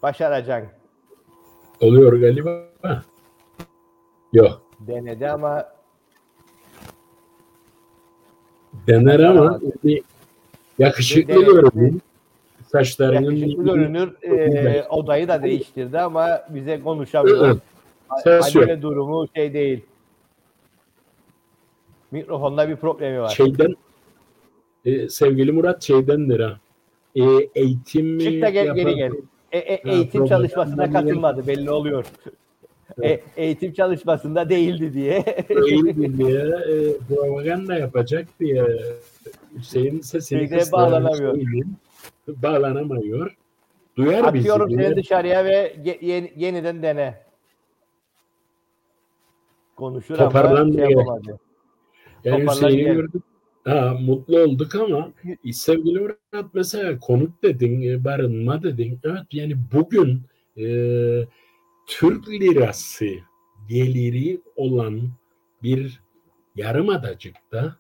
Başaracaksın. 0.02 0.72
Oluyor 1.82 2.14
galiba. 2.14 2.66
Yok. 4.34 4.62
Denedi 4.80 5.30
ama 5.30 5.66
Dener 8.88 9.20
ama 9.20 9.60
bir 9.84 10.04
yakışıklı 10.80 11.36
Bir 11.36 11.46
görünüyor. 11.46 11.94
Saçlarının 12.72 13.32
yakışıklı 13.32 13.64
görünür. 13.64 14.14
Ee, 14.24 14.84
odayı 14.90 15.28
da 15.28 15.44
değiştirdi 15.44 16.00
ama 16.00 16.42
bize 16.50 16.82
konuşamıyor. 16.82 17.60
Ses 18.24 18.56
yok. 18.56 18.82
Durumu 18.82 19.28
şey 19.36 19.54
değil. 19.54 19.82
Mikrofonda 22.12 22.70
bir 22.70 22.76
problemi 22.76 23.22
var. 23.22 23.30
şeyden 23.30 23.76
e, 24.86 25.10
sevgili 25.10 25.52
Murat 25.52 25.84
şeydendir 25.84 26.40
ha. 26.40 26.60
E, 27.16 27.22
eğitim 27.56 28.20
Çık 28.20 28.42
da 28.42 28.50
gel, 28.50 28.66
yapan- 28.66 28.76
geri 28.76 28.96
gel. 28.96 29.12
E, 29.52 29.58
e, 29.58 29.92
eğitim 29.92 30.26
çalışmasına 30.26 30.92
katılmadı 30.94 31.48
belli 31.48 31.72
oluyor. 31.72 32.06
E, 33.04 33.20
eğitim 33.38 33.74
çalışmasında 33.74 34.50
değildi 34.50 34.94
diye. 34.94 35.26
Değil 35.50 36.18
diye 36.18 36.40
e, 36.40 36.98
propaganda 37.10 37.78
yapacak 37.78 38.28
diye 38.40 38.66
Hüseyin 39.58 40.02
sesini 40.02 40.50
Şeyde 40.50 40.72
bağlanamıyor. 40.72 41.38
Bağlanamıyor. 42.28 43.36
Duyar 43.98 44.24
Atıyorum 44.24 44.70
bizi. 44.70 44.84
seni 44.84 44.96
dışarıya 44.96 45.46
ve 45.46 45.76
yeni- 46.02 46.34
yeniden 46.36 46.84
dene. 46.84 47.22
Konuşur 49.76 50.20
ama 50.20 50.26
Toparlandı 50.30 50.78
şey 50.78 50.88
gene. 50.88 51.00
yapamadı. 51.00 51.40
Yani 52.24 52.40
Toparlan 52.46 52.68
Hüseyin'i 52.70 52.94
gördük. 52.94 53.24
Ha, 53.64 53.98
mutlu 54.02 54.40
olduk 54.40 54.76
ama 54.76 55.14
sevgili 55.52 56.00
Murat 56.00 56.54
mesela 56.54 57.00
konut 57.00 57.44
dedin, 57.44 57.82
e, 57.82 58.04
barınma 58.04 58.64
dedin. 58.64 59.00
Evet 59.04 59.24
yani 59.32 59.58
bugün 59.74 60.22
e, 60.58 60.66
Türk 61.88 62.30
lirası 62.30 63.06
geliri 63.70 64.42
olan 64.56 65.12
bir 65.64 66.02
yarımadacıkta 66.56 67.76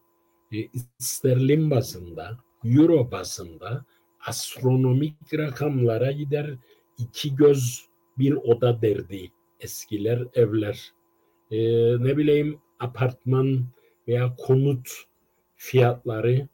e, 0.54 0.58
sterlin 0.98 1.72
bazında, 1.72 2.38
euro 2.64 3.12
bazında 3.12 3.86
astronomik 4.28 5.34
rakamlara 5.34 6.12
gider 6.12 6.56
iki 6.98 7.36
göz 7.36 7.86
bir 8.18 8.34
oda 8.34 8.82
derdi 8.82 9.32
eskiler 9.60 10.24
evler. 10.34 10.92
E, 11.52 11.58
ne 12.04 12.18
bileyim 12.18 12.60
apartman 12.80 13.66
veya 14.08 14.36
konut 14.38 14.90
fiyatları 15.62 16.48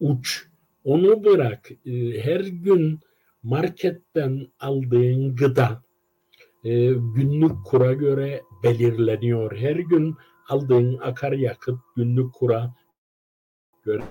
uç. 0.00 0.48
Onu 0.84 1.24
bırak. 1.24 1.70
e, 1.86 2.20
Her 2.20 2.40
gün 2.40 3.00
marketten 3.42 4.48
aldığın 4.60 5.36
gıda 5.36 5.82
e, 6.64 6.92
günlük 6.92 7.64
kura 7.64 7.92
göre 7.92 8.42
belirleniyor. 8.62 9.56
Her 9.56 9.76
gün 9.76 10.14
aldığın 10.48 10.98
akaryakıt 10.98 11.78
günlük 11.96 12.34
kura 12.34 12.74
göre 13.84 14.02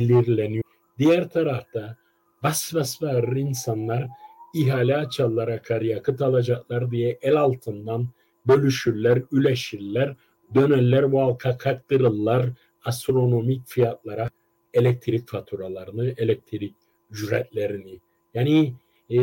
belirleniyor. 0.00 0.64
Diğer 0.98 1.28
tarafta 1.28 1.96
bas 2.42 2.74
bas 2.74 3.02
bağırır 3.02 3.36
insanlar 3.36 4.08
ihale 4.54 4.96
açarlar 4.96 5.48
akaryakıt 5.48 6.22
alacaklar 6.22 6.90
diye 6.90 7.18
el 7.22 7.36
altından 7.36 8.08
bölüşürler, 8.46 9.22
üleşirler, 9.32 10.16
dönerler 10.54 11.02
valka 11.02 11.58
kaktırırlar 11.58 12.46
astronomik 12.84 13.66
fiyatlara 13.66 14.30
elektrik 14.74 15.28
faturalarını, 15.28 16.14
elektrik 16.16 16.74
ücretlerini. 17.10 18.00
Yani 18.34 18.74
e, 19.10 19.18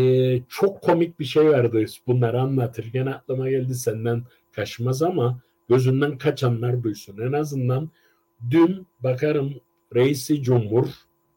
çok 0.50 0.82
komik 0.82 1.20
bir 1.20 1.26
şey 1.26 1.50
vardı 1.50 1.86
bunları 2.08 2.42
anlatırken 2.42 3.06
aklıma 3.06 3.50
geldi 3.50 3.76
senden 3.76 4.24
kaçmaz 4.52 5.04
ama 5.04 5.40
gözünden 5.70 6.18
kaçanlar 6.18 6.84
duysun. 6.84 7.18
En 7.18 7.32
azından 7.32 7.90
dün 8.50 8.88
bakarım 9.04 9.54
reisi 9.96 10.44
cumhur 10.44 10.86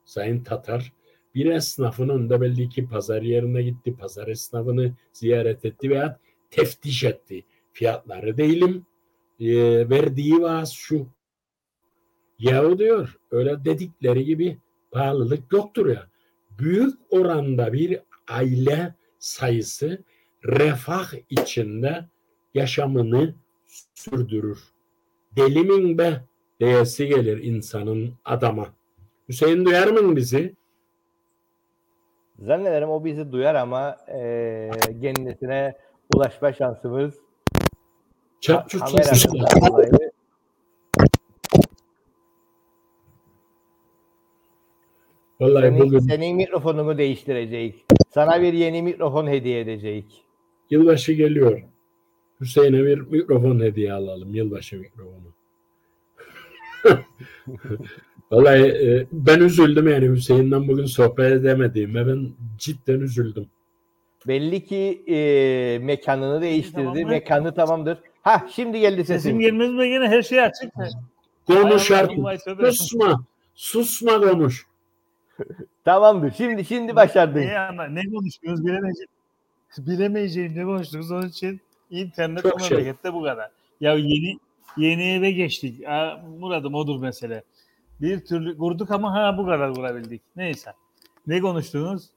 Sayın 0.04 0.44
Tatar 0.44 0.92
bir 1.34 1.46
esnafın 1.46 2.08
önünde 2.08 2.40
belli 2.40 2.68
ki 2.68 2.86
pazar 2.86 3.22
yerine 3.22 3.62
gitti. 3.62 3.96
Pazar 3.96 4.28
esnafını 4.28 4.92
ziyaret 5.12 5.64
etti 5.64 5.90
veya 5.90 6.18
teftiş 6.50 7.04
etti. 7.04 7.44
Fiyatları 7.72 8.36
değilim. 8.36 8.86
E, 9.40 9.46
verdiği 9.90 10.40
vaaz 10.40 10.72
şu. 10.72 11.06
Yahu 12.44 12.78
diyor 12.78 13.16
öyle 13.30 13.64
dedikleri 13.64 14.24
gibi 14.24 14.58
pahalılık 14.90 15.52
yoktur 15.52 15.86
ya. 15.86 16.06
Büyük 16.58 16.94
oranda 17.10 17.72
bir 17.72 18.00
aile 18.28 18.94
sayısı 19.18 20.02
refah 20.44 21.12
içinde 21.30 22.04
yaşamını 22.54 23.34
sürdürür. 23.94 24.58
Deli 25.36 25.64
min 25.64 25.98
be 25.98 26.20
diyesi 26.60 27.06
gelir 27.06 27.42
insanın 27.42 28.14
adama. 28.24 28.66
Hüseyin 29.28 29.64
duyar 29.64 29.86
mı 29.86 30.16
bizi? 30.16 30.54
Zannederim 32.38 32.90
o 32.90 33.04
bizi 33.04 33.32
duyar 33.32 33.54
ama 33.54 33.96
e, 34.08 34.70
kendisine 35.02 35.74
ulaşma 36.14 36.52
şansımız 36.52 37.14
Çat 38.40 38.74
Vallahi 45.40 45.62
senin, 45.66 45.80
bugün 45.80 45.98
senin 45.98 46.36
mikrofonunu 46.36 46.98
değiştirecek. 46.98 47.84
Sana 48.10 48.42
bir 48.42 48.52
yeni 48.52 48.82
mikrofon 48.82 49.26
hediye 49.26 49.60
edecek. 49.60 50.04
yılbaşı 50.70 51.12
geliyor. 51.12 51.62
Hüseyin'e 52.40 52.84
bir 52.84 52.98
mikrofon 53.00 53.60
hediye 53.60 53.92
alalım. 53.92 54.34
Yılbaşı 54.34 54.76
mikrofonu. 54.80 55.34
Vallahi 58.30 58.62
e, 58.62 59.06
ben 59.12 59.40
üzüldüm 59.40 59.88
yani 59.88 60.08
Hüseyin'den 60.08 60.68
bugün 60.68 60.86
sohbet 60.86 61.32
edemediğime 61.32 62.06
ben 62.06 62.28
cidden 62.58 63.00
üzüldüm. 63.00 63.46
Belli 64.28 64.64
ki 64.64 65.02
e, 65.08 65.78
mekanını 65.82 66.42
değiştirdi. 66.42 66.84
Tamam? 66.84 67.10
Mekanı 67.10 67.54
tamamdır. 67.54 67.98
Ha 68.22 68.46
şimdi 68.50 68.80
geldi 68.80 69.04
Sesim 69.04 69.20
sesin. 69.20 69.38
gelmez 69.38 69.70
mi 69.70 69.88
gene 69.88 70.08
her 70.08 70.22
şey 70.22 70.40
açık. 70.40 70.72
Konuş 71.46 71.90
artık. 71.90 72.18
Susma. 72.60 73.24
Susma 73.54 74.20
konuş. 74.20 74.66
Tamamdır. 75.84 76.30
Şimdi 76.30 76.64
şimdi 76.64 76.96
başardın. 76.96 77.40
Ne, 77.40 77.58
anla- 77.58 77.88
ne 77.88 78.02
konuşuyoruz 78.14 78.64
bilemeyeceğim. 78.66 79.08
Bilemeyeceğim 79.78 80.56
ne 80.56 80.64
konuştuğumuz 80.64 81.10
onun 81.12 81.28
için 81.28 81.60
internet 81.90 82.42
Çok 82.42 82.60
şey. 82.60 82.76
memlekette 82.78 83.14
bu 83.14 83.22
kadar. 83.22 83.50
Ya 83.80 83.94
yeni 83.94 84.38
yeni 84.76 85.12
eve 85.12 85.30
geçtik. 85.30 85.88
Aa, 85.88 86.20
Muradım 86.38 86.74
odur 86.74 87.00
mesele. 87.00 87.42
Bir 88.00 88.24
türlü 88.24 88.58
kurduk 88.58 88.90
ama 88.90 89.14
ha 89.14 89.38
bu 89.38 89.46
kadar 89.46 89.74
kurabildik. 89.74 90.22
Neyse. 90.36 90.70
Ne 91.26 91.40
konuştunuz? 91.40 92.10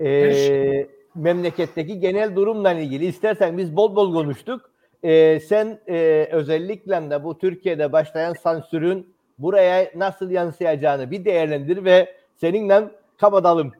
Ee, 0.00 0.86
memleketteki 1.14 2.00
genel 2.00 2.36
durumla 2.36 2.72
ilgili 2.72 3.06
istersen 3.06 3.58
biz 3.58 3.76
bol 3.76 3.96
bol 3.96 4.12
konuştuk. 4.14 4.70
Ee, 5.02 5.40
sen 5.40 5.78
e, 5.88 6.28
özellikle 6.32 7.10
de 7.10 7.24
bu 7.24 7.38
Türkiye'de 7.38 7.92
başlayan 7.92 8.32
sansürün 8.32 9.14
buraya 9.38 9.90
nasıl 9.96 10.30
yansıyacağını 10.30 11.10
bir 11.10 11.24
değerlendir 11.24 11.84
ve 11.84 12.14
seninle 12.42 12.88
kapatalım. 13.16 13.72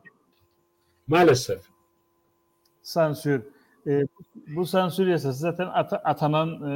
Maalesef. 1.07 1.61
Sansür. 2.83 3.43
Ee, 3.87 4.03
bu 4.47 4.67
sansür 4.67 5.07
yasası 5.07 5.39
zaten 5.39 5.67
ata- 5.67 6.03
atanan 6.05 6.71
e, 6.71 6.75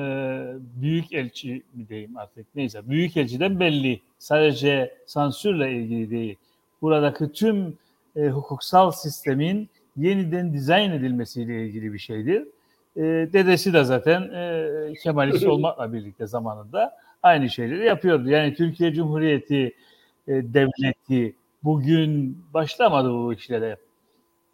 büyük 0.80 1.12
elçi 1.12 1.62
mi 1.74 1.88
diyeyim 1.88 2.16
artık 2.16 2.46
neyse 2.54 2.88
büyük 2.90 3.16
elçiden 3.16 3.60
belli. 3.60 4.00
Sadece 4.18 4.94
sansürle 5.06 5.72
ilgili 5.72 6.10
değil. 6.10 6.36
Buradaki 6.82 7.32
tüm 7.32 7.78
e, 8.16 8.28
hukuksal 8.28 8.90
sistemin 8.90 9.68
yeniden 9.96 10.52
dizayn 10.52 10.90
edilmesiyle 10.90 11.66
ilgili 11.66 11.92
bir 11.92 11.98
şeydir. 11.98 12.42
E, 12.96 13.02
dedesi 13.32 13.72
de 13.72 13.84
zaten 13.84 14.22
e, 14.22 14.92
Kemalist 15.02 15.46
olmakla 15.46 15.92
birlikte 15.92 16.26
zamanında 16.26 16.96
aynı 17.22 17.50
şeyleri 17.50 17.84
yapıyordu. 17.86 18.28
Yani 18.30 18.54
Türkiye 18.54 18.94
Cumhuriyeti 18.94 19.74
e, 20.28 20.32
devleti 20.32 21.34
bugün 21.66 22.38
başlamadı 22.54 23.10
bu 23.10 23.32
işlere 23.32 23.76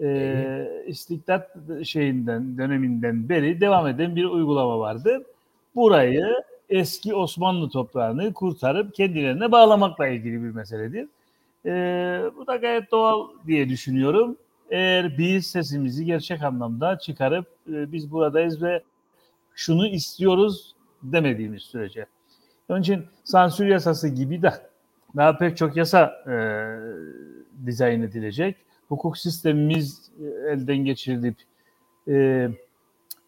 e, 0.00 0.84
istikdat 0.86 1.56
şeyinden 1.84 2.58
döneminden 2.58 3.28
beri 3.28 3.60
devam 3.60 3.86
eden 3.86 4.16
bir 4.16 4.24
uygulama 4.24 4.78
vardır. 4.78 5.22
Burayı 5.74 6.26
eski 6.68 7.14
Osmanlı 7.14 7.70
toprağını 7.70 8.32
kurtarıp 8.32 8.94
kendilerine 8.94 9.52
bağlamakla 9.52 10.06
ilgili 10.06 10.42
bir 10.42 10.50
meseledir. 10.50 11.08
E, 11.66 11.70
bu 12.36 12.46
da 12.46 12.56
gayet 12.56 12.90
doğal 12.90 13.28
diye 13.46 13.68
düşünüyorum. 13.68 14.36
Eğer 14.70 15.18
biz 15.18 15.46
sesimizi 15.46 16.04
gerçek 16.04 16.42
anlamda 16.42 16.98
çıkarıp 16.98 17.46
e, 17.68 17.92
biz 17.92 18.10
buradayız 18.12 18.62
ve 18.62 18.82
şunu 19.54 19.86
istiyoruz 19.86 20.74
demediğimiz 21.02 21.62
sürece. 21.62 22.06
Onun 22.68 22.80
için 22.80 23.04
sansür 23.24 23.66
yasası 23.66 24.08
gibi 24.08 24.42
de 24.42 24.52
daha 25.16 25.38
pek 25.38 25.56
çok 25.56 25.76
yasa 25.76 26.12
e, 26.26 26.34
dizayn 27.66 28.02
edilecek. 28.02 28.56
hukuk 28.88 29.18
sistemimiz 29.18 30.10
e, 30.20 30.50
elden 30.52 30.76
geçirilip 30.76 31.36
e, 32.08 32.48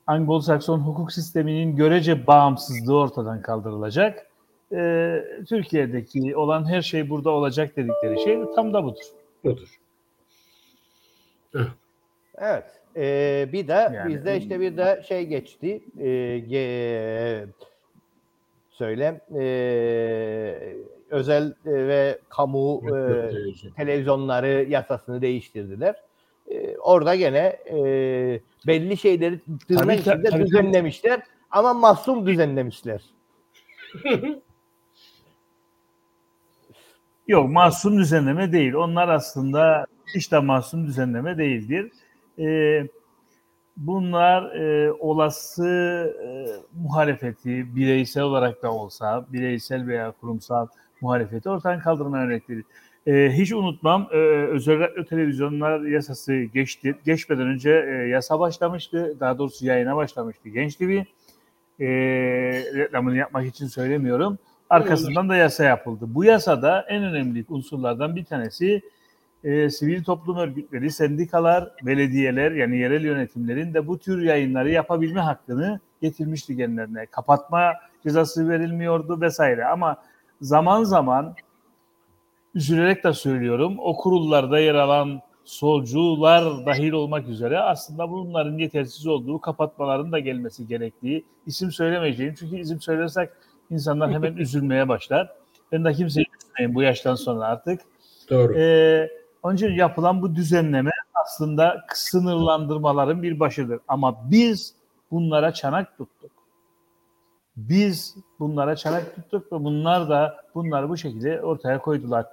Anglo-Sakson 0.06 0.78
hukuk 0.78 1.12
sisteminin 1.12 1.76
görece 1.76 2.26
bağımsızlığı 2.26 2.96
ortadan 2.98 3.42
kaldırılacak. 3.42 4.26
E, 4.72 5.24
Türkiye'deki 5.48 6.36
olan 6.36 6.68
her 6.68 6.82
şey 6.82 7.10
burada 7.10 7.30
olacak 7.30 7.76
dedikleri 7.76 8.24
şey 8.24 8.42
tam 8.54 8.74
da 8.74 8.84
budur. 8.84 9.04
Budur. 9.44 9.78
Evet. 12.38 12.64
Ee, 12.96 13.48
bir 13.52 13.68
de 13.68 13.72
Yani- 13.72 14.14
bizde 14.14 14.36
işte 14.36 14.60
bir 14.60 14.76
de 14.76 15.02
şey 15.08 15.26
geçti. 15.26 15.80
Ee, 15.98 16.04
ge- 16.48 17.46
söyle 18.70 19.20
ee, 19.34 20.76
özel 21.14 21.54
e, 21.66 21.72
ve 21.72 22.18
kamu 22.28 22.82
e, 22.88 23.30
televizyonları 23.76 24.66
yasasını 24.68 25.22
değiştirdiler. 25.22 25.94
Ee, 26.50 26.76
orada 26.76 27.14
gene 27.14 27.56
e, 27.66 27.76
belli 28.66 28.96
şeyleri 28.96 29.40
tırnak 29.68 30.00
içinde 30.00 30.30
tabii, 30.30 30.46
düzenlemişler 30.46 31.22
ama 31.50 31.74
masum 31.74 32.26
düzenlemişler. 32.26 33.02
Yok 37.28 37.50
masum 37.50 37.98
düzenleme 37.98 38.52
değil. 38.52 38.74
Onlar 38.74 39.08
aslında 39.08 39.86
hiç 40.14 40.32
de 40.32 40.38
masum 40.38 40.86
düzenleme 40.86 41.38
değildir. 41.38 41.92
Ee, 42.38 42.88
bunlar 43.76 44.54
e, 44.54 44.92
olası 44.92 45.66
e, 46.24 46.28
muhalefeti 46.82 47.76
bireysel 47.76 48.22
olarak 48.22 48.62
da 48.62 48.72
olsa 48.72 49.26
bireysel 49.32 49.86
veya 49.86 50.10
kurumsal 50.20 50.66
muhalefeti 51.04 51.48
ortadan 51.48 51.80
kaldırma 51.80 52.18
örnekleri. 52.18 52.62
Ee, 53.06 53.30
hiç 53.32 53.52
unutmam 53.52 54.08
e, 54.12 54.16
özel 54.56 55.04
televizyonlar 55.08 55.80
yasası 55.80 56.34
geçti. 56.34 56.94
Geçmeden 57.04 57.46
önce 57.46 57.70
e, 57.70 58.08
yasa 58.08 58.40
başlamıştı. 58.40 59.16
Daha 59.20 59.38
doğrusu 59.38 59.66
yayına 59.66 59.96
başlamıştı 59.96 60.48
Genç 60.48 60.76
TV. 60.76 61.02
E, 61.80 61.86
reklamını 62.74 63.16
yapmak 63.16 63.46
için 63.46 63.66
söylemiyorum. 63.66 64.38
Arkasından 64.70 65.28
da 65.28 65.36
yasa 65.36 65.64
yapıldı. 65.64 66.04
Bu 66.08 66.24
yasada 66.24 66.86
en 66.88 67.04
önemli 67.04 67.44
unsurlardan 67.48 68.16
bir 68.16 68.24
tanesi 68.24 68.82
e, 69.44 69.70
sivil 69.70 70.04
toplum 70.04 70.36
örgütleri, 70.36 70.90
sendikalar, 70.90 71.70
belediyeler 71.82 72.52
yani 72.52 72.78
yerel 72.78 73.04
yönetimlerin 73.04 73.74
de 73.74 73.86
bu 73.86 73.98
tür 73.98 74.22
yayınları 74.22 74.70
yapabilme 74.70 75.20
hakkını 75.20 75.80
getirmişti 76.02 76.56
kendilerine. 76.56 77.06
Kapatma 77.06 77.72
cezası 78.02 78.48
verilmiyordu 78.48 79.20
vesaire 79.20 79.66
ama 79.66 79.96
zaman 80.44 80.84
zaman 80.84 81.34
üzülerek 82.54 83.04
de 83.04 83.12
söylüyorum 83.12 83.76
o 83.78 83.96
kurullarda 83.96 84.58
yer 84.58 84.74
alan 84.74 85.20
solcular 85.44 86.66
dahil 86.66 86.92
olmak 86.92 87.28
üzere 87.28 87.58
aslında 87.58 88.10
bunların 88.10 88.58
yetersiz 88.58 89.06
olduğu 89.06 89.40
kapatmaların 89.40 90.12
da 90.12 90.18
gelmesi 90.18 90.66
gerektiği 90.66 91.24
isim 91.46 91.72
söylemeyeceğim. 91.72 92.34
Çünkü 92.38 92.56
isim 92.56 92.80
söylersek 92.80 93.30
insanlar 93.70 94.12
hemen 94.12 94.36
üzülmeye 94.36 94.88
başlar. 94.88 95.32
Ben 95.72 95.84
de 95.84 95.92
kimseyi 95.92 96.26
üzmeyeyim 96.40 96.74
bu 96.74 96.82
yaştan 96.82 97.14
sonra 97.14 97.44
artık. 97.44 97.80
Doğru. 98.30 98.58
Ee, 98.58 99.10
onun 99.42 99.54
için 99.54 99.70
yapılan 99.70 100.22
bu 100.22 100.34
düzenleme 100.34 100.90
aslında 101.14 101.86
sınırlandırmaların 101.94 103.22
bir 103.22 103.40
başıdır. 103.40 103.80
Ama 103.88 104.30
biz 104.30 104.74
bunlara 105.10 105.52
çanak 105.52 105.98
tuttuk. 105.98 106.30
Biz 107.56 108.16
bunlara 108.44 108.76
çanak 108.76 109.14
tuttuk 109.14 109.52
ve 109.52 109.64
bunlar 109.64 110.08
da 110.08 110.36
bunları 110.54 110.88
bu 110.88 110.96
şekilde 110.96 111.42
ortaya 111.42 111.78
koydular. 111.82 112.26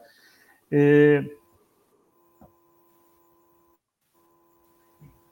Ee, 0.74 1.22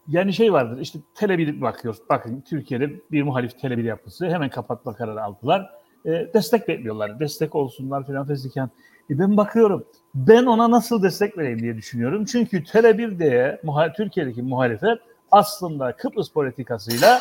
yani 0.07 0.33
şey 0.33 0.53
vardır 0.53 0.77
işte 0.81 0.99
Tele1 1.15 1.61
bakıyoruz. 1.61 2.01
Bakın 2.09 2.41
Türkiye'de 2.41 2.89
bir 3.11 3.23
muhalif 3.23 3.51
Tele1 3.51 3.81
yapısı 3.83 4.25
hemen 4.29 4.49
kapatma 4.49 4.95
kararı 4.95 5.23
aldılar. 5.23 5.69
Ee, 6.05 6.27
destek 6.33 6.67
bekliyorlar. 6.67 7.19
Destek 7.19 7.55
olsunlar 7.55 8.05
filan 8.07 8.27
fezliken. 8.27 8.69
E 9.09 9.19
ben 9.19 9.37
bakıyorum. 9.37 9.85
Ben 10.15 10.45
ona 10.45 10.71
nasıl 10.71 11.03
destek 11.03 11.37
vereyim 11.37 11.59
diye 11.59 11.77
düşünüyorum. 11.77 12.25
Çünkü 12.25 12.63
Tele1'de 12.63 13.61
muha- 13.63 13.93
Türkiye'deki 13.93 14.41
muhalefet 14.41 14.99
aslında 15.31 15.91
Kıbrıs 15.95 16.31
politikasıyla 16.31 17.19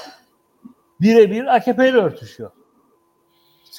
birebir 1.00 1.56
AKP 1.56 1.88
ile 1.88 1.96
örtüşüyor. 1.96 2.50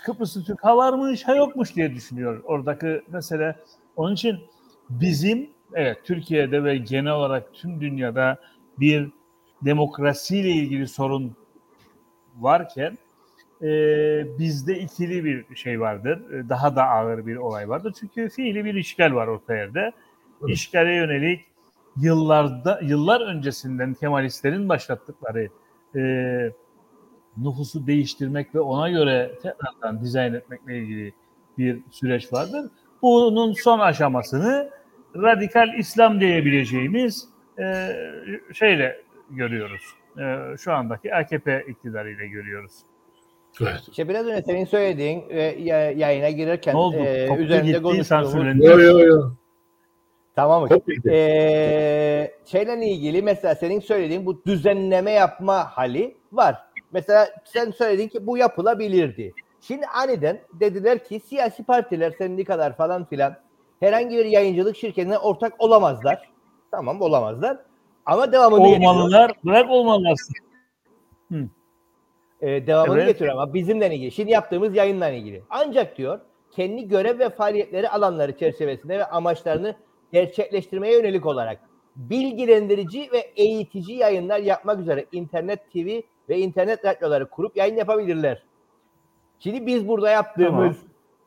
Kıbrıs'ta 0.01 0.43
Türk 0.43 0.63
ha 0.63 0.77
varmış 0.77 1.23
ha 1.27 1.35
yokmuş 1.35 1.75
diye 1.75 1.95
düşünüyor 1.95 2.41
oradaki 2.43 3.01
mesele. 3.11 3.55
Onun 3.95 4.13
için 4.13 4.39
bizim 4.89 5.49
evet 5.73 5.97
Türkiye'de 6.05 6.63
ve 6.63 6.77
genel 6.77 7.11
olarak 7.13 7.53
tüm 7.53 7.81
dünyada 7.81 8.37
bir 8.79 9.09
demokrasiyle 9.65 10.49
ilgili 10.49 10.87
sorun 10.87 11.35
varken 12.37 12.97
e, 13.61 13.67
bizde 14.39 14.79
ikili 14.79 15.25
bir 15.25 15.55
şey 15.55 15.79
vardır. 15.79 16.31
E, 16.31 16.49
Daha 16.49 16.75
da 16.75 16.83
ağır 16.83 17.25
bir 17.25 17.35
olay 17.35 17.69
vardır. 17.69 17.93
Çünkü 17.99 18.29
fiili 18.29 18.65
bir 18.65 18.73
işgal 18.73 19.13
var 19.13 19.27
orta 19.27 19.55
yerde. 19.55 19.91
Evet. 20.41 20.53
İşgale 20.55 20.93
yönelik 20.95 21.45
yıllarda 21.97 22.79
yıllar 22.83 23.21
öncesinden 23.21 23.93
Kemalistlerin 23.93 24.69
başlattıkları 24.69 25.49
e, 25.95 26.01
nüfusu 27.43 27.87
değiştirmek 27.87 28.55
ve 28.55 28.59
ona 28.59 28.89
göre 28.89 29.31
tekrardan 29.43 30.01
dizayn 30.01 30.33
etmekle 30.33 30.77
ilgili 30.77 31.13
bir 31.57 31.79
süreç 31.91 32.33
vardır. 32.33 32.71
Bunun 33.01 33.53
son 33.53 33.79
aşamasını 33.79 34.69
radikal 35.15 35.77
İslam 35.77 36.19
diyebileceğimiz 36.21 37.29
e, 37.59 37.87
şeyle 38.53 39.01
görüyoruz. 39.29 39.81
E, 40.19 40.57
şu 40.57 40.73
andaki 40.73 41.15
AKP 41.15 41.65
iktidarıyla 41.67 42.25
görüyoruz. 42.25 42.71
Evet. 43.61 43.81
İşte 43.91 44.09
biraz 44.09 44.27
önce 44.27 44.41
senin 44.41 44.65
söylediğin 44.65 45.29
ve 45.29 45.55
ya- 45.59 45.91
yayına 45.91 46.29
girerken 46.29 46.73
Ne 46.73 46.79
oldu? 46.79 46.95
e, 46.97 47.35
üzerinde 47.37 47.81
konuştuğumuz 47.81 48.07
sansürlendi. 48.07 48.65
Yo 48.65 48.79
yo 48.79 48.99
yo. 48.99 49.31
tamam? 50.35 50.67
Kopildi. 50.67 51.09
Ee, 51.11 52.31
şeyle 52.45 52.85
ilgili 52.87 53.21
mesela 53.21 53.55
senin 53.55 53.79
söylediğin 53.79 54.25
bu 54.25 54.45
düzenleme 54.45 55.11
yapma 55.11 55.63
hali 55.65 56.15
var. 56.31 56.55
Mesela 56.93 57.29
sen 57.45 57.71
söyledin 57.71 58.07
ki 58.07 58.27
bu 58.27 58.37
yapılabilirdi. 58.37 59.33
Şimdi 59.61 59.85
aniden 59.85 60.41
dediler 60.53 61.03
ki 61.03 61.19
siyasi 61.19 61.63
partiler 61.63 62.11
sendikalar 62.11 62.77
falan 62.77 63.05
filan 63.05 63.35
herhangi 63.79 64.17
bir 64.17 64.25
yayıncılık 64.25 64.77
şirketine 64.77 65.17
ortak 65.17 65.53
olamazlar. 65.59 66.29
Tamam 66.71 67.01
olamazlar. 67.01 67.57
Ama 68.05 68.31
devamını 68.31 68.67
getiriyor. 68.67 68.91
Olmalılar, 68.91 69.31
bırak 69.45 69.69
olmalılar. 69.69 70.15
Ee, 72.41 72.67
devamını 72.67 72.97
Evet. 72.97 73.07
getiriyor 73.07 73.33
ama 73.33 73.53
bizimle 73.53 73.95
ilgili. 73.95 74.11
Şimdi 74.11 74.31
yaptığımız 74.31 74.75
yayınla 74.75 75.09
ilgili. 75.09 75.43
Ancak 75.49 75.97
diyor 75.97 76.19
kendi 76.51 76.87
görev 76.87 77.19
ve 77.19 77.29
faaliyetleri 77.29 77.89
alanları 77.89 78.37
çerçevesinde 78.37 78.99
ve 78.99 79.05
amaçlarını 79.05 79.75
gerçekleştirmeye 80.13 80.93
yönelik 80.93 81.25
olarak 81.25 81.59
bilgilendirici 81.95 83.09
ve 83.13 83.17
eğitici 83.35 83.97
yayınlar 83.97 84.39
yapmak 84.39 84.79
üzere 84.79 85.05
internet 85.11 85.71
TV 85.71 86.01
ve 86.29 86.37
internet 86.39 86.85
radyoları 86.85 87.29
kurup 87.29 87.57
yayın 87.57 87.75
yapabilirler. 87.75 88.43
Şimdi 89.39 89.65
biz 89.65 89.87
burada 89.87 90.09
yaptığımız 90.11 90.77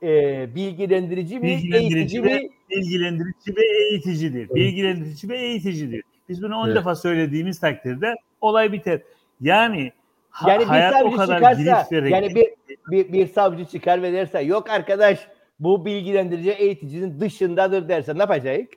e, 0.02 0.54
bilgilendirici 0.54 1.38
mi, 1.38 1.42
Bilgilendirici 1.46 1.96
eğitici 1.98 2.22
ve 2.24 2.38
mi? 2.38 2.50
bilgilendirici 2.70 3.56
ve 3.56 3.62
eğiticidir. 3.90 4.50
Bilgilendirici 4.54 5.28
ve 5.28 5.38
eğiticidir. 5.38 6.02
Biz 6.28 6.42
bunu 6.42 6.56
10 6.56 6.66
Evet. 6.66 6.76
defa 6.76 6.94
söylediğimiz 6.94 7.60
takdirde 7.60 8.14
olay 8.40 8.72
biter. 8.72 9.00
Yani, 9.40 9.92
ha- 10.30 10.50
Yani 10.50 10.60
bir 10.60 10.66
hayat 10.66 11.02
o 11.04 11.10
kadar 11.10 11.54
çıkarsa, 11.56 11.96
yani 11.96 12.34
bir, 12.34 12.46
bir, 12.90 13.12
bir 13.12 13.26
savcı 13.26 13.64
çıkar 13.64 14.02
ve 14.02 14.12
derse 14.12 14.40
yok 14.40 14.70
arkadaş 14.70 15.28
bu 15.60 15.84
bilgilendirici 15.86 16.50
eğiticinin 16.50 17.20
dışındadır 17.20 17.88
derse 17.88 18.14
ne 18.14 18.18
yapacak? 18.18 18.68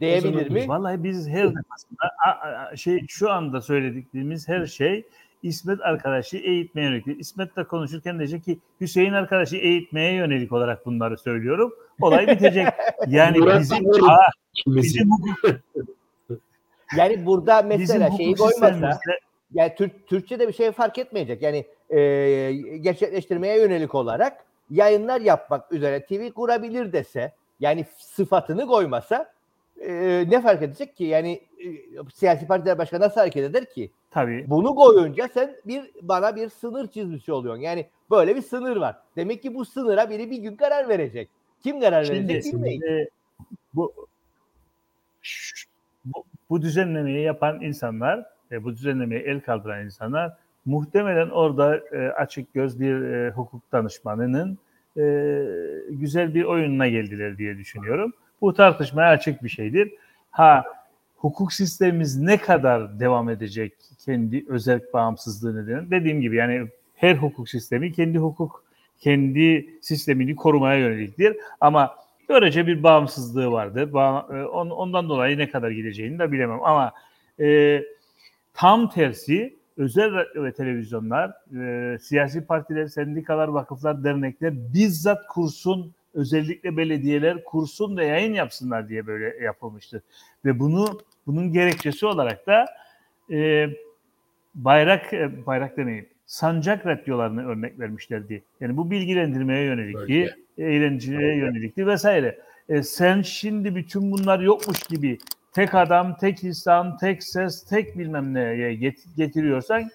Diyebilir 0.00 0.50
mi? 0.50 0.68
Vallahi 0.68 1.04
biz 1.04 1.28
her 1.28 1.44
defasında 1.44 2.10
a- 2.26 2.46
a- 2.48 2.76
şey 2.76 3.06
şu 3.08 3.30
anda 3.30 3.60
söylediklerimiz 3.60 4.48
her 4.48 4.66
şey 4.66 5.06
İsmet 5.42 5.80
arkadaşı 5.80 6.36
eğitmeye 6.36 6.86
yönelik. 6.88 7.20
İsmet'le 7.20 7.68
konuşurken 7.68 8.18
diyecek 8.18 8.44
ki 8.44 8.58
Hüseyin 8.80 9.12
arkadaşı 9.12 9.56
eğitmeye 9.56 10.12
yönelik 10.12 10.52
olarak 10.52 10.86
bunları 10.86 11.18
söylüyorum. 11.18 11.72
Olay 12.00 12.26
bitecek. 12.28 12.66
Yani 13.08 13.36
bizim. 13.58 13.86
Aa, 14.10 14.18
bizim 14.66 15.08
Yani 16.96 17.26
burada 17.26 17.62
mesela 17.62 18.10
şeyi 18.16 18.34
koymasa 18.34 19.00
yani 19.54 19.74
Türk, 19.78 20.06
Türkçe'de 20.06 20.48
bir 20.48 20.52
şey 20.52 20.72
fark 20.72 20.98
etmeyecek. 20.98 21.42
Yani 21.42 21.64
e, 21.90 22.00
gerçekleştirmeye 22.80 23.58
yönelik 23.58 23.94
olarak 23.94 24.44
yayınlar 24.70 25.20
yapmak 25.20 25.72
üzere 25.72 26.04
TV 26.06 26.30
kurabilir 26.30 26.92
dese 26.92 27.32
yani 27.60 27.86
sıfatını 27.98 28.66
koymasa 28.66 29.32
e, 29.80 30.24
ne 30.30 30.40
fark 30.40 30.62
edecek 30.62 30.96
ki? 30.96 31.04
Yani 31.04 31.32
e, 31.32 31.66
siyasi 32.14 32.46
partiler 32.46 32.78
başka 32.78 33.00
nasıl 33.00 33.20
hareket 33.20 33.44
eder 33.44 33.70
ki? 33.70 33.90
tabii 34.10 34.44
Bunu 34.48 34.74
koyunca 34.74 35.28
sen 35.28 35.56
bir 35.66 35.90
bana 36.02 36.36
bir 36.36 36.48
sınır 36.48 36.88
çizmiş 36.88 37.28
oluyorsun. 37.28 37.62
Yani 37.62 37.86
böyle 38.10 38.36
bir 38.36 38.42
sınır 38.42 38.76
var. 38.76 38.96
Demek 39.16 39.42
ki 39.42 39.54
bu 39.54 39.64
sınıra 39.64 40.10
biri 40.10 40.30
bir 40.30 40.38
gün 40.38 40.56
karar 40.56 40.88
verecek. 40.88 41.28
Kim 41.62 41.80
karar 41.80 42.04
Şimdi 42.04 42.32
verecek 42.32 42.52
bilmeyiz. 42.54 42.82
e, 42.82 43.08
bu 43.74 43.92
bu, 46.04 46.24
bu 46.50 46.62
düzenlemeyi 46.62 47.24
yapan 47.24 47.60
insanlar 47.60 48.26
ve 48.50 48.64
bu 48.64 48.72
düzenlemeye 48.72 49.20
el 49.20 49.40
kaldıran 49.40 49.84
insanlar 49.84 50.36
muhtemelen 50.64 51.28
orada 51.28 51.76
e, 51.76 51.98
açık 52.08 52.54
göz 52.54 52.80
bir 52.80 53.02
e, 53.02 53.30
hukuk 53.30 53.72
danışmanının 53.72 54.58
e, 54.96 55.04
güzel 55.90 56.34
bir 56.34 56.44
oyununa 56.44 56.88
geldiler 56.88 57.38
diye 57.38 57.58
düşünüyorum. 57.58 58.12
Bu 58.40 58.54
tartışmaya 58.54 59.10
açık 59.10 59.44
bir 59.44 59.48
şeydir. 59.48 59.92
Ha 60.30 60.64
hukuk 61.16 61.52
sistemimiz 61.52 62.16
ne 62.16 62.36
kadar 62.36 63.00
devam 63.00 63.30
edecek 63.30 63.72
kendi 64.04 64.44
özel 64.48 64.80
bağımsızlığı 64.92 65.62
nedeniyle 65.62 65.90
dediğim 65.90 66.20
gibi 66.20 66.36
yani 66.36 66.68
her 66.94 67.14
hukuk 67.14 67.48
sistemi 67.48 67.92
kendi 67.92 68.18
hukuk 68.18 68.64
kendi 69.00 69.70
sistemini 69.80 70.36
korumaya 70.36 70.78
yöneliktir 70.78 71.36
ama 71.60 71.94
görece 72.28 72.66
bir 72.66 72.82
bağımsızlığı 72.82 73.52
vardır. 73.52 73.82
E, 73.82 74.46
on- 74.46 74.70
ondan 74.70 75.08
dolayı 75.08 75.38
ne 75.38 75.50
kadar 75.50 75.70
gideceğini 75.70 76.18
de 76.18 76.32
bilemem 76.32 76.62
ama 76.64 76.92
e, 77.40 77.82
tam 78.54 78.90
tersi 78.90 79.56
özel 79.76 80.12
ve 80.34 80.52
televizyonlar, 80.52 81.32
e, 81.60 81.98
siyasi 81.98 82.46
partiler, 82.46 82.86
sendikalar, 82.86 83.48
vakıflar, 83.48 84.04
dernekler 84.04 84.54
bizzat 84.74 85.26
kursun, 85.26 85.94
özellikle 86.18 86.76
belediyeler 86.76 87.44
kursun 87.44 87.96
ve 87.96 88.06
yayın 88.06 88.34
yapsınlar 88.34 88.88
diye 88.88 89.06
böyle 89.06 89.44
yapılmıştır. 89.44 90.02
Ve 90.44 90.58
bunu 90.58 91.00
bunun 91.26 91.52
gerekçesi 91.52 92.06
olarak 92.06 92.46
da 92.46 92.66
e, 93.30 93.68
bayrak 94.54 95.12
e, 95.12 95.46
bayrak 95.46 95.76
demeyeyim, 95.76 96.06
sancak 96.26 96.86
radyolarını 96.86 97.48
örnek 97.48 97.78
vermişlerdi. 97.80 98.42
Yani 98.60 98.76
bu 98.76 98.90
bilgilendirmeye 98.90 99.64
yönelikti, 99.64 100.36
eğlenceye 100.58 101.36
yönelikti 101.36 101.86
vesaire. 101.86 102.38
E, 102.68 102.82
sen 102.82 103.22
şimdi 103.22 103.74
bütün 103.76 104.12
bunlar 104.12 104.40
yokmuş 104.40 104.82
gibi 104.82 105.18
tek 105.52 105.74
adam, 105.74 106.16
tek 106.16 106.44
insan, 106.44 106.96
tek 106.96 107.22
ses, 107.22 107.64
tek 107.64 107.98
bilmem 107.98 108.34
neye 108.34 108.74
get- 108.74 109.16
getiriyorsan 109.16 109.90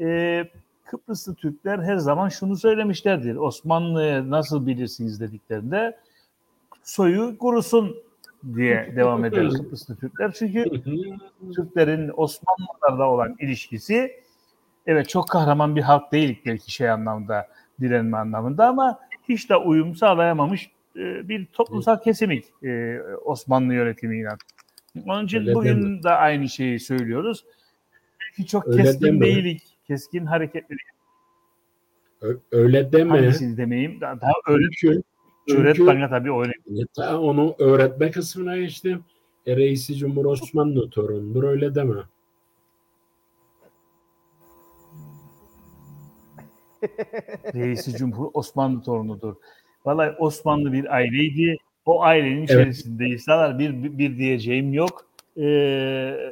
e, 0.00 0.44
Kıbrıslı 0.84 1.34
Türkler 1.34 1.78
her 1.78 1.96
zaman 1.96 2.28
şunu 2.28 2.56
söylemişlerdir. 2.56 3.36
Osmanlı'yı 3.36 4.30
nasıl 4.30 4.66
bilirsiniz 4.66 5.20
dediklerinde 5.20 5.98
soyu 6.82 7.38
kurusun 7.38 7.96
diye 8.54 8.92
devam 8.96 9.24
eder 9.24 9.50
Kıbrıslı 9.50 9.96
Türkler. 9.96 10.32
Çünkü 10.32 10.64
Türklerin 11.54 12.10
Osmanlılarla 12.16 13.10
olan 13.10 13.36
ilişkisi 13.40 14.22
evet 14.86 15.08
çok 15.08 15.28
kahraman 15.28 15.76
bir 15.76 15.82
halk 15.82 16.12
değil 16.12 16.40
belki 16.46 16.72
şey 16.72 16.90
anlamda 16.90 17.48
direnme 17.80 18.16
anlamında 18.16 18.66
ama 18.66 18.98
hiç 19.28 19.50
de 19.50 19.56
uyum 19.56 19.94
sağlayamamış 19.96 20.70
bir 20.96 21.46
toplumsal 21.46 21.96
kesimik 22.00 22.44
Osmanlı 23.24 23.74
yönetimiyle. 23.74 24.28
Onun 25.06 25.26
için 25.26 25.40
Öyle 25.40 25.54
bugün 25.54 26.02
de 26.02 26.10
aynı 26.10 26.48
şeyi 26.48 26.80
söylüyoruz. 26.80 27.44
Ki 28.36 28.46
çok 28.46 28.68
Öyle 28.68 28.82
keskin 28.82 29.20
değilik, 29.20 29.73
keskin 29.86 30.26
hareketlilik. 30.26 30.80
Öyle 32.52 32.92
deme. 32.92 33.10
Hangisini 33.10 33.56
demeyeyim? 33.56 34.00
Daha, 34.00 34.20
daha 34.20 34.32
öğret, 34.48 34.72
Çünkü, 34.76 35.02
çünkü 35.48 35.86
bana 35.86 36.08
tabii 36.08 36.32
öyle. 36.32 36.52
ta 36.96 37.20
onu 37.20 37.54
öğretme 37.58 38.10
kısmına 38.10 38.56
geçtim. 38.56 39.04
E, 39.46 39.56
Reisi 39.56 39.96
Cumhur 39.96 40.24
Osmanlı 40.24 40.90
torunudur 40.90 41.44
öyle 41.44 41.74
deme. 41.74 41.94
Reisi 47.54 47.96
Cumhur 47.96 48.30
Osmanlı 48.34 48.82
torunudur. 48.82 49.34
Vallahi 49.84 50.10
Osmanlı 50.18 50.72
bir 50.72 50.94
aileydi. 50.94 51.56
O 51.86 52.02
ailenin 52.02 52.42
içerisinde 52.42 53.06
insanlar 53.06 53.58
bir, 53.58 53.82
bir, 53.82 53.98
bir 53.98 54.18
diyeceğim 54.18 54.72
yok. 54.72 55.06
Ee, 55.36 56.30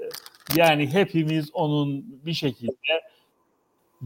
yani 0.56 0.92
hepimiz 0.92 1.50
onun 1.54 2.04
bir 2.26 2.32
şekilde 2.32 3.00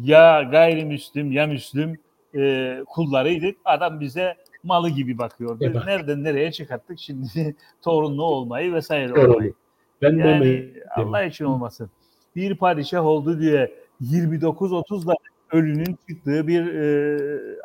ya 0.02 0.42
gayrimüslim 0.42 1.32
ya 1.32 1.46
Müslüm 1.46 1.98
e, 2.34 2.76
kullarıydık. 2.86 3.56
Adam 3.64 4.00
bize 4.00 4.36
malı 4.62 4.90
gibi 4.90 5.18
bakıyordu. 5.18 5.64
E 5.64 5.74
bak. 5.74 5.86
Nereden 5.86 6.24
nereye 6.24 6.52
çıkarttık 6.52 6.98
şimdi 6.98 7.56
torunlu 7.82 8.24
olmayı 8.24 8.72
vesaire 8.72 9.14
Doğru. 9.14 9.32
olmayı. 9.32 9.54
Ben 10.02 10.16
Yani. 10.16 10.72
Allah 10.96 11.22
için 11.22 11.44
olmasın. 11.44 11.90
Bir 12.36 12.56
padişah 12.56 13.04
oldu 13.06 13.40
diye 13.40 13.74
29-30 14.02 15.06
da 15.06 15.14
ölünün 15.52 15.98
çıktığı 16.08 16.46
bir 16.46 16.74
e, 16.74 17.18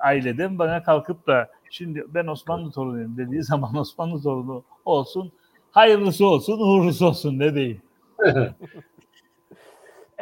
aileden 0.04 0.60
bana 0.60 0.84
kalkıp 0.84 1.28
da 1.28 1.50
şimdi 1.70 2.06
ben 2.08 2.28
Osmanlı 2.28 2.72
torunuyum 2.72 3.18
dediği 3.18 3.44
zaman 3.44 3.76
Osmanlı 3.76 4.22
torunu 4.22 4.64
olsun, 4.86 5.32
hayırlısı 5.72 6.26
olsun, 6.26 6.60
uğurlusu 6.60 7.08
olsun 7.08 7.40
ne 7.40 7.56
diyeyim. 7.56 7.82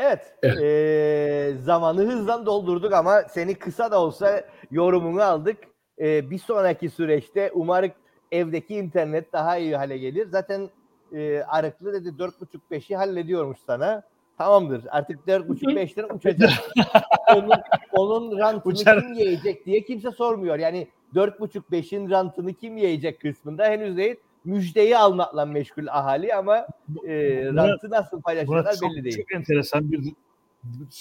Evet, 0.01 0.33
eee, 0.43 1.53
zamanı 1.63 2.01
hızla 2.01 2.45
doldurduk 2.45 2.93
ama 2.93 3.21
seni 3.29 3.55
kısa 3.55 3.91
da 3.91 4.01
olsa 4.01 4.43
yorumunu 4.71 5.21
aldık. 5.23 5.57
Eee, 5.97 6.25
bir 6.29 6.37
sonraki 6.37 6.89
süreçte 6.89 7.51
umarım 7.53 7.91
evdeki 8.31 8.75
internet 8.75 9.33
daha 9.33 9.57
iyi 9.57 9.75
hale 9.77 9.97
gelir. 9.97 10.27
Zaten 10.27 10.69
eee 11.11 11.43
Arıklı 11.43 11.93
dedi 11.93 12.09
4.5-5'i 12.17 12.95
hallediyormuş 12.95 13.57
sana. 13.67 14.03
Tamamdır. 14.37 14.83
Artık 14.89 15.27
4.5-5'ten 15.27 16.03
uçacak. 16.15 16.49
onun, 17.35 17.51
onun 17.91 18.37
rantını 18.37 18.73
Uçar. 18.73 19.01
kim 19.01 19.13
yiyecek 19.13 19.65
diye 19.65 19.83
kimse 19.83 20.11
sormuyor. 20.11 20.59
Yani 20.59 20.87
4.5-5'in 21.15 22.09
rantını 22.09 22.53
kim 22.53 22.77
yiyecek 22.77 23.21
kısmında 23.21 23.65
henüz 23.65 23.97
değil. 23.97 24.15
Müjdeyi 24.45 24.97
almakla 24.97 25.45
meşgul 25.45 25.87
ahali 25.87 26.35
ama 26.35 26.67
Buna- 26.87 27.55
rantı 27.55 27.89
nasıl 27.89 28.21
çok, 28.79 28.95
belli 28.95 29.03
değil. 29.03 29.17
çok 29.17 29.31
enteresan 29.31 29.91
bir 29.91 30.13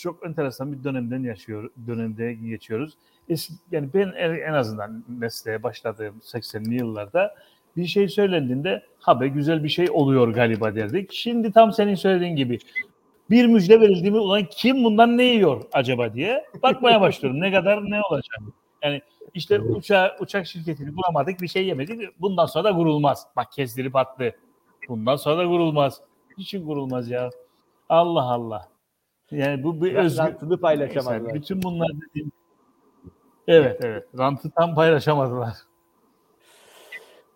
çok 0.00 0.26
enteresan 0.26 0.72
bir 0.72 0.84
dönemden 0.84 1.22
yaşıyor 1.22 1.70
dönemde 1.86 2.34
geçiyoruz. 2.34 2.92
Eski, 3.28 3.54
yani 3.72 3.88
ben 3.94 4.12
en 4.18 4.52
azından 4.52 5.04
mesleğe 5.08 5.62
başladığım 5.62 6.18
80'li 6.18 6.74
yıllarda 6.74 7.34
bir 7.76 7.86
şey 7.86 8.08
söylendiğinde 8.08 8.82
ha 8.98 9.20
be 9.20 9.28
güzel 9.28 9.64
bir 9.64 9.68
şey 9.68 9.86
oluyor 9.90 10.28
galiba 10.28 10.74
derdik. 10.74 11.12
Şimdi 11.12 11.52
tam 11.52 11.72
senin 11.72 11.94
söylediğin 11.94 12.36
gibi 12.36 12.58
bir 13.30 13.46
müjde 13.46 13.80
verildi 13.80 14.10
mi 14.10 14.18
ulan 14.18 14.44
kim 14.50 14.84
bundan 14.84 15.18
ne 15.18 15.24
yiyor 15.24 15.62
acaba 15.72 16.14
diye 16.14 16.44
bakmaya 16.62 17.00
başlıyorum. 17.00 17.40
Ne 17.40 17.52
kadar 17.52 17.90
ne 17.90 18.00
olacak. 18.10 18.38
Yani 18.82 19.00
işte 19.34 19.60
uçağı, 19.60 20.16
uçak 20.20 20.46
şirketini 20.46 20.96
bulamadık 20.96 21.40
bir 21.40 21.48
şey 21.48 21.66
yemedik. 21.66 22.20
Bundan 22.20 22.46
sonra 22.46 22.64
da 22.64 22.74
vurulmaz. 22.74 23.26
Bak 23.36 23.52
kestirip 23.52 23.96
attı. 23.96 24.34
Bundan 24.88 25.16
sonra 25.16 25.38
da 25.38 25.46
vurulmaz. 25.46 26.00
Niçin 26.38 26.66
vurulmaz 26.66 27.10
ya? 27.10 27.30
Allah 27.88 28.22
Allah. 28.22 28.68
Yani 29.30 29.64
bu 29.64 29.84
bir 29.84 29.94
özgür... 29.94 30.18
Rantını 30.24 30.60
paylaşamadılar. 30.60 31.24
Neyse, 31.24 31.34
bütün 31.34 31.62
bunlar 31.62 31.88
dediğim... 31.88 32.32
Evet 33.48 33.80
evet. 33.84 34.04
Rantı 34.18 34.50
tam 34.50 34.74
paylaşamadılar. 34.74 35.54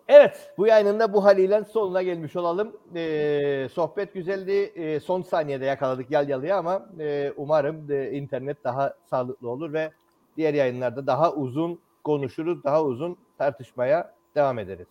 Evet, 0.08 0.54
bu 0.58 0.66
yayının 0.66 1.00
da 1.00 1.12
bu 1.12 1.24
haliyle 1.24 1.64
sonuna 1.64 2.02
gelmiş 2.02 2.36
olalım. 2.36 2.76
Ee, 2.94 3.68
sohbet 3.72 4.14
güzeldi. 4.14 4.52
Ee, 4.52 5.00
son 5.00 5.22
saniyede 5.22 5.64
yakaladık 5.64 6.10
yal 6.10 6.28
yalıya 6.28 6.58
ama 6.58 6.86
e, 6.98 7.32
umarım 7.36 7.88
de, 7.88 8.12
internet 8.12 8.64
daha 8.64 8.94
sağlıklı 9.10 9.50
olur 9.50 9.72
ve 9.72 9.92
diğer 10.36 10.54
yayınlarda 10.54 11.06
daha 11.06 11.34
uzun 11.34 11.80
konuşuruz, 12.04 12.64
daha 12.64 12.84
uzun 12.84 13.16
tartışmaya 13.38 14.14
devam 14.34 14.58
ederiz. 14.58 14.86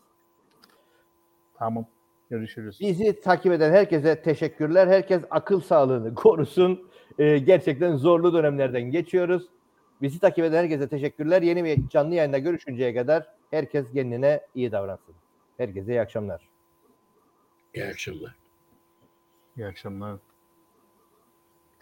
Tamam. 1.54 1.86
Görüşürüz. 2.30 2.80
Bizi 2.80 3.22
takip 3.22 3.54
eden 3.54 3.72
herkese 3.72 4.22
teşekkürler. 4.22 4.88
Herkes 4.88 5.24
akıl 5.30 5.62
sağlığını 5.62 6.16
korusun. 6.16 6.90
Ee, 7.20 7.38
gerçekten 7.38 7.96
zorlu 7.96 8.34
dönemlerden 8.34 8.82
geçiyoruz. 8.82 9.50
Bizi 10.02 10.20
takip 10.20 10.46
eden 10.46 10.58
herkese 10.58 10.88
teşekkürler. 10.88 11.42
Yeni 11.42 11.64
bir 11.64 11.90
canlı 11.90 12.16
yayında 12.16 12.38
görüşünceye 12.38 12.94
kadar 12.94 13.28
herkes 13.52 13.92
kendine 13.94 14.42
iyi 14.56 14.72
davransın. 14.72 15.16
Herkese 15.58 15.92
iyi 15.92 16.02
akşamlar. 16.02 16.50
İyi 17.74 17.86
akşamlar. 17.86 18.36
İyi 19.58 19.66
akşamlar. 19.66 20.31